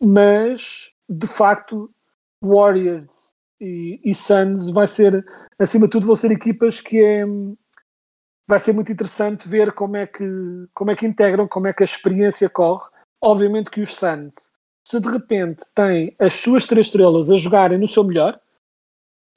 mas 0.02 0.94
de 1.08 1.26
facto 1.26 1.90
Warriors 2.42 3.30
e, 3.61 4.00
e 4.04 4.14
Suns 4.14 4.70
vai 4.70 4.88
ser, 4.88 5.24
acima 5.58 5.86
de 5.86 5.90
tudo, 5.90 6.06
vão 6.06 6.16
ser 6.16 6.30
equipas 6.30 6.80
que 6.80 7.02
é, 7.02 7.24
vai 8.48 8.58
ser 8.58 8.72
muito 8.72 8.90
interessante 8.90 9.48
ver 9.48 9.72
como 9.72 9.96
é 9.96 10.06
que 10.06 10.24
como 10.74 10.90
é 10.90 10.96
que 10.96 11.06
integram, 11.06 11.46
como 11.46 11.66
é 11.66 11.72
que 11.72 11.82
a 11.82 11.84
experiência 11.84 12.48
corre. 12.48 12.88
Obviamente 13.22 13.70
que 13.70 13.82
os 13.82 13.94
Suns, 13.94 14.34
se 14.86 14.98
de 14.98 15.08
repente 15.08 15.64
têm 15.74 16.16
as 16.18 16.32
suas 16.32 16.66
três 16.66 16.86
estrelas 16.86 17.30
a 17.30 17.36
jogarem 17.36 17.78
no 17.78 17.86
seu 17.86 18.02
melhor, 18.02 18.40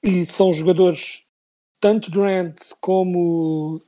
e 0.01 0.25
são 0.25 0.51
jogadores 0.53 1.25
tanto 1.81 2.09
Durant 2.09 2.55
como 2.79 3.81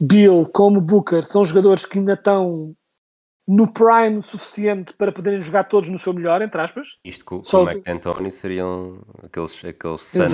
Bill, 0.00 0.48
como 0.52 0.80
Booker, 0.80 1.24
são 1.24 1.44
jogadores 1.44 1.84
que 1.84 1.98
ainda 1.98 2.14
estão 2.14 2.74
no 3.50 3.66
prime 3.66 4.22
suficiente 4.22 4.92
para 4.92 5.10
poderem 5.10 5.42
jogar 5.42 5.64
todos 5.64 5.88
no 5.88 5.98
seu 5.98 6.12
melhor, 6.12 6.40
entre 6.40 6.60
aspas. 6.60 6.86
Isto 7.04 7.24
com, 7.24 7.42
com 7.42 7.56
o 7.56 7.66
Mike 7.66 7.82
D'Antoni 7.82 8.30
seriam 8.30 9.00
aqueles, 9.24 9.64
aqueles 9.64 10.02
Suns 10.04 10.32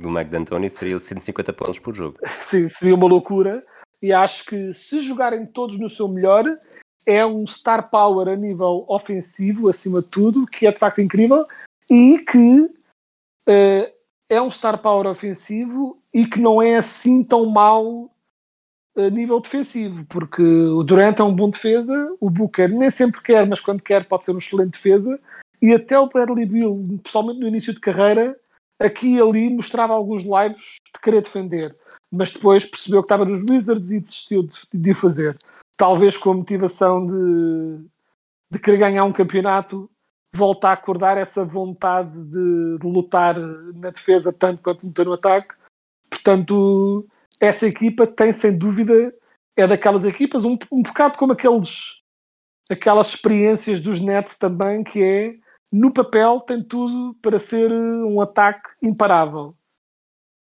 do 0.00 0.10
Mike 0.10 0.28
D'Antoni 0.28 0.68
seriam 0.68 0.98
150 0.98 1.52
pontos 1.52 1.78
por 1.78 1.94
jogo. 1.94 2.18
Sim, 2.40 2.68
seria 2.68 2.96
uma 2.96 3.06
loucura. 3.06 3.64
E 4.02 4.12
acho 4.12 4.44
que 4.44 4.74
se 4.74 5.00
jogarem 5.02 5.46
todos 5.46 5.78
no 5.78 5.88
seu 5.88 6.08
melhor, 6.08 6.42
é 7.06 7.24
um 7.24 7.46
star 7.46 7.88
power 7.88 8.26
a 8.26 8.34
nível 8.34 8.84
ofensivo, 8.88 9.68
acima 9.68 10.00
de 10.00 10.08
tudo, 10.08 10.46
que 10.46 10.66
é 10.66 10.72
de 10.72 10.78
facto 10.80 11.00
incrível 11.00 11.46
e 11.88 12.18
que 12.18 12.60
uh, 12.60 13.92
é 14.28 14.42
um 14.42 14.50
star 14.50 14.82
power 14.82 15.06
ofensivo 15.06 16.02
e 16.12 16.26
que 16.26 16.40
não 16.40 16.60
é 16.60 16.74
assim 16.74 17.22
tão 17.22 17.46
mau 17.46 18.10
a 18.96 19.10
nível 19.10 19.40
defensivo, 19.40 20.04
porque 20.06 20.42
o 20.42 20.82
Durant 20.82 21.18
é 21.18 21.24
um 21.24 21.34
bom 21.34 21.50
defesa, 21.50 22.14
o 22.20 22.30
Booker 22.30 22.70
nem 22.70 22.90
sempre 22.90 23.20
quer, 23.22 23.46
mas 23.46 23.60
quando 23.60 23.82
quer 23.82 24.06
pode 24.06 24.24
ser 24.24 24.32
um 24.32 24.38
excelente 24.38 24.72
defesa, 24.72 25.18
e 25.60 25.72
até 25.72 25.98
o 25.98 26.06
Bradley 26.06 26.46
Bill, 26.46 27.00
pessoalmente 27.02 27.40
no 27.40 27.48
início 27.48 27.72
de 27.72 27.80
carreira, 27.80 28.36
aqui 28.78 29.16
e 29.16 29.20
ali 29.20 29.50
mostrava 29.50 29.92
alguns 29.92 30.22
lives 30.22 30.76
de 30.94 31.00
querer 31.02 31.22
defender, 31.22 31.76
mas 32.10 32.32
depois 32.32 32.64
percebeu 32.64 33.02
que 33.02 33.06
estava 33.06 33.24
nos 33.24 33.50
Wizards 33.50 33.90
e 33.90 34.00
desistiu 34.00 34.42
de, 34.42 34.58
de 34.72 34.94
fazer. 34.94 35.36
Talvez 35.76 36.16
com 36.16 36.30
a 36.30 36.34
motivação 36.34 37.04
de, 37.06 37.84
de 38.50 38.58
querer 38.58 38.78
ganhar 38.78 39.04
um 39.04 39.12
campeonato, 39.12 39.90
volta 40.34 40.68
a 40.68 40.72
acordar 40.72 41.16
essa 41.16 41.44
vontade 41.44 42.12
de, 42.24 42.78
de 42.78 42.86
lutar 42.86 43.38
na 43.38 43.90
defesa 43.90 44.32
tanto 44.32 44.62
quanto 44.62 45.04
no 45.04 45.12
ataque. 45.12 45.48
Portanto, 46.10 47.06
essa 47.40 47.66
equipa 47.66 48.06
tem 48.06 48.32
sem 48.32 48.56
dúvida, 48.56 49.14
é 49.56 49.66
daquelas 49.66 50.04
equipas, 50.04 50.44
um, 50.44 50.56
um 50.72 50.82
bocado 50.82 51.16
como 51.18 51.32
aqueles 51.32 52.02
aquelas 52.70 53.08
experiências 53.08 53.80
dos 53.80 54.00
Nets 54.00 54.38
também, 54.38 54.82
que 54.82 55.02
é 55.02 55.34
no 55.72 55.92
papel 55.92 56.40
tem 56.40 56.62
tudo 56.62 57.14
para 57.20 57.38
ser 57.38 57.70
um 57.72 58.20
ataque 58.20 58.70
imparável. 58.82 59.54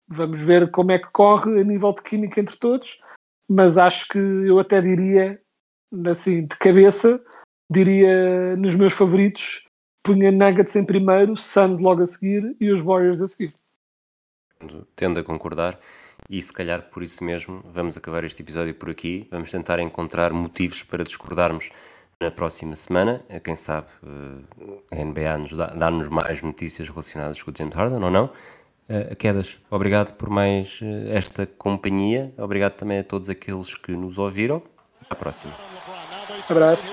Vamos 0.08 0.40
ver 0.42 0.70
como 0.70 0.92
é 0.92 0.98
que 0.98 1.10
corre 1.12 1.60
a 1.60 1.64
nível 1.64 1.92
de 1.92 2.02
química 2.02 2.40
entre 2.40 2.56
todos, 2.56 2.98
mas 3.48 3.76
acho 3.76 4.08
que 4.08 4.18
eu 4.18 4.58
até 4.58 4.80
diria, 4.80 5.40
assim, 6.10 6.46
de 6.46 6.56
cabeça, 6.56 7.22
diria 7.70 8.56
nos 8.56 8.74
meus 8.74 8.92
favoritos, 8.92 9.64
punha 10.02 10.30
Nuggets 10.30 10.76
em 10.76 10.84
primeiro, 10.84 11.36
Suns 11.36 11.80
logo 11.80 12.02
a 12.02 12.06
seguir 12.06 12.56
e 12.60 12.70
os 12.70 12.80
Warriors 12.82 13.22
a 13.22 13.28
seguir. 13.28 13.54
Tendo 14.94 15.20
a 15.20 15.24
concordar, 15.24 15.78
e 16.28 16.40
se 16.40 16.52
calhar 16.52 16.82
por 16.90 17.02
isso 17.02 17.22
mesmo 17.24 17.62
vamos 17.64 17.96
acabar 17.96 18.24
este 18.24 18.42
episódio 18.42 18.74
por 18.74 18.90
aqui. 18.90 19.26
Vamos 19.30 19.50
tentar 19.50 19.78
encontrar 19.80 20.32
motivos 20.32 20.82
para 20.82 21.04
discordarmos 21.04 21.70
na 22.20 22.30
próxima 22.30 22.76
semana. 22.76 23.22
Quem 23.42 23.56
sabe 23.56 23.88
eh, 24.90 25.00
a 25.00 25.04
NBA 25.04 25.38
nos 25.38 25.52
dá, 25.52 25.66
dá-nos 25.66 26.08
mais 26.08 26.40
notícias 26.40 26.88
relacionadas 26.88 27.42
com 27.42 27.50
o 27.50 27.54
James 27.56 27.74
Harden 27.74 28.02
ou 28.02 28.10
não. 28.10 28.30
Uh, 28.88 29.14
Quedas, 29.16 29.58
obrigado 29.70 30.14
por 30.14 30.28
mais 30.28 30.80
uh, 30.82 31.08
esta 31.12 31.46
companhia. 31.46 32.32
Obrigado 32.36 32.72
também 32.74 32.98
a 32.98 33.04
todos 33.04 33.30
aqueles 33.30 33.74
que 33.74 33.92
nos 33.92 34.18
ouviram. 34.18 34.62
Até 35.00 35.14
à 35.14 35.16
próxima. 35.16 35.54
Abraço. 36.50 36.92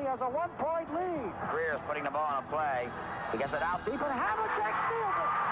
Only 0.00 0.10
has 0.10 0.20
a 0.20 0.30
one-point 0.30 0.88
lead. 0.94 1.32
Greer's 1.50 1.80
putting 1.86 2.04
the 2.04 2.10
ball 2.10 2.24
on 2.24 2.44
a 2.44 2.46
play. 2.48 2.88
He 3.32 3.38
gets 3.38 3.52
it 3.52 3.62
out 3.62 3.84
deep, 3.84 4.00
and 4.00 4.02
Havlicek 4.02 4.74
steals 4.88 5.14
it 5.16 5.49